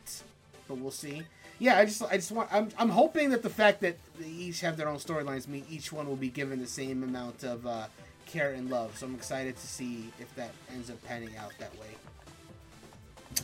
But 0.68 0.78
we'll 0.78 0.92
see. 0.92 1.24
Yeah, 1.60 1.78
I 1.78 1.86
just 1.86 2.04
I 2.04 2.16
just 2.16 2.32
want 2.32 2.50
I'm, 2.54 2.70
I'm 2.78 2.90
hoping 2.90 3.32
that 3.32 3.44
the 3.44 3.50
fact 3.50 3.82
that 3.82 3.98
they 4.20 4.28
each 4.28 4.62
have 4.62 4.78
their 4.78 4.88
own 4.88 4.98
storylines 4.98 5.48
mean 5.48 5.66
each 5.70 5.92
one 5.92 6.08
will 6.08 6.16
be 6.16 6.30
given 6.30 6.60
the 6.60 6.68
same 6.68 7.04
amount 7.04 7.44
of 7.44 7.68
uh, 7.68 7.88
care 8.30 8.54
and 8.54 8.70
love. 8.70 8.98
So 8.98 9.06
I'm 9.06 9.16
excited 9.16 9.58
to 9.58 9.68
see 9.68 10.12
if 10.20 10.34
that 10.36 10.52
ends 10.74 10.90
up 10.90 11.04
panning 11.06 11.36
out 11.38 11.52
that 11.60 11.74
way. 11.80 11.88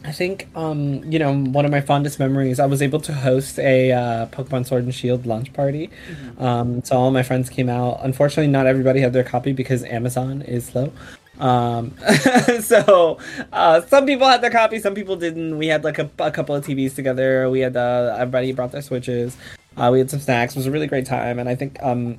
I 0.03 0.11
think, 0.11 0.47
um, 0.55 1.03
you 1.11 1.19
know, 1.19 1.33
one 1.33 1.65
of 1.65 1.71
my 1.71 1.81
fondest 1.81 2.19
memories, 2.19 2.59
I 2.59 2.65
was 2.65 2.81
able 2.81 2.99
to 3.01 3.13
host 3.13 3.59
a 3.59 3.91
uh, 3.91 4.25
Pokemon 4.27 4.65
Sword 4.65 4.83
and 4.83 4.93
Shield 4.93 5.25
launch 5.25 5.53
party. 5.53 5.89
Um, 6.39 6.83
so 6.83 6.97
all 6.97 7.11
my 7.11 7.23
friends 7.23 7.49
came 7.49 7.69
out. 7.69 7.99
Unfortunately, 8.01 8.51
not 8.51 8.67
everybody 8.67 8.99
had 8.99 9.13
their 9.13 9.23
copy 9.23 9.53
because 9.53 9.83
Amazon 9.83 10.41
is 10.41 10.65
slow. 10.65 10.91
Um, 11.39 11.95
so 12.61 13.19
uh, 13.51 13.81
some 13.81 14.05
people 14.05 14.27
had 14.27 14.41
their 14.41 14.51
copy, 14.51 14.79
some 14.79 14.95
people 14.95 15.15
didn't. 15.15 15.57
We 15.57 15.67
had 15.67 15.83
like 15.83 15.99
a, 15.99 16.09
a 16.19 16.31
couple 16.31 16.55
of 16.55 16.65
TVs 16.65 16.95
together. 16.95 17.49
We 17.49 17.59
had 17.59 17.75
uh, 17.75 18.15
everybody 18.17 18.53
brought 18.53 18.71
their 18.71 18.81
Switches. 18.81 19.37
Uh, 19.77 19.89
we 19.91 19.99
had 19.99 20.09
some 20.09 20.19
snacks. 20.19 20.55
It 20.55 20.59
was 20.59 20.67
a 20.67 20.71
really 20.71 20.87
great 20.87 21.05
time, 21.05 21.37
and 21.39 21.49
I 21.49 21.55
think 21.55 21.81
um, 21.83 22.17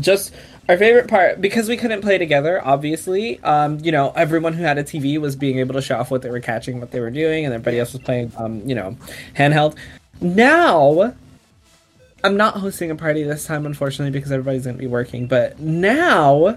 just 0.00 0.32
our 0.68 0.76
favorite 0.76 1.08
part 1.08 1.40
because 1.40 1.68
we 1.68 1.76
couldn't 1.76 2.00
play 2.00 2.18
together 2.18 2.60
obviously 2.64 3.40
um 3.44 3.78
you 3.80 3.92
know 3.92 4.12
everyone 4.16 4.52
who 4.52 4.62
had 4.62 4.78
a 4.78 4.84
tv 4.84 5.18
was 5.20 5.36
being 5.36 5.58
able 5.58 5.74
to 5.74 5.82
show 5.82 5.98
off 5.98 6.10
what 6.10 6.22
they 6.22 6.30
were 6.30 6.40
catching 6.40 6.80
what 6.80 6.90
they 6.90 7.00
were 7.00 7.10
doing 7.10 7.44
and 7.44 7.54
everybody 7.54 7.78
else 7.78 7.92
was 7.92 8.02
playing 8.02 8.32
um 8.36 8.66
you 8.68 8.74
know 8.74 8.96
handheld. 9.36 9.76
Now 10.20 11.14
i'm 12.24 12.36
not 12.36 12.56
hosting 12.56 12.90
a 12.90 12.96
party 12.96 13.22
this 13.22 13.46
time 13.46 13.66
unfortunately 13.66 14.10
because 14.10 14.32
everybody's 14.32 14.64
going 14.64 14.76
to 14.76 14.80
be 14.80 14.88
working 14.88 15.26
but 15.26 15.58
now 15.60 16.56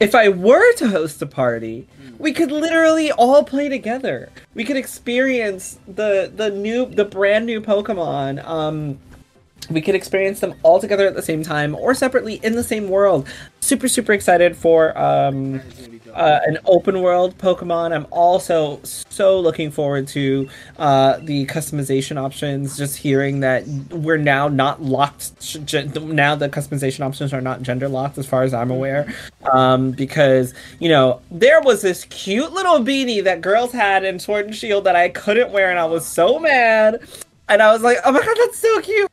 if 0.00 0.14
i 0.14 0.28
were 0.28 0.72
to 0.74 0.88
host 0.88 1.20
a 1.20 1.26
party 1.26 1.86
we 2.22 2.32
could 2.32 2.52
literally 2.52 3.10
all 3.10 3.42
play 3.42 3.68
together. 3.68 4.30
We 4.54 4.64
could 4.64 4.76
experience 4.76 5.78
the 5.88 6.32
the 6.34 6.50
new 6.50 6.86
the 6.86 7.04
brand 7.04 7.46
new 7.46 7.60
pokemon 7.60 8.44
um 8.46 9.00
we 9.70 9.80
could 9.80 9.94
experience 9.94 10.40
them 10.40 10.54
all 10.62 10.80
together 10.80 11.06
at 11.06 11.14
the 11.14 11.22
same 11.22 11.42
time 11.42 11.74
or 11.74 11.94
separately 11.94 12.34
in 12.42 12.54
the 12.54 12.64
same 12.64 12.88
world. 12.88 13.28
Super, 13.60 13.88
super 13.88 14.12
excited 14.12 14.56
for 14.56 14.96
um, 14.98 15.60
uh, 16.14 16.40
an 16.44 16.58
open 16.64 17.00
world 17.00 17.36
Pokemon. 17.38 17.94
I'm 17.94 18.06
also 18.10 18.80
so 18.82 19.38
looking 19.38 19.70
forward 19.70 20.08
to 20.08 20.48
uh, 20.78 21.18
the 21.22 21.46
customization 21.46 22.16
options. 22.16 22.76
Just 22.76 22.96
hearing 22.96 23.40
that 23.40 23.66
we're 23.90 24.16
now 24.16 24.48
not 24.48 24.82
locked. 24.82 25.56
Now 25.94 26.34
the 26.34 26.48
customization 26.48 27.00
options 27.00 27.32
are 27.32 27.40
not 27.40 27.62
gender 27.62 27.88
locked, 27.88 28.18
as 28.18 28.26
far 28.26 28.42
as 28.42 28.52
I'm 28.52 28.70
aware. 28.70 29.12
Um, 29.52 29.92
because 29.92 30.54
you 30.80 30.88
know 30.88 31.20
there 31.30 31.60
was 31.60 31.82
this 31.82 32.04
cute 32.06 32.52
little 32.52 32.80
beanie 32.80 33.22
that 33.24 33.40
girls 33.40 33.72
had 33.72 34.04
in 34.04 34.18
Sword 34.18 34.46
and 34.46 34.54
Shield 34.54 34.84
that 34.84 34.96
I 34.96 35.08
couldn't 35.08 35.52
wear, 35.52 35.70
and 35.70 35.78
I 35.78 35.84
was 35.84 36.06
so 36.06 36.38
mad. 36.38 37.00
And 37.48 37.60
I 37.60 37.72
was 37.72 37.82
like, 37.82 37.98
"Oh 38.04 38.12
my 38.12 38.20
god, 38.20 38.36
that's 38.38 38.58
so 38.58 38.80
cute!" 38.80 39.11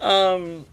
Um, 0.00 0.66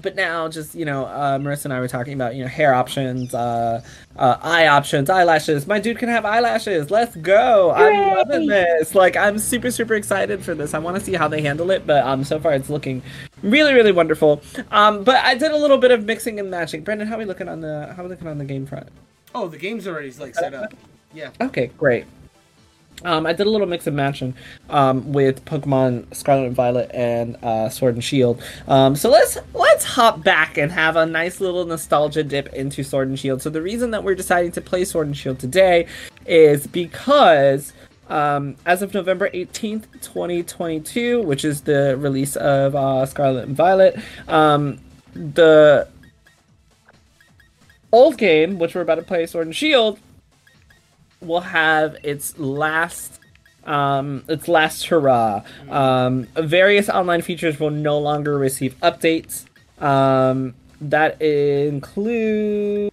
but 0.00 0.16
now 0.16 0.48
just 0.48 0.74
you 0.74 0.84
know 0.84 1.04
uh, 1.04 1.38
marissa 1.38 1.66
and 1.66 1.74
i 1.74 1.80
were 1.80 1.88
talking 1.88 2.14
about 2.14 2.34
you 2.34 2.42
know 2.42 2.48
hair 2.48 2.74
options 2.74 3.34
uh, 3.34 3.82
uh, 4.16 4.36
eye 4.42 4.66
options 4.66 5.08
eyelashes. 5.10 5.66
My 5.66 5.78
dude 5.78 5.98
can 5.98 6.08
have 6.08 6.24
eyelashes. 6.24 6.90
Let's 6.90 7.16
go. 7.16 7.70
I'm 7.70 8.16
loving 8.16 8.46
this. 8.46 8.94
Like 8.94 9.16
i'm 9.16 9.38
super 9.38 9.70
super 9.70 9.94
excited 9.94 10.44
for 10.44 10.54
this. 10.54 10.74
I 10.74 10.78
want 10.78 10.98
to 10.98 11.04
see 11.04 11.14
how 11.14 11.28
they 11.28 11.42
handle 11.42 11.70
it 11.70 11.86
but 11.86 12.04
um 12.04 12.24
so 12.24 12.38
far 12.38 12.52
it's 12.52 12.70
looking 12.70 13.02
really 13.42 13.74
really 13.74 13.92
wonderful. 13.92 14.42
Um 14.70 15.04
but 15.04 15.24
i 15.24 15.34
did 15.34 15.52
a 15.52 15.56
little 15.56 15.78
bit 15.78 15.90
of 15.90 16.04
mixing 16.04 16.40
and 16.40 16.50
matching. 16.50 16.82
Brendan 16.82 17.08
how 17.08 17.16
are 17.16 17.18
we 17.18 17.24
looking 17.24 17.48
on 17.48 17.60
the 17.60 17.92
how 17.96 18.02
are 18.02 18.04
we 18.04 18.10
looking 18.10 18.28
on 18.28 18.38
the 18.38 18.44
game 18.44 18.66
front? 18.66 18.88
Oh, 19.34 19.48
the 19.48 19.58
game's 19.58 19.86
already 19.86 20.10
like 20.12 20.34
set 20.34 20.54
up. 20.54 20.74
Yeah. 21.12 21.30
Okay, 21.40 21.70
great. 21.78 22.06
Um, 23.04 23.26
I 23.26 23.32
did 23.32 23.46
a 23.46 23.50
little 23.50 23.66
mix 23.66 23.86
and 23.86 23.96
matching 23.96 24.34
um, 24.68 25.12
with 25.12 25.44
Pokemon 25.44 26.14
Scarlet 26.14 26.46
and 26.46 26.56
Violet 26.56 26.90
and 26.92 27.36
uh, 27.42 27.68
Sword 27.68 27.94
and 27.94 28.04
Shield. 28.04 28.42
Um, 28.68 28.96
so 28.96 29.10
let's 29.10 29.38
let's 29.54 29.84
hop 29.84 30.22
back 30.22 30.58
and 30.58 30.70
have 30.70 30.96
a 30.96 31.06
nice 31.06 31.40
little 31.40 31.64
nostalgia 31.64 32.22
dip 32.22 32.52
into 32.52 32.82
Sword 32.82 33.08
and 33.08 33.18
Shield. 33.18 33.42
So 33.42 33.50
the 33.50 33.62
reason 33.62 33.90
that 33.92 34.04
we're 34.04 34.14
deciding 34.14 34.52
to 34.52 34.60
play 34.60 34.84
Sword 34.84 35.06
and 35.06 35.16
Shield 35.16 35.38
today 35.38 35.86
is 36.26 36.66
because 36.66 37.72
um, 38.08 38.56
as 38.66 38.82
of 38.82 38.92
November 38.92 39.30
18th, 39.30 39.84
2022, 40.02 41.22
which 41.22 41.44
is 41.44 41.62
the 41.62 41.96
release 41.96 42.36
of 42.36 42.74
uh, 42.74 43.06
Scarlet 43.06 43.46
and 43.46 43.56
Violet, 43.56 43.98
um, 44.28 44.78
the 45.14 45.88
old 47.92 48.18
game, 48.18 48.58
which 48.58 48.74
we're 48.74 48.80
about 48.80 48.96
to 48.96 49.02
play, 49.02 49.26
Sword 49.26 49.46
and 49.46 49.56
Shield, 49.56 49.98
will 51.20 51.40
have 51.40 51.96
its 52.02 52.38
last 52.38 53.18
um 53.64 54.24
its 54.28 54.48
last 54.48 54.86
hurrah 54.86 55.42
um 55.68 56.24
various 56.34 56.88
online 56.88 57.20
features 57.20 57.60
will 57.60 57.70
no 57.70 57.98
longer 57.98 58.38
receive 58.38 58.74
updates 58.80 59.44
um 59.82 60.54
that 60.80 61.20
include 61.20 62.90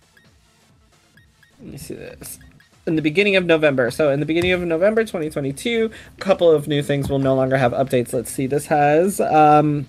let 1.61 1.71
me 1.71 1.77
see 1.77 1.95
this 1.95 2.39
in 2.87 2.95
the 2.95 3.01
beginning 3.01 3.35
of 3.35 3.45
November. 3.45 3.91
So 3.91 4.11
in 4.11 4.21
the 4.21 4.25
beginning 4.25 4.53
of 4.53 4.61
November 4.61 5.03
2022, 5.03 5.91
a 6.17 6.21
couple 6.21 6.49
of 6.49 6.67
new 6.67 6.81
things 6.81 7.09
will 7.09 7.19
no 7.19 7.35
longer 7.35 7.57
have 7.57 7.73
updates. 7.73 8.13
Let's 8.13 8.31
see. 8.31 8.47
This 8.47 8.67
has 8.67 9.19
um 9.19 9.85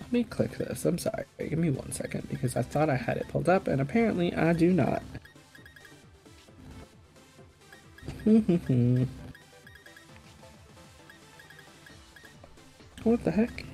Let 0.00 0.12
me 0.12 0.24
click 0.24 0.56
this. 0.56 0.84
I'm 0.84 0.98
sorry. 0.98 1.24
Give 1.38 1.58
me 1.58 1.70
one 1.70 1.92
second 1.92 2.28
because 2.30 2.56
I 2.56 2.62
thought 2.62 2.88
I 2.88 2.96
had 2.96 3.18
it 3.18 3.28
pulled 3.28 3.48
up 3.48 3.68
and 3.68 3.80
apparently 3.80 4.34
I 4.34 4.52
do 4.54 4.72
not. 4.72 5.02
what 13.04 13.22
the 13.22 13.30
heck? 13.30 13.64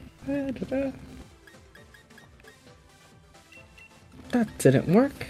That 4.32 4.46
didn't 4.59 4.88
work. 4.88 5.26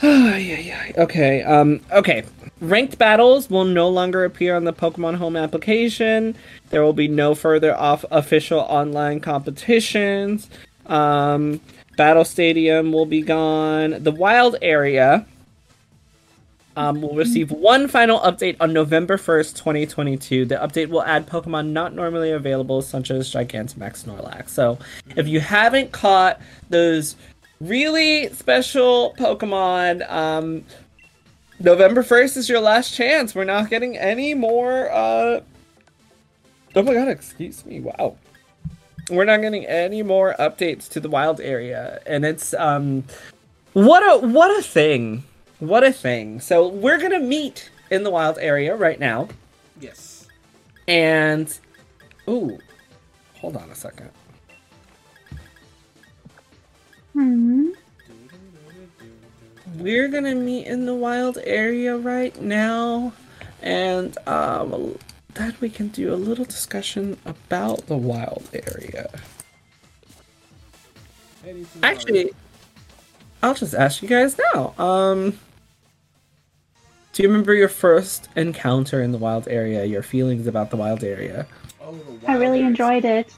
Okay. 0.02 1.42
Um. 1.42 1.80
Okay. 1.90 2.24
Ranked 2.60 2.98
battles 2.98 3.50
will 3.50 3.64
no 3.64 3.88
longer 3.88 4.24
appear 4.24 4.54
on 4.54 4.62
the 4.64 4.72
Pokemon 4.72 5.16
Home 5.16 5.36
application. 5.36 6.36
There 6.70 6.82
will 6.82 6.92
be 6.92 7.08
no 7.08 7.34
further 7.34 7.76
off 7.76 8.04
official 8.12 8.60
online 8.60 9.18
competitions. 9.18 10.48
Um, 10.86 11.60
Battle 11.96 12.24
Stadium 12.24 12.92
will 12.92 13.06
be 13.06 13.22
gone. 13.22 14.02
The 14.02 14.12
Wild 14.12 14.56
area 14.62 15.26
um, 16.76 17.02
will 17.02 17.14
receive 17.14 17.50
one 17.50 17.88
final 17.88 18.18
update 18.20 18.56
on 18.60 18.72
November 18.72 19.16
1st, 19.16 19.56
2022. 19.56 20.44
The 20.46 20.56
update 20.56 20.88
will 20.88 21.02
add 21.02 21.26
Pokemon 21.26 21.68
not 21.68 21.94
normally 21.94 22.30
available, 22.30 22.82
such 22.82 23.10
as 23.10 23.30
Gigantamax 23.30 24.04
Snorlax. 24.04 24.50
So, 24.50 24.78
if 25.16 25.28
you 25.28 25.40
haven't 25.40 25.92
caught 25.92 26.40
those 26.70 27.16
really 27.60 28.28
special 28.32 29.14
Pokemon, 29.18 30.10
um, 30.10 30.64
November 31.60 32.02
1st 32.02 32.36
is 32.38 32.48
your 32.48 32.60
last 32.60 32.94
chance. 32.94 33.34
We're 33.34 33.44
not 33.44 33.70
getting 33.70 33.96
any 33.96 34.34
more. 34.34 34.90
Uh... 34.90 35.40
Oh 36.74 36.82
my 36.82 36.94
god, 36.94 37.08
excuse 37.08 37.64
me. 37.66 37.80
Wow. 37.80 38.16
We're 39.10 39.24
not 39.24 39.42
getting 39.42 39.66
any 39.66 40.02
more 40.02 40.34
updates 40.38 40.88
to 40.90 41.00
the 41.00 41.08
wild 41.08 41.40
area. 41.40 42.00
And 42.06 42.24
it's. 42.24 42.54
um 42.54 43.04
What 43.74 44.02
a 44.02 44.26
what 44.26 44.58
a 44.58 44.62
thing 44.62 45.24
what 45.62 45.84
a 45.84 45.92
thing. 45.92 46.40
So 46.40 46.66
we're 46.66 46.98
gonna 46.98 47.20
meet 47.20 47.70
in 47.88 48.02
the 48.02 48.10
wild 48.10 48.36
area 48.38 48.74
right 48.74 48.98
now. 48.98 49.28
Yes. 49.80 50.26
And 50.88 51.56
ooh, 52.28 52.58
hold 53.36 53.56
on 53.56 53.70
a 53.70 53.74
second. 53.76 54.10
Hmm. 57.12 57.68
We're 59.76 60.08
gonna 60.08 60.34
meet 60.34 60.66
in 60.66 60.84
the 60.84 60.96
wild 60.96 61.38
area 61.44 61.96
right 61.96 62.38
now, 62.42 63.12
and 63.62 64.18
um, 64.26 64.98
then 65.34 65.54
we 65.60 65.70
can 65.70 65.88
do 65.88 66.12
a 66.12 66.16
little 66.16 66.44
discussion 66.44 67.16
about 67.24 67.86
the 67.86 67.96
wild 67.96 68.48
area. 68.52 69.10
Actually, 71.84 72.32
I'll 73.44 73.54
just 73.54 73.74
ask 73.74 74.02
you 74.02 74.08
guys 74.08 74.36
now. 74.52 74.74
Um, 74.76 75.38
do 77.12 77.22
you 77.22 77.28
remember 77.28 77.54
your 77.54 77.68
first 77.68 78.28
encounter 78.36 79.02
in 79.02 79.12
the 79.12 79.18
wild 79.18 79.46
area? 79.48 79.84
Your 79.84 80.02
feelings 80.02 80.46
about 80.46 80.70
the 80.70 80.76
wild 80.76 81.04
area? 81.04 81.46
Oh, 81.80 81.92
the 81.92 82.12
wild 82.12 82.24
I 82.26 82.32
really 82.34 82.60
Wilders. 82.62 82.70
enjoyed 82.80 83.04
it. 83.04 83.34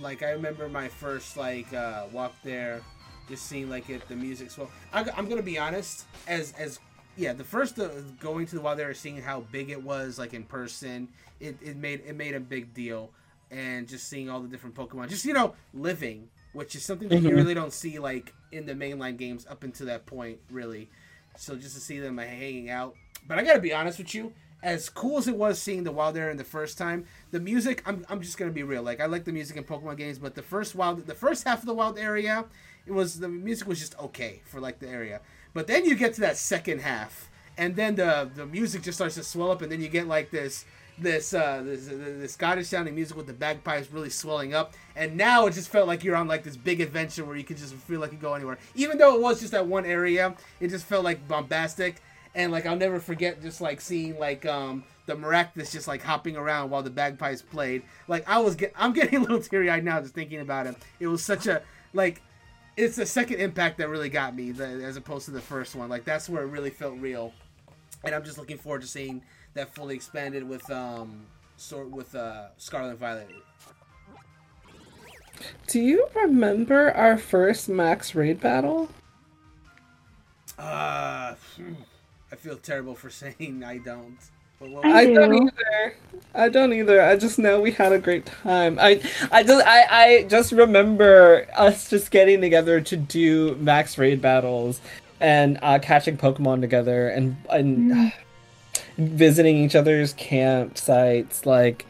Like 0.00 0.22
I 0.22 0.30
remember 0.30 0.68
my 0.68 0.88
first 0.88 1.36
like 1.36 1.72
uh, 1.74 2.04
walk 2.12 2.34
there, 2.42 2.80
just 3.28 3.46
seeing 3.46 3.68
like 3.68 3.90
it, 3.90 4.06
the 4.08 4.16
music. 4.16 4.50
So 4.50 4.70
I, 4.92 5.04
I'm 5.16 5.28
gonna 5.28 5.42
be 5.42 5.58
honest, 5.58 6.06
as 6.26 6.52
as 6.58 6.78
yeah, 7.16 7.32
the 7.32 7.44
first 7.44 7.78
uh, 7.78 7.88
going 8.20 8.46
to 8.46 8.54
the 8.54 8.60
wild 8.60 8.78
area, 8.80 8.94
seeing 8.94 9.20
how 9.20 9.40
big 9.52 9.70
it 9.70 9.82
was, 9.82 10.18
like 10.18 10.34
in 10.34 10.44
person, 10.44 11.08
it, 11.40 11.56
it 11.60 11.76
made 11.76 12.02
it 12.06 12.16
made 12.16 12.34
a 12.34 12.40
big 12.40 12.72
deal, 12.72 13.10
and 13.50 13.88
just 13.88 14.08
seeing 14.08 14.30
all 14.30 14.40
the 14.40 14.48
different 14.48 14.74
Pokemon, 14.76 15.08
just 15.08 15.24
you 15.24 15.34
know, 15.34 15.54
living, 15.74 16.28
which 16.52 16.74
is 16.76 16.84
something 16.84 17.08
that 17.08 17.18
you 17.18 17.30
Mhm. 17.30 17.36
really 17.36 17.54
don't 17.54 17.72
see 17.72 17.98
like 17.98 18.32
in 18.52 18.64
the 18.66 18.74
mainline 18.74 19.16
games 19.18 19.46
up 19.50 19.64
until 19.64 19.86
that 19.88 20.06
point, 20.06 20.38
really. 20.50 20.88
So 21.36 21.56
just 21.56 21.74
to 21.74 21.80
see 21.80 21.98
them 21.98 22.18
hanging 22.18 22.70
out, 22.70 22.94
but 23.26 23.38
I 23.38 23.44
gotta 23.44 23.60
be 23.60 23.72
honest 23.72 23.98
with 23.98 24.14
you. 24.14 24.32
As 24.60 24.88
cool 24.88 25.18
as 25.18 25.28
it 25.28 25.36
was 25.36 25.62
seeing 25.62 25.84
the 25.84 25.92
wild 25.92 26.16
area 26.16 26.32
in 26.32 26.36
the 26.36 26.42
first 26.42 26.76
time, 26.76 27.04
the 27.30 27.38
music 27.38 27.82
I'm, 27.86 28.04
I'm 28.08 28.20
just 28.20 28.36
gonna 28.38 28.50
be 28.50 28.64
real. 28.64 28.82
Like 28.82 29.00
I 29.00 29.06
like 29.06 29.24
the 29.24 29.32
music 29.32 29.56
in 29.56 29.64
Pokemon 29.64 29.96
games, 29.96 30.18
but 30.18 30.34
the 30.34 30.42
first 30.42 30.74
wild 30.74 31.06
the 31.06 31.14
first 31.14 31.46
half 31.46 31.60
of 31.60 31.66
the 31.66 31.74
wild 31.74 31.96
area, 31.98 32.44
it 32.86 32.92
was 32.92 33.20
the 33.20 33.28
music 33.28 33.68
was 33.68 33.78
just 33.78 33.98
okay 34.00 34.40
for 34.44 34.60
like 34.60 34.80
the 34.80 34.88
area. 34.88 35.20
But 35.54 35.68
then 35.68 35.84
you 35.84 35.94
get 35.94 36.14
to 36.14 36.20
that 36.22 36.36
second 36.36 36.80
half, 36.80 37.30
and 37.56 37.76
then 37.76 37.94
the 37.94 38.28
the 38.34 38.46
music 38.46 38.82
just 38.82 38.98
starts 38.98 39.14
to 39.14 39.22
swell 39.22 39.52
up, 39.52 39.62
and 39.62 39.70
then 39.70 39.80
you 39.80 39.88
get 39.88 40.08
like 40.08 40.30
this 40.30 40.64
this 41.00 41.32
uh 41.32 41.62
this, 41.64 41.86
this 41.86 42.32
Scottish 42.32 42.66
sounding 42.66 42.94
music 42.94 43.16
with 43.16 43.26
the 43.26 43.32
bagpipes 43.32 43.90
really 43.92 44.10
swelling 44.10 44.54
up, 44.54 44.74
and 44.96 45.16
now 45.16 45.46
it 45.46 45.54
just 45.54 45.68
felt 45.68 45.86
like 45.86 46.02
you're 46.02 46.16
on 46.16 46.26
like 46.26 46.42
this 46.42 46.56
big 46.56 46.80
adventure 46.80 47.24
where 47.24 47.36
you 47.36 47.44
could 47.44 47.56
just 47.56 47.74
feel 47.74 48.00
like 48.00 48.10
you 48.10 48.18
go 48.18 48.34
anywhere. 48.34 48.58
Even 48.74 48.98
though 48.98 49.14
it 49.14 49.20
was 49.20 49.38
just 49.38 49.52
that 49.52 49.66
one 49.66 49.86
area, 49.86 50.34
it 50.58 50.68
just 50.68 50.84
felt 50.84 51.04
like 51.04 51.28
bombastic, 51.28 52.02
and 52.38 52.52
like 52.52 52.64
I'll 52.64 52.76
never 52.76 53.00
forget 53.00 53.42
just 53.42 53.60
like 53.60 53.80
seeing 53.80 54.18
like 54.18 54.46
um 54.46 54.84
the 55.06 55.14
Maractus 55.14 55.72
just 55.72 55.88
like 55.88 56.02
hopping 56.02 56.36
around 56.36 56.70
while 56.70 56.82
the 56.82 56.90
bagpipes 56.90 57.42
played. 57.42 57.82
Like 58.06 58.26
I 58.28 58.38
was 58.38 58.54
get 58.54 58.72
I'm 58.76 58.92
getting 58.92 59.16
a 59.18 59.20
little 59.20 59.40
teary 59.40 59.68
eyed 59.68 59.84
now 59.84 60.00
just 60.00 60.14
thinking 60.14 60.40
about 60.40 60.66
it. 60.66 60.76
It 61.00 61.08
was 61.08 61.22
such 61.22 61.46
a 61.46 61.62
like 61.92 62.22
it's 62.76 62.94
the 62.94 63.04
second 63.04 63.40
impact 63.40 63.78
that 63.78 63.88
really 63.88 64.08
got 64.08 64.36
me 64.36 64.52
the, 64.52 64.64
as 64.64 64.96
opposed 64.96 65.24
to 65.24 65.32
the 65.32 65.40
first 65.40 65.74
one. 65.74 65.88
Like 65.88 66.04
that's 66.04 66.28
where 66.28 66.44
it 66.44 66.46
really 66.46 66.70
felt 66.70 66.94
real, 66.98 67.34
and 68.04 68.14
I'm 68.14 68.22
just 68.22 68.38
looking 68.38 68.56
forward 68.56 68.82
to 68.82 68.86
seeing 68.86 69.20
that 69.54 69.74
fully 69.74 69.96
expanded 69.96 70.48
with 70.48 70.70
um 70.70 71.26
sort 71.56 71.90
with 71.90 72.14
uh 72.14 72.46
Scarlet 72.56 72.90
and 72.90 72.98
Violet. 72.98 73.28
Do 75.66 75.80
you 75.80 76.06
remember 76.14 76.92
our 76.92 77.18
first 77.18 77.68
Max 77.68 78.14
Raid 78.14 78.40
battle? 78.40 78.88
Uh, 80.56 81.34
hmm, 81.56 81.74
I 82.30 82.36
feel 82.36 82.56
terrible 82.56 82.94
for 82.94 83.10
saying 83.22 83.62
I 83.64 83.78
don't. 83.78 84.18
But 84.60 84.70
what, 84.70 84.84
I 84.84 85.00
I 85.00 85.04
don't 85.06 85.34
either. 85.34 85.96
I 86.34 86.48
don't 86.48 86.72
either. 86.72 87.00
I 87.00 87.16
just 87.16 87.38
know 87.38 87.60
we 87.60 87.70
had 87.70 87.92
a 87.92 87.98
great 87.98 88.26
time. 88.26 88.78
I 88.80 89.00
I 89.30 89.44
just 89.44 89.66
I, 89.66 89.86
I 89.90 90.22
just 90.24 90.50
remember 90.50 91.46
us 91.54 91.88
just 91.88 92.10
getting 92.10 92.40
together 92.40 92.80
to 92.80 92.96
do 92.96 93.54
max 93.56 93.96
raid 93.98 94.20
battles 94.20 94.80
and 95.20 95.58
uh, 95.62 95.78
catching 95.80 96.16
Pokemon 96.16 96.60
together 96.60 97.08
and 97.08 97.36
and 97.50 98.12
visiting 98.98 99.58
each 99.58 99.76
other's 99.76 100.12
campsites. 100.14 101.46
Like 101.46 101.86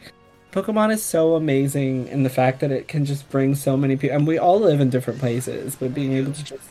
Pokemon 0.51 0.91
is 0.91 1.01
so 1.03 1.33
amazing 1.33 2.07
in 2.07 2.21
the 2.21 2.29
fact 2.29 2.59
that 2.59 2.71
it 2.71 2.87
can 2.87 3.03
just 3.03 3.27
bring 3.31 3.55
so 3.55 3.75
many 3.77 3.95
people 3.97 4.15
and 4.15 4.27
we 4.27 4.37
all 4.37 4.59
live 4.59 4.79
in 4.79 4.91
different 4.91 5.19
places, 5.19 5.75
but 5.75 5.95
being 5.95 6.13
able 6.13 6.33
to 6.33 6.43
just 6.43 6.69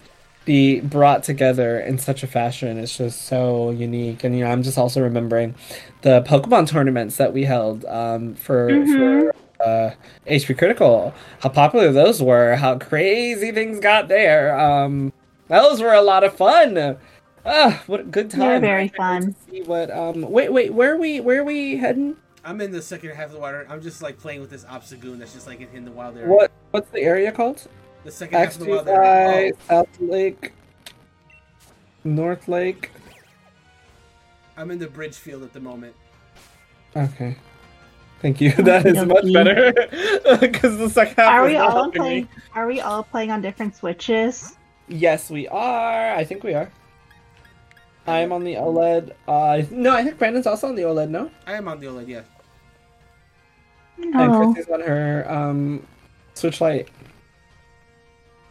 be 0.48 0.80
brought 0.80 1.22
together 1.22 1.78
in 1.78 1.98
such 1.98 2.22
a 2.22 2.26
fashion 2.26 2.78
is 2.78 2.96
just 2.96 3.26
so 3.26 3.68
unique. 3.70 4.24
And 4.24 4.34
you 4.36 4.44
know, 4.44 4.50
I'm 4.50 4.62
just 4.62 4.78
also 4.78 5.02
remembering 5.02 5.54
the 6.00 6.22
Pokemon 6.22 6.66
tournaments 6.68 7.18
that 7.18 7.34
we 7.34 7.44
held 7.44 7.84
um, 7.84 8.34
for 8.34 8.68
Mhm. 8.70 9.30
for 9.58 9.62
uh, 9.62 9.90
HP 10.26 10.56
Critical. 10.56 11.12
How 11.40 11.50
popular 11.50 11.92
those 11.92 12.22
were. 12.22 12.56
How 12.56 12.78
crazy 12.78 13.52
things 13.52 13.78
got 13.78 14.08
there. 14.08 14.58
Um, 14.58 15.12
those 15.48 15.82
were 15.82 15.92
a 15.92 16.00
lot 16.02 16.24
of 16.24 16.32
fun. 16.34 16.96
Ah, 17.44 17.82
what 17.86 18.00
a 18.00 18.04
good 18.04 18.30
time! 18.30 18.40
They 18.40 18.46
were 18.54 18.60
very 18.60 18.84
I 18.84 18.88
can't 18.88 19.24
wait 19.24 19.24
fun. 19.24 19.34
to 19.34 19.50
See 19.50 19.62
what? 19.62 19.90
Um, 19.90 20.22
wait, 20.30 20.50
wait. 20.52 20.72
Where 20.72 20.94
are 20.94 20.98
we? 20.98 21.20
Where 21.20 21.40
are 21.40 21.44
we 21.44 21.76
heading? 21.76 22.16
I'm 22.44 22.60
in 22.62 22.72
the 22.72 22.80
second 22.80 23.10
half 23.10 23.26
of 23.26 23.32
the 23.32 23.38
water. 23.38 23.66
I'm 23.68 23.82
just 23.82 24.00
like 24.00 24.18
playing 24.18 24.40
with 24.40 24.48
this 24.50 24.64
Obstagoon 24.64 25.18
that's 25.18 25.34
just 25.34 25.46
like 25.46 25.60
in, 25.60 25.68
in 25.74 25.84
the 25.84 25.90
wild 25.90 26.16
area. 26.16 26.28
What? 26.30 26.50
What's 26.70 26.88
the 26.90 27.00
area 27.02 27.32
called? 27.32 27.68
The 28.08 28.12
second 28.12 28.38
half 28.38 28.54
of 28.54 28.60
the 28.60 28.70
wild 28.70 28.88
area. 28.88 29.52
South 29.68 30.00
Lake, 30.00 30.52
North 32.04 32.48
Lake. 32.48 32.90
Oh, 32.94 33.10
I'm 34.56 34.70
in 34.70 34.78
the 34.78 34.86
bridge 34.86 35.16
field 35.16 35.42
at 35.42 35.52
the 35.52 35.60
moment. 35.60 35.94
Okay. 36.96 37.36
Thank 38.22 38.40
you. 38.40 38.52
That 38.56 38.86
is 38.86 39.04
much 39.04 39.30
better 39.30 39.74
because 40.40 40.78
the 40.78 40.88
second 40.88 41.16
half 41.16 41.32
Are 41.34 41.44
we 41.44 41.56
all 41.56 41.70
helping 41.70 41.90
me. 41.90 42.08
playing? 42.08 42.28
Are 42.54 42.66
we 42.66 42.80
all 42.80 43.02
playing 43.02 43.30
on 43.30 43.42
different 43.42 43.76
switches? 43.76 44.56
Yes, 44.88 45.28
we 45.28 45.46
are. 45.46 46.14
I 46.14 46.24
think 46.24 46.44
we 46.44 46.54
are. 46.54 46.72
I 48.06 48.20
am 48.20 48.32
on 48.32 48.42
the 48.42 48.54
OLED. 48.54 49.12
Uh, 49.28 49.64
no, 49.70 49.94
I 49.94 50.02
think 50.02 50.16
Brandon's 50.16 50.46
also 50.46 50.68
on 50.68 50.76
the 50.76 50.82
OLED. 50.82 51.10
No, 51.10 51.30
I 51.46 51.56
am 51.56 51.68
on 51.68 51.78
the 51.78 51.88
OLED, 51.88 52.08
yeah. 52.08 52.22
and 53.98 54.16
Oh, 54.16 54.50
Chrissy's 54.54 54.72
on 54.72 54.80
her 54.80 55.30
um, 55.30 55.86
Switch 56.32 56.62
Lite. 56.62 56.88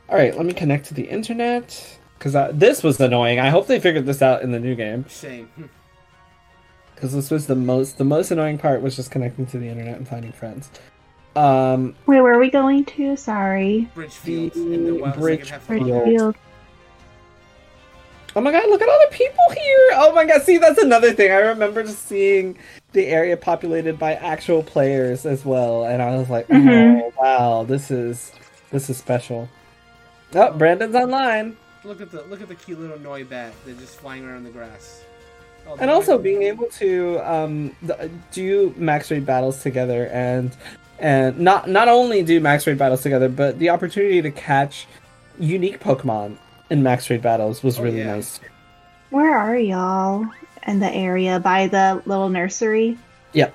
All 0.09 0.17
right, 0.17 0.35
let 0.35 0.45
me 0.45 0.53
connect 0.53 0.85
to 0.87 0.93
the 0.93 1.03
internet 1.03 1.97
because 2.17 2.33
this 2.57 2.81
was 2.83 2.99
annoying. 2.99 3.39
I 3.39 3.49
hope 3.49 3.67
they 3.67 3.79
figured 3.79 4.05
this 4.05 4.21
out 4.21 4.41
in 4.41 4.51
the 4.51 4.59
new 4.59 4.73
game 4.75 5.05
Same. 5.09 5.49
because 6.95 7.13
this 7.13 7.29
was 7.29 7.47
the 7.47 7.55
most 7.55 7.97
the 7.97 8.03
most 8.05 8.31
annoying 8.31 8.57
part 8.57 8.81
was 8.81 8.95
just 8.95 9.11
connecting 9.11 9.45
to 9.47 9.57
the 9.59 9.67
internet 9.67 9.97
and 9.97 10.07
finding 10.07 10.31
friends. 10.31 10.69
Um, 11.35 11.95
wait, 12.07 12.21
where 12.21 12.33
are 12.33 12.39
we 12.39 12.49
going 12.49 12.85
to? 12.85 13.15
Sorry, 13.15 13.87
Bridge 13.93 14.13
field 14.13 14.55
in 14.55 14.85
the 14.85 14.95
wild 14.95 15.15
Bridge 15.17 15.47
second 15.49 15.61
half 15.61 15.69
of 15.69 15.85
the 15.85 15.91
wild 15.91 15.91
field. 15.91 15.95
area. 16.07 16.17
Bridgefield. 16.17 16.35
Oh 18.35 18.41
my 18.41 18.51
god, 18.51 18.69
look 18.69 18.81
at 18.81 18.87
all 18.89 18.99
the 19.09 19.15
people 19.15 19.43
here! 19.51 19.89
Oh 19.95 20.11
my 20.13 20.23
god, 20.25 20.43
see, 20.43 20.57
that's 20.57 20.77
another 20.81 21.11
thing. 21.11 21.31
I 21.31 21.37
remember 21.37 21.83
just 21.83 22.07
seeing 22.07 22.57
the 22.93 23.07
area 23.07 23.35
populated 23.35 23.97
by 23.99 24.13
actual 24.13 24.61
players 24.63 25.25
as 25.25 25.43
well, 25.43 25.85
and 25.85 26.01
I 26.01 26.15
was 26.15 26.29
like, 26.29 26.47
Mhm. 26.47 27.01
oh 27.03 27.13
wow, 27.19 27.63
this 27.63 27.89
is 27.91 28.31
this 28.71 28.89
is 28.89 28.97
special. 28.97 29.49
Oh, 30.35 30.51
Brandon's 30.51 30.95
online. 30.95 31.57
Look 31.83 32.01
at 32.01 32.11
the 32.11 32.23
look 32.23 32.41
at 32.41 32.47
the 32.49 32.55
cute 32.55 32.79
little 32.79 32.97
Noibat. 32.97 33.51
They're 33.65 33.75
just 33.75 33.99
flying 33.99 34.25
around 34.25 34.43
the 34.43 34.49
grass. 34.49 35.03
Oh, 35.67 35.77
And 35.79 35.89
also 35.89 36.13
like- 36.13 36.23
being 36.23 36.43
able 36.43 36.67
to 36.79 37.19
um, 37.19 37.75
do 38.31 38.73
max 38.77 39.09
raid 39.11 39.25
battles 39.25 39.61
together, 39.61 40.07
and 40.07 40.55
and 40.99 41.39
not 41.39 41.69
not 41.69 41.87
only 41.87 42.23
do 42.23 42.39
max 42.39 42.65
raid 42.67 42.77
battles 42.77 43.01
together, 43.03 43.29
but 43.29 43.59
the 43.59 43.69
opportunity 43.69 44.21
to 44.21 44.31
catch 44.31 44.87
unique 45.39 45.79
Pokemon 45.79 46.37
in 46.69 46.83
max 46.83 47.09
raid 47.09 47.21
battles 47.21 47.63
was 47.63 47.79
Oh, 47.79 47.83
really 47.83 47.99
yeah. 47.99 48.15
nice. 48.15 48.39
Where 49.09 49.37
are 49.37 49.57
y'all 49.57 50.25
in 50.65 50.79
the 50.79 50.91
area 50.93 51.39
by 51.39 51.67
the 51.67 52.01
little 52.05 52.27
nursery? 52.29 52.97
Yep. 53.33 53.53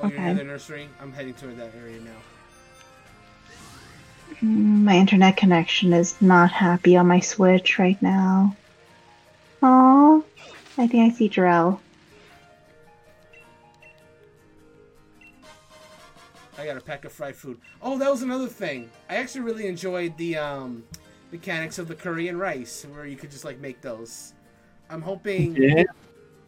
Oh, 0.00 0.08
you're 0.08 0.18
near 0.18 0.28
Okay. 0.30 0.34
the 0.38 0.44
nursery. 0.44 0.88
I'm 1.00 1.12
heading 1.12 1.34
toward 1.34 1.58
that 1.58 1.72
area 1.78 2.00
now. 2.00 2.10
My 4.40 4.96
internet 4.96 5.36
connection 5.36 5.92
is 5.92 6.20
not 6.20 6.50
happy 6.50 6.96
on 6.96 7.06
my 7.06 7.20
Switch 7.20 7.78
right 7.78 8.00
now. 8.02 8.56
Oh, 9.62 10.24
I 10.76 10.86
think 10.86 11.12
I 11.12 11.16
see 11.16 11.28
Jarell. 11.28 11.80
I 16.58 16.66
got 16.66 16.76
a 16.76 16.80
pack 16.80 17.04
of 17.04 17.12
fried 17.12 17.36
food. 17.36 17.58
Oh, 17.82 17.98
that 17.98 18.10
was 18.10 18.22
another 18.22 18.46
thing. 18.46 18.90
I 19.08 19.16
actually 19.16 19.42
really 19.42 19.66
enjoyed 19.66 20.16
the 20.16 20.36
um, 20.36 20.84
mechanics 21.32 21.78
of 21.78 21.88
the 21.88 21.94
curry 21.94 22.28
and 22.28 22.38
rice, 22.38 22.86
where 22.92 23.06
you 23.06 23.16
could 23.16 23.30
just 23.30 23.44
like 23.44 23.58
make 23.60 23.80
those. 23.80 24.34
I'm 24.88 25.02
hoping. 25.02 25.56
Yeah. 25.56 25.84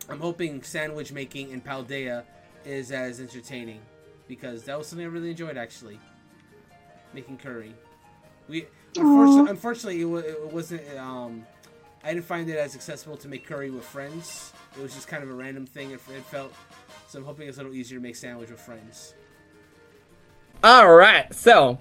I'm 0.09 0.21
hoping 0.21 0.63
sandwich 0.63 1.13
making 1.13 1.51
in 1.51 1.61
Paldea 1.61 2.25
is 2.65 2.93
as 2.93 3.21
entertaining 3.21 3.81
because 4.29 4.65
that 4.65 4.79
was 4.79 4.87
something 4.87 5.07
I 5.07 5.11
really 5.11 5.31
enjoyed 5.31 5.57
actually. 5.57 5.99
Making 7.17 7.39
curry. 7.39 7.73
We 8.47 8.67
unfortunately, 8.95 9.51
unfortunately 9.51 10.01
it, 10.03 10.05
wa- 10.05 10.19
it 10.19 10.53
wasn't. 10.53 10.99
Um, 10.99 11.47
I 12.05 12.13
didn't 12.13 12.27
find 12.27 12.47
it 12.51 12.59
as 12.59 12.75
accessible 12.75 13.17
to 13.17 13.27
make 13.29 13.47
curry 13.47 13.71
with 13.71 13.87
friends. 13.87 14.53
It 14.77 14.83
was 14.83 14.95
just 14.95 15.09
kind 15.09 15.23
of 15.23 15.31
a 15.31 15.33
random 15.33 15.65
thing. 15.65 15.93
It, 15.93 16.01
it 16.15 16.25
felt. 16.27 16.53
So 17.09 17.19
I'm 17.19 17.25
hoping 17.25 17.49
it's 17.49 17.57
a 17.57 17.63
little 17.63 17.75
easier 17.75 17.97
to 17.99 18.03
make 18.03 18.17
sandwich 18.17 18.51
with 18.51 18.61
friends. 18.61 19.15
All 20.63 20.95
right. 20.95 21.33
So, 21.35 21.79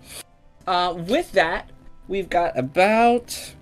uh, 0.67 0.93
with 0.95 1.33
that, 1.33 1.69
we've 2.07 2.29
got 2.29 2.57
about. 2.57 3.55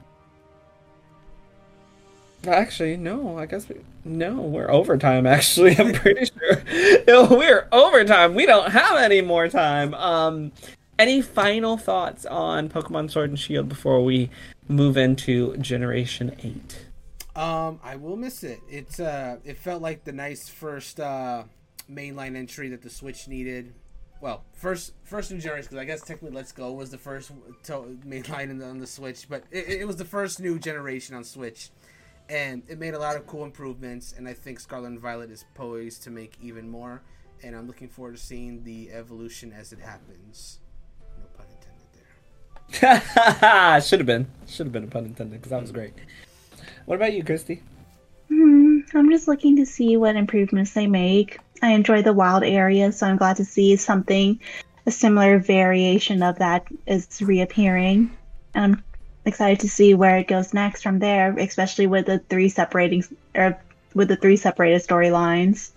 Actually, 2.45 2.97
no. 2.97 3.39
I 3.39 3.47
guess 3.47 3.67
we. 3.67 3.77
No, 4.05 4.35
we're 4.35 4.69
overtime. 4.69 5.25
Actually, 5.25 5.75
I'm 5.79 5.91
pretty 5.93 6.25
sure 6.25 6.61
No, 7.07 7.25
we're 7.35 7.67
overtime. 7.71 8.35
We 8.35 8.45
don't 8.45 8.69
have 8.71 8.97
any 8.97 9.21
more 9.21 9.47
time. 9.47 9.95
Um, 9.95 10.51
any 10.99 11.21
final 11.21 11.77
thoughts 11.77 12.25
on 12.25 12.69
Pokemon 12.69 13.11
Sword 13.11 13.29
and 13.29 13.39
Shield 13.39 13.69
before 13.69 14.03
we 14.03 14.29
move 14.67 14.97
into 14.97 15.55
Generation 15.57 16.35
Eight? 16.43 16.85
Um, 17.35 17.79
I 17.83 17.95
will 17.95 18.15
miss 18.15 18.43
it. 18.43 18.59
It's 18.69 18.99
uh, 18.99 19.37
it 19.43 19.57
felt 19.57 19.81
like 19.81 20.03
the 20.03 20.11
nice 20.11 20.49
first 20.49 20.99
uh 20.99 21.43
mainline 21.91 22.35
entry 22.35 22.69
that 22.69 22.81
the 22.81 22.89
Switch 22.89 23.27
needed. 23.27 23.73
Well, 24.21 24.43
first 24.53 24.93
first 25.03 25.31
new 25.31 25.39
generation 25.39 25.65
because 25.69 25.81
I 25.81 25.85
guess 25.85 26.01
technically 26.01 26.35
Let's 26.35 26.51
Go 26.51 26.71
was 26.71 26.91
the 26.91 26.97
first 26.97 27.31
to- 27.63 27.97
mainline 28.05 28.49
in 28.49 28.57
the, 28.57 28.65
on 28.67 28.79
the 28.79 28.87
Switch, 28.87 29.27
but 29.27 29.43
it, 29.51 29.67
it 29.81 29.87
was 29.87 29.97
the 29.97 30.05
first 30.05 30.39
new 30.39 30.59
generation 30.59 31.15
on 31.15 31.23
Switch, 31.23 31.71
and 32.29 32.63
it 32.69 32.79
made 32.79 32.93
a 32.93 32.99
lot 32.99 33.15
of 33.15 33.27
cool 33.27 33.43
improvements. 33.43 34.13
And 34.15 34.27
I 34.27 34.33
think 34.33 34.59
Scarlet 34.59 34.87
and 34.87 34.99
Violet 34.99 35.31
is 35.31 35.43
poised 35.55 36.03
to 36.03 36.09
make 36.11 36.37
even 36.41 36.69
more. 36.69 37.01
And 37.41 37.57
I'm 37.57 37.67
looking 37.67 37.89
forward 37.89 38.15
to 38.15 38.21
seeing 38.21 38.63
the 38.63 38.91
evolution 38.91 39.51
as 39.51 39.73
it 39.73 39.79
happens. 39.79 40.59
Should 42.73 43.99
have 43.99 44.05
been. 44.05 44.27
Should 44.47 44.67
have 44.67 44.73
been 44.73 44.85
a 44.85 44.87
pun 44.87 45.05
intended 45.05 45.39
because 45.39 45.51
that 45.51 45.61
was 45.61 45.71
great. 45.71 45.93
What 46.85 46.95
about 46.95 47.13
you, 47.13 47.23
Christy? 47.23 47.61
Hmm, 48.29 48.79
I'm 48.93 49.09
just 49.09 49.27
looking 49.27 49.55
to 49.57 49.65
see 49.65 49.97
what 49.97 50.15
improvements 50.15 50.73
they 50.73 50.87
make. 50.87 51.39
I 51.61 51.71
enjoy 51.71 52.01
the 52.01 52.13
wild 52.13 52.43
area, 52.43 52.91
so 52.91 53.07
I'm 53.07 53.17
glad 53.17 53.37
to 53.37 53.45
see 53.45 53.75
something, 53.75 54.39
a 54.85 54.91
similar 54.91 55.39
variation 55.39 56.21
of 56.23 56.39
that 56.39 56.65
is 56.85 57.21
reappearing. 57.21 58.11
And 58.53 58.75
I'm 58.75 58.83
excited 59.25 59.59
to 59.61 59.69
see 59.69 59.93
where 59.93 60.17
it 60.17 60.27
goes 60.27 60.53
next 60.53 60.81
from 60.81 60.99
there, 60.99 61.37
especially 61.37 61.87
with 61.87 62.07
the 62.07 62.19
three 62.19 62.49
separating 62.49 63.03
or 63.35 63.57
with 63.93 64.09
the 64.09 64.17
three 64.17 64.35
separated 64.35 64.81
storylines. 64.81 65.71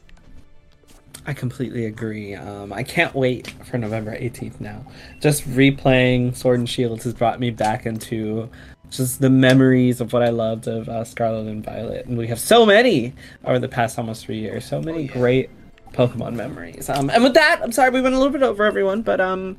I 1.26 1.34
completely 1.34 1.86
agree. 1.86 2.34
Um, 2.34 2.72
I 2.72 2.82
can't 2.82 3.14
wait 3.14 3.48
for 3.68 3.78
November 3.78 4.16
18th 4.16 4.60
now. 4.60 4.84
Just 5.20 5.42
replaying 5.50 6.36
Sword 6.36 6.60
and 6.60 6.68
Shield 6.68 7.02
has 7.02 7.14
brought 7.14 7.40
me 7.40 7.50
back 7.50 7.84
into 7.84 8.48
just 8.90 9.20
the 9.20 9.30
memories 9.30 10.00
of 10.00 10.12
what 10.12 10.22
I 10.22 10.28
loved 10.28 10.68
of 10.68 10.88
uh, 10.88 11.02
Scarlet 11.04 11.48
and 11.48 11.64
Violet. 11.64 12.06
And 12.06 12.16
we 12.16 12.28
have 12.28 12.38
so 12.38 12.64
many 12.64 13.12
over 13.44 13.58
the 13.58 13.68
past 13.68 13.98
almost 13.98 14.24
three 14.24 14.38
years. 14.38 14.64
So 14.64 14.80
many 14.80 14.98
Oh, 14.98 15.00
yeah. 15.02 15.12
great 15.12 15.50
Pokemon 15.92 16.34
memories. 16.34 16.88
Um, 16.88 17.10
and 17.10 17.24
with 17.24 17.34
that, 17.34 17.60
I'm 17.62 17.72
sorry 17.72 17.90
we 17.90 18.00
went 18.00 18.14
a 18.14 18.18
little 18.18 18.32
bit 18.32 18.42
over 18.44 18.64
everyone, 18.64 19.02
but 19.02 19.20
um, 19.20 19.56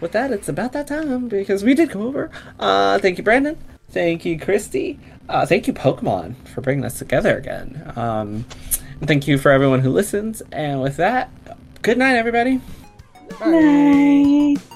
with 0.00 0.12
that, 0.12 0.30
it's 0.30 0.48
about 0.48 0.72
that 0.74 0.86
time 0.86 1.26
because 1.28 1.64
we 1.64 1.74
did 1.74 1.90
go 1.90 2.02
over. 2.02 2.30
Uh, 2.60 2.98
thank 3.00 3.18
you, 3.18 3.24
Brandon. 3.24 3.58
Thank 3.90 4.24
you, 4.24 4.38
Christy. 4.38 5.00
Uh, 5.28 5.44
thank 5.46 5.66
you, 5.66 5.72
Pokemon, 5.72 6.34
for 6.48 6.60
bringing 6.60 6.84
us 6.84 6.98
together 6.98 7.36
again. 7.36 7.92
Um, 7.96 8.44
Thank 9.06 9.28
you 9.28 9.36
for 9.38 9.50
everyone 9.50 9.80
who 9.80 9.90
listens. 9.90 10.42
And 10.50 10.80
with 10.80 10.96
that, 10.96 11.30
good 11.82 11.98
night, 11.98 12.16
everybody. 12.16 12.60
Bye. 13.38 13.50
Night. 13.50 14.73